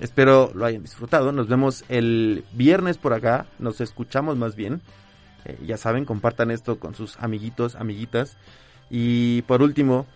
Espero 0.00 0.52
lo 0.54 0.64
hayan 0.64 0.82
disfrutado. 0.82 1.32
Nos 1.32 1.48
vemos 1.48 1.84
el 1.90 2.46
viernes 2.54 2.96
por 2.96 3.12
acá. 3.12 3.44
Nos 3.58 3.82
escuchamos 3.82 4.38
más 4.38 4.56
bien. 4.56 4.80
Eh, 5.44 5.58
ya 5.66 5.76
saben, 5.76 6.06
compartan 6.06 6.50
esto 6.50 6.78
con 6.80 6.94
sus 6.94 7.18
amiguitos, 7.20 7.76
amiguitas. 7.76 8.36
Y 8.88 9.42
por 9.42 9.60
último, 9.60 10.06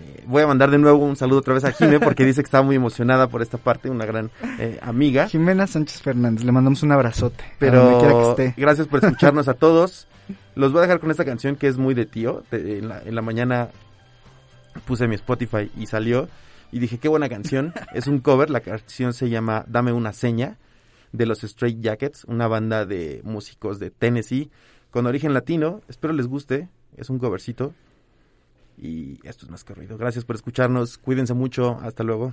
eh, 0.00 0.24
voy 0.26 0.42
a 0.42 0.46
mandar 0.46 0.70
de 0.70 0.78
nuevo 0.78 1.04
un 1.04 1.16
saludo 1.16 1.38
otra 1.40 1.54
vez 1.54 1.64
a 1.64 1.72
Jime 1.72 2.00
porque 2.00 2.24
dice 2.24 2.42
que 2.42 2.46
está 2.46 2.62
muy 2.62 2.76
emocionada 2.76 3.28
por 3.28 3.42
esta 3.42 3.58
parte, 3.58 3.90
una 3.90 4.06
gran 4.06 4.30
eh, 4.58 4.78
amiga. 4.82 5.28
Jimena 5.28 5.66
Sánchez 5.66 6.02
Fernández, 6.02 6.44
le 6.44 6.52
mandamos 6.52 6.82
un 6.82 6.92
abrazote. 6.92 7.44
que 7.44 7.54
Pero 7.58 8.30
esté. 8.30 8.54
gracias 8.56 8.86
por 8.86 9.04
escucharnos 9.04 9.48
a 9.48 9.54
todos. 9.54 10.06
Los 10.54 10.72
voy 10.72 10.78
a 10.80 10.82
dejar 10.82 11.00
con 11.00 11.10
esta 11.10 11.24
canción 11.24 11.56
que 11.56 11.66
es 11.68 11.76
muy 11.78 11.94
de 11.94 12.06
tío. 12.06 12.42
De- 12.50 12.78
en, 12.78 12.88
la, 12.88 13.02
en 13.02 13.14
la 13.14 13.22
mañana 13.22 13.68
puse 14.86 15.06
mi 15.08 15.14
Spotify 15.16 15.70
y 15.76 15.86
salió. 15.86 16.28
Y 16.72 16.78
dije, 16.78 16.98
qué 16.98 17.08
buena 17.08 17.28
canción. 17.28 17.72
es 17.94 18.06
un 18.06 18.20
cover. 18.20 18.50
La 18.50 18.60
canción 18.60 19.12
se 19.12 19.28
llama 19.28 19.64
Dame 19.66 19.92
una 19.92 20.12
seña 20.12 20.56
de 21.12 21.26
los 21.26 21.42
Straight 21.42 21.80
Jackets, 21.80 22.24
una 22.24 22.46
banda 22.46 22.86
de 22.86 23.20
músicos 23.24 23.80
de 23.80 23.90
Tennessee 23.90 24.50
con 24.90 25.06
origen 25.06 25.34
latino. 25.34 25.80
Espero 25.88 26.12
les 26.14 26.26
guste. 26.28 26.68
Es 26.96 27.10
un 27.10 27.18
covercito. 27.18 27.74
Y 28.82 29.18
esto 29.24 29.44
es 29.44 29.50
más 29.50 29.62
que 29.62 29.74
ruido. 29.74 29.98
Gracias 29.98 30.24
por 30.24 30.36
escucharnos. 30.36 30.96
Cuídense 30.96 31.34
mucho. 31.34 31.78
Hasta 31.82 32.02
luego. 32.02 32.32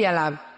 Media 0.00 0.12
Lab. 0.12 0.49